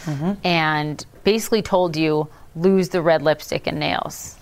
and 0.45 1.07
basically 1.33 1.61
told 1.61 1.95
you 1.95 2.27
lose 2.57 2.89
the 2.89 3.03
red 3.03 3.21
lipstick 3.21 3.67
and 3.67 3.79
nails. 3.79 4.37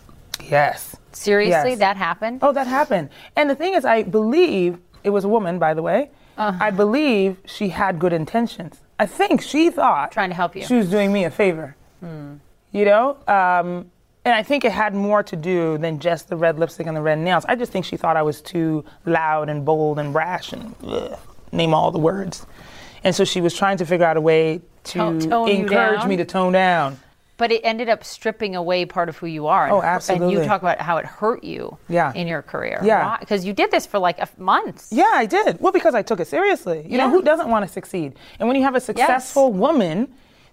Yes. 0.48 0.94
Seriously, 1.10 1.70
Yes. 1.70 1.78
that 1.80 1.96
happened? 1.96 2.38
Oh, 2.42 2.52
that 2.52 2.68
happened. 2.68 3.08
And 3.34 3.50
the 3.50 3.56
thing 3.56 3.74
is, 3.74 3.84
I 3.84 4.04
believe 4.04 4.78
it 5.02 5.10
was 5.10 5.24
a 5.24 5.28
woman, 5.28 5.58
by 5.58 5.74
the 5.74 5.82
way. 5.82 6.10
Uh-huh. 6.38 6.56
I 6.68 6.70
believe 6.70 7.38
she 7.44 7.70
had 7.70 7.98
good 7.98 8.12
intentions. 8.12 8.78
I 9.00 9.06
think 9.06 9.42
she 9.42 9.68
thought 9.70 10.12
Trying 10.12 10.28
to 10.30 10.36
help 10.36 10.54
you. 10.54 10.62
She 10.62 10.74
was 10.76 10.88
doing 10.88 11.12
me 11.12 11.24
a 11.24 11.30
favor. 11.30 11.74
You 12.02 12.84
know, 12.84 13.16
um, 13.26 13.90
and 14.24 14.32
I 14.40 14.42
think 14.44 14.64
it 14.64 14.70
had 14.70 14.94
more 14.94 15.22
to 15.24 15.34
do 15.34 15.78
than 15.78 15.98
just 15.98 16.28
the 16.28 16.36
red 16.36 16.56
lipstick 16.58 16.86
and 16.86 16.96
the 16.96 17.00
red 17.02 17.18
nails. 17.18 17.44
I 17.48 17.56
just 17.56 17.72
think 17.72 17.84
she 17.84 17.96
thought 17.96 18.16
I 18.16 18.22
was 18.22 18.40
too 18.40 18.84
loud 19.06 19.48
and 19.48 19.64
bold 19.64 19.98
and 19.98 20.12
brash 20.12 20.52
and 20.52 20.72
ugh, 20.84 21.18
name 21.50 21.74
all 21.74 21.90
the 21.90 21.98
words. 21.98 22.46
And 23.02 23.12
so 23.14 23.24
she 23.24 23.40
was 23.40 23.54
trying 23.54 23.78
to 23.78 23.86
figure 23.86 24.06
out 24.06 24.16
a 24.16 24.20
way 24.20 24.60
to 24.86 25.18
Tone- 25.20 25.48
encourage 25.48 26.04
me 26.04 26.16
to 26.16 26.24
tone 26.24 26.52
down. 26.52 26.98
But 27.38 27.52
it 27.52 27.60
ended 27.64 27.90
up 27.90 28.02
stripping 28.02 28.56
away 28.56 28.86
part 28.86 29.10
of 29.10 29.18
who 29.18 29.26
you 29.26 29.46
are. 29.46 29.64
and 29.66 29.72
Oh, 29.74 29.80
hu- 29.82 30.12
And 30.24 30.30
you 30.30 30.42
talk 30.44 30.62
about 30.62 30.80
how 30.80 30.96
it 30.96 31.04
hurt 31.04 31.44
you 31.44 31.76
Yeah. 31.86 32.10
in 32.14 32.26
your 32.26 32.40
career. 32.40 32.80
Yeah. 32.82 33.18
Because 33.20 33.44
you 33.44 33.52
did 33.52 33.70
this 33.70 33.84
for 33.84 33.98
like 33.98 34.16
a 34.18 34.22
f- 34.22 34.38
months. 34.38 34.88
Yeah, 34.90 35.10
I 35.12 35.26
did. 35.26 35.60
Well, 35.60 35.70
because 35.72 35.94
I 35.94 36.00
took 36.00 36.18
it 36.18 36.28
seriously. 36.28 36.78
You 36.88 36.96
Yeah. 36.96 37.04
know, 37.04 37.10
who 37.10 37.20
doesn't 37.20 37.50
want 37.50 37.66
to 37.66 37.70
succeed? 37.70 38.14
And 38.40 38.48
when 38.48 38.56
you 38.56 38.62
have 38.64 38.74
a 38.74 38.80
successful 38.80 39.52
woman 39.52 40.08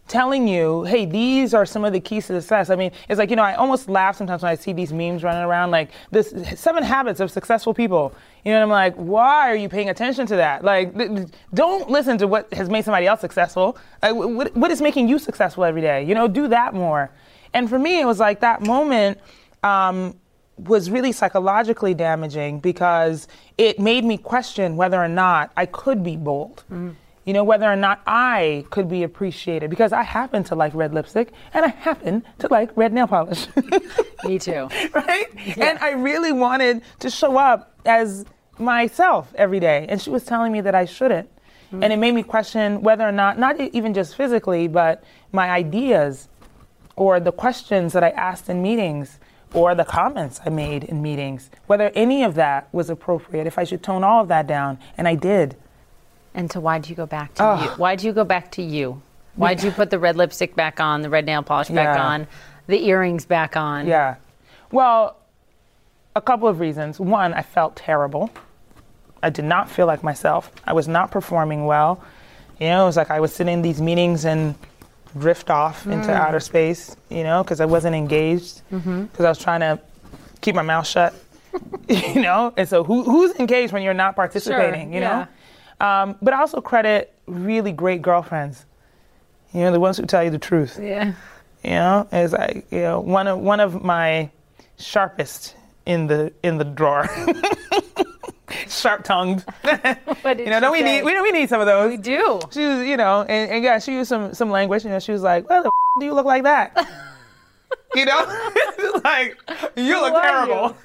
telling 0.08 0.48
you, 0.48 0.84
hey, 0.84 1.06
these 1.06 1.54
are 1.54 1.66
some 1.66 1.86
of 1.86 1.94
the 1.94 2.00
keys 2.00 2.28
to 2.28 2.42
success. 2.42 2.70
I 2.70 2.76
mean, 2.76 2.92
it's 3.08 3.18
like, 3.18 3.30
you 3.30 3.36
know, 3.36 3.44
I 3.44 3.56
almost 3.56 3.90
laugh 3.90 4.18
sometimes 4.18 4.42
when 4.44 4.52
I 4.52 4.56
see 4.56 4.74
these 4.74 4.92
memes 4.92 5.24
running 5.24 5.44
around 5.44 5.72
like 5.72 5.92
this 6.12 6.34
seven 6.56 6.84
habits 6.84 7.20
of 7.20 7.32
successful 7.32 7.74
people. 7.74 8.14
You 8.44 8.52
know, 8.52 8.62
I'm 8.62 8.70
like, 8.70 8.96
why 8.96 9.50
are 9.50 9.56
you 9.56 9.70
paying 9.70 9.90
attention 9.90 10.26
to 10.28 10.36
that? 10.36 10.64
Like, 10.64 10.96
th- 10.96 11.10
th- 11.10 11.28
don't 11.54 11.90
listen 11.90 12.18
to 12.18 12.28
what 12.28 12.54
has 12.54 12.70
made 12.70 12.84
somebody 12.84 13.08
else 13.08 13.22
successful. 13.22 13.78
Like, 14.02 14.14
wh- 14.14 14.56
what, 14.58 14.72
is 14.72 14.82
making 14.82 15.08
you 15.08 15.18
successful 15.18 15.64
every 15.64 15.82
day? 15.82 16.04
You 16.04 16.16
know, 16.16 16.28
do 16.28 16.50
that 16.50 16.74
more. 16.74 17.10
And 17.54 17.70
for 17.70 17.80
me, 17.80 18.02
it 18.02 18.06
was 18.06 18.20
like 18.20 18.42
that 18.42 18.62
moment. 18.62 19.20
Um, 19.64 20.16
was 20.58 20.92
really 20.92 21.12
psychologically 21.12 21.96
damaging 21.96 22.60
because 22.60 23.28
it 23.58 23.80
made 23.80 24.06
me 24.06 24.18
question 24.18 24.76
whether 24.76 25.02
or 25.04 25.08
not 25.08 25.52
I 25.58 25.66
could 25.66 26.04
be 26.04 26.16
bold. 26.16 26.64
You 27.26 27.34
know, 27.34 27.44
whether 27.44 27.72
or 27.72 27.76
not 27.76 28.02
I 28.06 28.66
could 28.70 28.90
be 28.90 29.04
appreciated 29.04 29.70
because 29.70 29.94
I 29.94 30.04
happen 30.04 30.44
to 30.46 30.56
like 30.56 30.74
red 30.76 30.94
lipstick 30.94 31.32
and 31.54 31.64
I 31.66 31.70
happen 31.70 32.24
to 32.40 32.48
like 32.52 32.76
red 32.76 32.92
nail 32.92 33.08
polish. 33.08 33.48
Me 34.26 34.38
too. 34.40 34.68
right? 34.94 35.28
And 35.58 35.80
I 35.80 35.92
really 35.92 36.34
wanted 36.34 36.82
to 37.00 37.10
show 37.10 37.38
up 37.38 37.74
as 37.86 38.26
myself 38.60 39.34
every 39.36 39.60
day. 39.60 39.86
And 39.90 40.02
she 40.02 40.10
was 40.10 40.26
telling 40.26 40.52
me 40.52 40.62
that 40.62 40.76
I 40.76 40.86
shouldn't. 40.86 41.30
And 41.72 41.92
it 41.92 41.98
made 41.98 42.14
me 42.14 42.22
question 42.22 42.84
whether 42.84 43.04
or 43.04 43.12
not, 43.12 43.40
not 43.40 43.60
even 43.60 43.96
just 43.96 44.16
physically, 44.16 44.68
but 44.68 45.04
my 45.32 45.50
ideas 45.50 46.28
or 46.96 47.20
the 47.20 47.32
questions 47.32 47.94
that 47.94 48.04
I 48.04 48.10
asked 48.12 48.48
in 48.48 48.62
meetings 48.62 49.20
or 49.56 49.74
the 49.74 49.84
comments 49.84 50.40
I 50.46 50.50
made 50.50 50.84
in 50.84 51.02
meetings, 51.02 51.50
whether 51.66 51.90
any 51.96 52.24
of 52.24 52.36
that 52.36 52.72
was 52.72 52.92
appropriate, 52.92 53.48
if 53.48 53.58
I 53.58 53.64
should 53.64 53.82
tone 53.82 54.04
all 54.04 54.22
of 54.22 54.28
that 54.28 54.46
down. 54.46 54.78
And 55.00 55.08
I 55.08 55.16
did. 55.16 55.56
And 56.34 56.52
so 56.52 56.60
why 56.60 56.80
did 56.80 56.90
you 56.90 56.96
go 56.96 57.06
back 57.06 57.34
to 57.36 57.44
Ugh. 57.44 57.64
you? 57.64 57.70
Why 57.78 57.96
did 57.96 58.06
you 58.06 58.14
go 58.14 58.24
back 58.24 58.52
to 58.52 58.62
you? 58.62 59.02
Ah. 59.02 59.10
Why 59.36 59.54
did 59.54 59.64
you 59.64 59.72
put 59.72 59.90
the 59.90 60.00
red 60.00 60.16
lipstick 60.16 60.56
back 60.56 60.80
on, 60.80 61.02
the 61.02 61.10
red 61.10 61.26
nail 61.26 61.44
polish 61.44 61.70
back 61.70 61.96
Yeah. 61.98 62.06
on, 62.06 62.28
the 62.68 62.86
earrings 62.88 63.26
back 63.26 63.56
on? 63.58 63.88
Yeah. 63.88 64.16
Well, 64.72 65.18
a 66.16 66.22
couple 66.22 66.48
of 66.48 66.60
reasons. 66.60 67.00
One, 67.00 67.34
I 67.34 67.42
felt 67.42 67.76
terrible. 67.76 68.32
I 69.22 69.30
did 69.30 69.46
not 69.46 69.70
feel 69.70 69.88
like 69.88 70.04
myself. 70.04 70.52
I 70.66 70.74
was 70.74 70.88
not 70.88 71.12
performing 71.12 71.66
well. 71.66 72.04
You 72.60 72.68
know, 72.68 72.84
it 72.84 72.86
was 72.86 72.98
like 72.98 73.10
I 73.10 73.20
was 73.20 73.34
sitting 73.34 73.54
in 73.54 73.62
these 73.62 73.82
meetings 73.82 74.26
and 74.26 74.56
drift 75.18 75.50
off 75.50 75.86
into 75.86 76.10
mm. 76.10 76.16
outer 76.16 76.40
space, 76.40 76.96
you 77.10 77.24
know, 77.24 77.44
because 77.44 77.62
I 77.62 77.66
wasn't 77.66 77.96
engaged, 77.96 78.62
mm-hmm. 78.72 79.04
because 79.04 79.26
I 79.26 79.30
was 79.30 79.40
trying 79.40 79.62
to 79.62 79.80
keep 80.42 80.56
my 80.56 80.62
mouth 80.62 80.88
shut, 80.88 81.14
you 81.88 82.22
know? 82.22 82.54
And 82.58 82.68
so 82.68 82.84
who, 82.84 83.04
who's 83.04 83.36
engaged 83.36 83.74
when 83.74 83.84
you're 83.84 83.94
not 83.94 84.16
participating, 84.16 84.94
you 84.94 85.00
know? 85.00 85.28
Um, 85.84 86.16
but 86.22 86.34
I 86.34 86.40
also 86.40 86.62
credit 86.62 87.14
really 87.28 87.74
great 87.74 88.02
girlfriends, 88.02 88.66
you 89.54 89.62
know, 89.62 89.72
the 89.72 89.80
ones 89.82 89.98
who 89.98 90.06
tell 90.06 90.24
you 90.24 90.30
the 90.30 90.40
truth. 90.40 90.80
Yeah. 90.82 91.14
You 91.64 91.72
know, 91.72 92.08
it's 92.12 92.34
like 92.34 92.66
you 92.72 92.80
know 92.80 93.00
one 93.00 93.28
of 93.28 93.40
one 93.40 93.60
of 93.60 93.84
my 93.84 94.30
sharpest 94.78 95.56
in 95.86 96.08
the 96.08 96.32
in 96.42 96.58
the 96.58 96.66
drawer. 96.66 97.10
Sharp 98.68 99.04
tongued. 99.04 99.44
You 100.26 100.46
know, 100.46 100.60
don't 100.62 100.72
we 100.72 100.80
say? 100.80 101.02
need 101.02 101.04
we 101.04 101.22
we 101.22 101.32
need 101.32 101.50
some 101.50 101.60
of 101.60 101.68
those. 101.68 101.90
We 101.92 101.98
do. 101.98 102.40
She 102.52 102.66
was, 102.66 102.86
you 102.88 102.96
know, 102.96 103.22
and, 103.22 103.52
and 103.52 103.64
yeah, 103.64 103.80
she 103.80 103.94
used 103.94 104.08
some 104.10 104.34
some 104.34 104.50
language. 104.50 104.84
You 104.86 104.90
know, 104.90 105.00
she 105.00 105.12
was 105.12 105.22
like, 105.22 105.50
"Well, 105.50 105.64
the 105.64 105.68
f- 105.68 106.00
do 106.00 106.06
you 106.06 106.14
look 106.14 106.26
like 106.26 106.44
that?" 106.44 106.76
you 107.96 108.06
know, 108.06 109.02
like 109.04 109.38
you 109.76 110.00
look 110.00 110.14
terrible. 110.14 110.78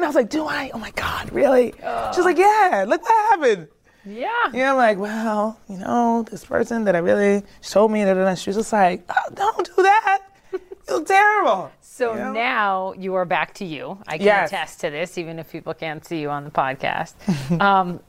And 0.00 0.04
I 0.04 0.08
was 0.08 0.16
like, 0.16 0.30
"Do 0.30 0.46
I? 0.46 0.70
Oh 0.72 0.78
my 0.78 0.90
God, 0.92 1.30
really?" 1.32 1.72
She's 2.14 2.24
like, 2.24 2.38
"Yeah. 2.38 2.84
Look 2.88 3.02
what 3.02 3.30
happened." 3.30 3.68
Yeah. 4.04 4.28
Yeah, 4.54 4.70
I'm 4.70 4.76
like, 4.78 4.96
well, 4.98 5.60
you 5.68 5.76
know, 5.76 6.24
this 6.30 6.44
person 6.44 6.84
that 6.84 6.96
I 6.96 7.00
really 7.00 7.42
showed 7.60 7.88
me 7.88 8.02
that 8.04 8.38
she 8.38 8.48
was 8.48 8.56
just 8.56 8.72
like, 8.72 9.04
oh, 9.10 9.34
don't 9.34 9.66
do 9.76 9.82
that. 9.82 10.22
You 10.52 10.60
look 10.88 11.06
terrible. 11.06 11.70
So 11.82 12.14
You 12.14 12.18
know? 12.20 12.32
now 12.32 12.92
you 12.94 13.14
are 13.16 13.26
back 13.26 13.52
to 13.56 13.64
you. 13.66 13.98
I 14.08 14.16
can 14.16 14.24
Yes. 14.24 14.48
attest 14.48 14.80
to 14.80 14.90
this, 14.90 15.18
even 15.18 15.38
if 15.38 15.52
people 15.52 15.74
can't 15.74 16.02
see 16.02 16.18
you 16.18 16.30
on 16.30 16.44
the 16.44 16.50
podcast. 16.50 17.12
um, 17.60 18.00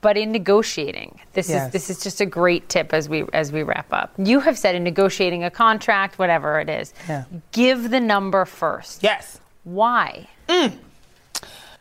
but 0.00 0.16
in 0.16 0.32
negotiating, 0.32 1.20
this 1.32 1.48
Yes. 1.48 1.66
is 1.66 1.72
this 1.72 1.90
is 1.90 2.02
just 2.02 2.20
a 2.20 2.26
great 2.26 2.68
tip 2.68 2.92
as 2.92 3.08
we 3.08 3.24
as 3.32 3.52
we 3.52 3.62
wrap 3.62 3.92
up. 3.92 4.12
You 4.18 4.40
have 4.40 4.58
said 4.58 4.74
in 4.74 4.82
negotiating 4.82 5.44
a 5.44 5.50
contract, 5.50 6.18
whatever 6.18 6.58
it 6.58 6.68
is, 6.68 6.92
Yeah. 7.08 7.24
give 7.52 7.90
the 7.90 8.00
number 8.00 8.44
first. 8.46 9.04
Yes. 9.04 9.38
Why? 9.62 10.26
Mm. 10.48 10.72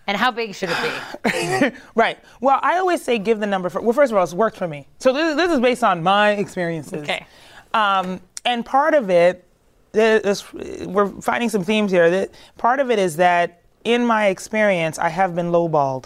And 0.10 0.18
how 0.18 0.32
big 0.32 0.56
should 0.56 0.70
it 0.72 1.72
be? 1.72 1.78
Right. 1.96 2.18
Well, 2.42 2.60
I 2.64 2.80
always 2.80 3.04
say 3.04 3.20
give 3.20 3.40
the 3.40 3.46
number 3.46 3.70
for. 3.70 3.80
Well, 3.80 3.94
first 3.94 4.12
of 4.12 4.18
all, 4.18 4.24
it's 4.24 4.34
worked 4.34 4.58
for 4.58 4.68
me. 4.68 4.88
So 4.98 5.14
this, 5.14 5.36
this 5.36 5.52
is 5.52 5.60
based 5.60 5.84
on 5.84 6.02
my 6.02 6.32
experiences. 6.32 7.04
Okay. 7.04 7.28
Um, 7.76 8.20
and 8.44 8.66
part 8.66 8.96
of 8.96 9.12
it, 9.12 9.46
this, 9.92 10.52
we're 10.52 11.10
finding 11.22 11.50
some 11.50 11.64
themes 11.64 11.92
here. 11.92 12.10
That 12.10 12.32
part 12.58 12.80
of 12.80 12.90
it 12.90 12.98
is 12.98 13.18
that 13.18 13.62
in 13.84 14.04
my 14.04 14.28
experience, 14.30 14.98
I 14.98 15.10
have 15.10 15.36
been 15.36 15.52
lowballed. 15.52 16.06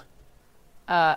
Uh, 0.89 1.15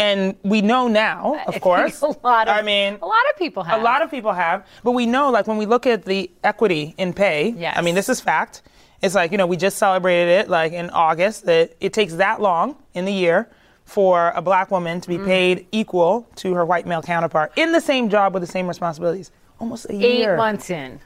And 0.00 0.34
we 0.42 0.60
know 0.60 0.88
now, 0.88 1.40
of 1.46 1.60
course. 1.60 2.02
a 2.02 2.06
lot 2.24 2.48
of 2.48 2.56
I 2.56 2.62
mean, 2.62 2.98
a 3.00 3.06
lot 3.06 3.22
of 3.32 3.38
people 3.38 3.62
have 3.62 3.80
A 3.80 3.84
lot 3.84 4.02
of 4.02 4.10
people 4.10 4.32
have, 4.32 4.66
but 4.82 4.90
we 4.90 5.06
know, 5.06 5.30
like, 5.30 5.46
when 5.46 5.56
we 5.56 5.66
look 5.66 5.86
at 5.86 6.04
the 6.04 6.28
equity 6.42 6.94
in 6.98 7.12
pay, 7.12 7.54
Yes. 7.56 7.74
I 7.78 7.80
mean, 7.80 7.94
this 7.94 8.08
is 8.08 8.20
fact. 8.20 8.62
It's 9.04 9.14
like, 9.14 9.32
you 9.32 9.38
know, 9.38 9.46
we 9.46 9.58
just 9.58 9.76
celebrated 9.76 10.30
it, 10.30 10.48
like, 10.48 10.72
in 10.72 10.88
August, 10.90 11.44
that 11.44 11.74
it 11.78 11.92
takes 11.92 12.14
that 12.14 12.40
long 12.40 12.76
in 12.94 13.04
the 13.04 13.12
year 13.12 13.50
for 13.84 14.32
a 14.34 14.40
black 14.40 14.70
woman 14.70 14.98
to 15.02 15.08
be 15.08 15.18
Mm. 15.18 15.26
paid 15.26 15.66
equal 15.72 16.26
to 16.36 16.54
her 16.54 16.64
white 16.64 16.86
male 16.86 17.02
counterpart 17.02 17.52
in 17.56 17.72
the 17.72 17.80
same 17.82 18.08
job 18.08 18.32
with 18.32 18.42
the 18.42 18.46
same 18.46 18.66
responsibilities. 18.66 19.30
Almost 19.60 19.84
a 19.90 19.92
eight 19.92 20.18
year. 20.20 20.36
months 20.38 20.70
in. 20.70 21.00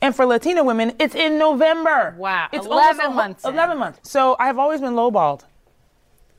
And 0.00 0.14
for 0.14 0.24
Latina 0.24 0.62
women, 0.62 0.92
it's 1.00 1.16
in 1.16 1.36
November. 1.36 2.14
Wow, 2.16 2.46
It's 2.52 2.64
11 2.64 3.00
almost 3.00 3.00
whole- 3.06 3.14
months 3.14 3.44
in. 3.44 3.54
11 3.54 3.78
months. 3.78 3.98
So 4.08 4.36
I've 4.38 4.58
always 4.58 4.80
been 4.80 4.92
lowballed. 4.94 5.40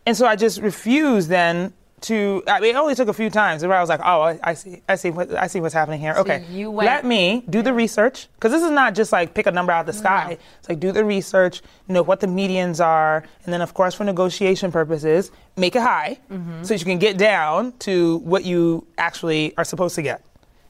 And 0.06 0.16
so 0.16 0.26
I 0.26 0.38
just 0.38 0.62
refused 0.62 1.28
then 1.28 1.74
to, 2.02 2.44
I 2.48 2.60
mean, 2.60 2.76
it 2.76 2.80
only 2.80 2.94
took 2.96 3.08
a 3.08 3.14
few 3.14 3.30
times 3.30 3.66
where 3.66 3.76
I 3.76 3.82
was 3.82 3.90
like, 3.90 4.02
oh, 4.04 4.22
I, 4.22 4.40
I 4.44 4.54
see, 4.54 4.82
I 4.88 4.96
see, 4.96 5.10
what, 5.10 5.34
I 5.34 5.48
see 5.48 5.60
what's 5.62 5.74
happening 5.74 6.00
here. 6.00 6.14
okay. 6.18 6.46
you 6.52 6.70
went- 6.70 6.86
Let 6.86 7.06
me 7.06 7.44
do 7.50 7.62
the 7.64 7.74
research. 7.74 8.28
Because 8.36 8.52
this 8.52 8.62
is 8.64 8.70
not 8.72 8.94
just 8.94 9.12
like 9.12 9.34
pick 9.34 9.48
a 9.48 9.52
number 9.52 9.72
out 9.72 9.82
of 9.82 9.86
the 9.88 9.94
sky. 9.94 10.38
It's 10.60 10.70
like 10.70 10.80
do 10.80 10.92
the 10.92 11.04
research, 11.04 11.62
know 11.88 12.04
what 12.04 12.20
the 12.20 12.28
medians 12.28 12.84
are. 12.86 13.24
And 13.46 13.54
then, 13.54 13.62
of 13.62 13.74
course, 13.74 13.96
for 13.96 14.04
negotiation 14.04 14.72
purposes, 14.72 15.32
make 15.56 15.76
it 15.76 15.82
high 15.82 16.20
Mm-hmm. 16.32 16.64
so 16.64 16.74
that 16.74 16.80
you 16.80 16.86
can 16.86 17.00
get 17.00 17.18
down 17.18 17.72
to 17.80 18.18
what 18.20 18.46
you 18.46 18.86
actually 18.98 19.56
are 19.58 19.64
supposed 19.64 19.96
to 19.96 20.02
get. 20.04 20.24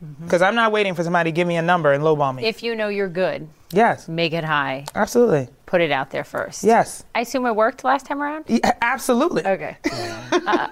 Mm-hmm. 0.03 0.23
Because 0.25 0.41
I'm 0.41 0.55
not 0.55 0.71
waiting 0.71 0.93
for 0.93 1.03
somebody 1.03 1.31
to 1.31 1.35
give 1.35 1.47
me 1.47 1.57
a 1.57 1.61
number 1.61 1.91
and 1.91 2.03
lowball 2.03 2.33
me. 2.35 2.45
If 2.45 2.61
you 2.63 2.75
know 2.75 2.87
you're 2.87 3.09
good, 3.09 3.49
yes. 3.71 4.07
make 4.07 4.31
it 4.31 4.43
high. 4.43 4.85
Absolutely. 4.95 5.49
Put 5.65 5.81
it 5.81 5.91
out 5.91 6.11
there 6.11 6.23
first. 6.23 6.63
Yes. 6.63 7.03
I 7.15 7.21
assume 7.21 7.45
it 7.47 7.55
worked 7.55 7.83
last 7.83 8.05
time 8.05 8.21
around? 8.21 8.45
Yeah, 8.47 8.73
absolutely. 8.81 9.45
Okay. 9.45 9.75
Uh, 10.47 10.69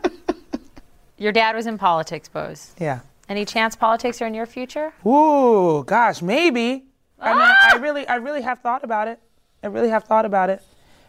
your 1.18 1.32
dad 1.32 1.56
was 1.56 1.68
in 1.68 1.78
politics, 1.78 2.28
Boz. 2.30 2.74
Yeah. 2.80 3.00
Any 3.28 3.46
chance 3.46 3.76
politics 3.76 4.22
are 4.22 4.28
in 4.28 4.34
your 4.34 4.46
future? 4.46 4.94
Ooh, 5.06 5.84
gosh, 5.86 6.22
maybe. 6.22 6.86
I 7.20 7.30
mean, 7.34 7.42
Ah! 7.42 7.56
I 7.74 7.78
really, 7.78 8.08
I 8.08 8.16
really 8.16 8.42
have 8.44 8.60
thought 8.60 8.84
about 8.84 9.08
it. 9.08 9.20
I 9.64 9.68
really 9.68 9.90
have 9.90 10.04
thought 10.04 10.26
about 10.26 10.50
it 10.50 10.62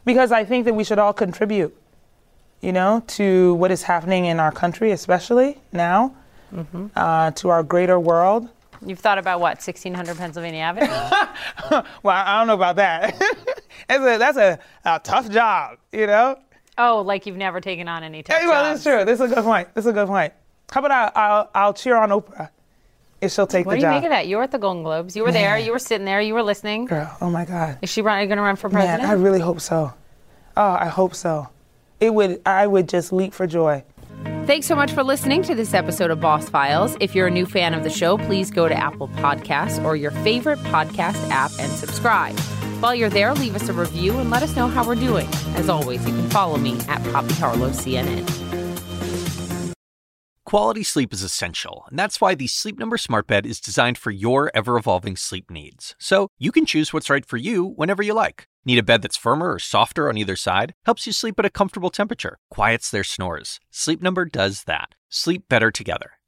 because 0.05 0.33
I 0.33 0.45
think 0.45 0.65
that 0.65 0.75
we 0.75 0.83
should 0.85 0.99
all 0.99 1.13
contribute, 1.13 1.77
you 2.63 2.73
know, 2.73 3.03
to 3.09 3.55
what 3.55 3.71
is 3.71 3.83
happening 3.83 4.25
in 4.25 4.41
our 4.41 4.53
country, 4.53 4.91
especially 4.93 5.59
now, 5.73 6.15
Mm-hmm. 6.55 6.87
uh, 6.95 7.33
to 7.33 7.49
our 7.49 7.63
greater 7.65 7.99
world. 7.99 8.49
You've 8.85 9.01
thought 9.01 9.19
about 9.19 9.41
what, 9.41 9.57
1600 9.57 10.17
Pennsylvania 10.17 10.61
Avenue? 10.61 10.87
Well, 12.05 12.17
I 12.17 12.39
don't 12.39 12.47
know 12.47 12.55
about 12.55 12.77
that. 12.77 13.19
that's 13.89 14.05
a, 14.05 14.19
that's 14.19 14.39
a, 14.39 14.59
a 14.85 15.01
tough 15.01 15.29
job, 15.29 15.79
you 15.93 16.07
know. 16.07 16.39
Oh, 16.79 17.03
like 17.03 17.27
you've 17.27 17.37
never 17.37 17.61
taken 17.61 17.89
on 17.89 18.03
any 18.05 18.23
tough 18.23 18.39
Hey, 18.41 18.47
well, 18.47 18.63
that's 18.65 18.83
true. 18.83 19.05
This 19.05 19.21
is 19.21 19.31
a 19.31 19.35
good 19.35 19.45
point. 19.45 19.75
This 19.75 19.85
is 19.85 19.91
a 19.91 19.93
good 19.93 20.09
point. 20.09 20.33
How 20.71 20.81
about 20.85 20.91
I, 21.17 21.21
I'll, 21.21 21.51
I'll 21.55 21.75
cheer 21.75 21.97
on 21.97 22.11
Oprah 22.11 22.51
if 23.21 23.33
she'll 23.33 23.47
take 23.47 23.67
What 23.67 23.73
the 23.73 23.77
do 23.77 23.81
you 23.87 23.93
job. 23.93 23.95
make 23.95 24.05
of 24.05 24.11
that? 24.11 24.27
You 24.27 24.37
were 24.37 24.43
at 24.43 24.51
the 24.51 24.59
Golden 24.59 24.83
Globes. 24.83 25.17
You 25.17 25.23
were 25.25 25.33
there. 25.33 25.59
You 25.59 25.73
were 25.73 25.79
sitting 25.79 26.05
there. 26.05 26.21
You 26.21 26.35
were 26.35 26.43
listening. 26.43 26.87
Girl, 26.87 27.17
oh 27.21 27.31
my 27.31 27.45
God. 27.45 27.79
Is 27.83 27.91
she 27.91 28.03
going 28.03 28.29
to 28.29 28.37
run 28.37 28.57
for 28.57 28.69
Man, 28.69 28.81
president? 28.81 29.09
I 29.09 29.13
really 29.13 29.41
hope 29.41 29.61
so. 29.61 29.93
Oh, 30.57 30.77
I 30.81 30.87
hope 30.87 31.15
so. 31.15 31.49
It 32.01 32.13
would. 32.13 32.43
I 32.45 32.67
would 32.67 32.89
just 32.89 33.13
leap 33.13 33.33
for 33.33 33.47
joy. 33.47 33.85
Thanks 34.47 34.67
so 34.67 34.75
much 34.77 34.93
for 34.93 35.03
listening 35.03 35.43
to 35.45 35.55
this 35.55 35.75
episode 35.75 36.11
of 36.11 36.21
Boss 36.21 36.49
Files. 36.49 36.97
If 37.01 37.15
you're 37.15 37.27
a 37.27 37.31
new 37.31 37.47
fan 37.47 37.75
of 37.75 37.85
the 37.85 37.91
show, 37.91 38.17
please 38.17 38.51
go 38.51 38.69
to 38.69 38.75
Apple 38.75 39.09
Podcasts 39.09 39.83
or 39.85 39.97
your 39.97 40.11
favorite 40.11 40.59
podcast 40.61 41.31
app 41.31 41.51
and 41.59 41.71
subscribe. 41.73 42.37
While 42.81 42.95
you're 42.95 43.09
there, 43.09 43.33
leave 43.33 43.57
us 43.57 43.71
a 43.71 43.73
review 43.73 44.19
and 44.19 44.29
let 44.29 44.43
us 44.43 44.55
know 44.55 44.69
how 44.69 44.87
we're 44.87 44.97
doing. 44.97 45.27
As 45.55 45.71
always, 45.71 46.07
you 46.07 46.13
can 46.13 46.29
follow 46.29 46.59
me 46.59 46.79
at 46.89 47.03
Poppy 47.11 47.33
Harlow 47.35 47.71
CNN. 47.71 48.27
Quality 50.45 50.83
sleep 50.85 51.13
is 51.15 51.23
essential, 51.23 51.87
and 51.89 51.99
that's 51.99 52.21
why 52.21 52.35
the 52.35 52.47
Sleep 52.47 52.79
Number 52.79 52.99
Smart 52.99 53.27
Bed 53.27 53.47
is 53.47 53.61
designed 53.61 53.97
for 53.97 54.11
your 54.11 54.51
ever 54.55 54.77
evolving 54.77 55.17
sleep 55.17 55.51
needs. 55.51 55.97
So 55.99 56.29
you 56.39 56.53
can 56.53 56.67
choose 56.67 56.93
what's 56.93 57.11
right 57.11 57.25
for 57.25 57.39
you 57.39 57.65
whenever 57.65 58.03
you 58.03 58.13
like. 58.13 58.47
Need 58.65 58.79
a 58.79 58.83
bed 58.83 59.01
that's 59.03 59.17
firmer 59.17 59.55
or 59.55 59.59
softer 59.59 60.09
on 60.09 60.19
either 60.19 60.37
side? 60.37 60.75
Helps 60.85 61.07
you 61.07 61.13
sleep 61.13 61.39
at 61.39 61.47
a 61.47 61.51
comfortable 61.51 61.91
temperature, 61.91 62.39
quiets 62.51 62.91
their 62.91 63.05
snores. 63.05 63.59
Sleep 63.71 64.03
Number 64.03 64.25
does 64.27 64.65
that. 64.65 64.91
Sleep 65.09 65.49
better 65.49 65.71
together. 65.71 66.13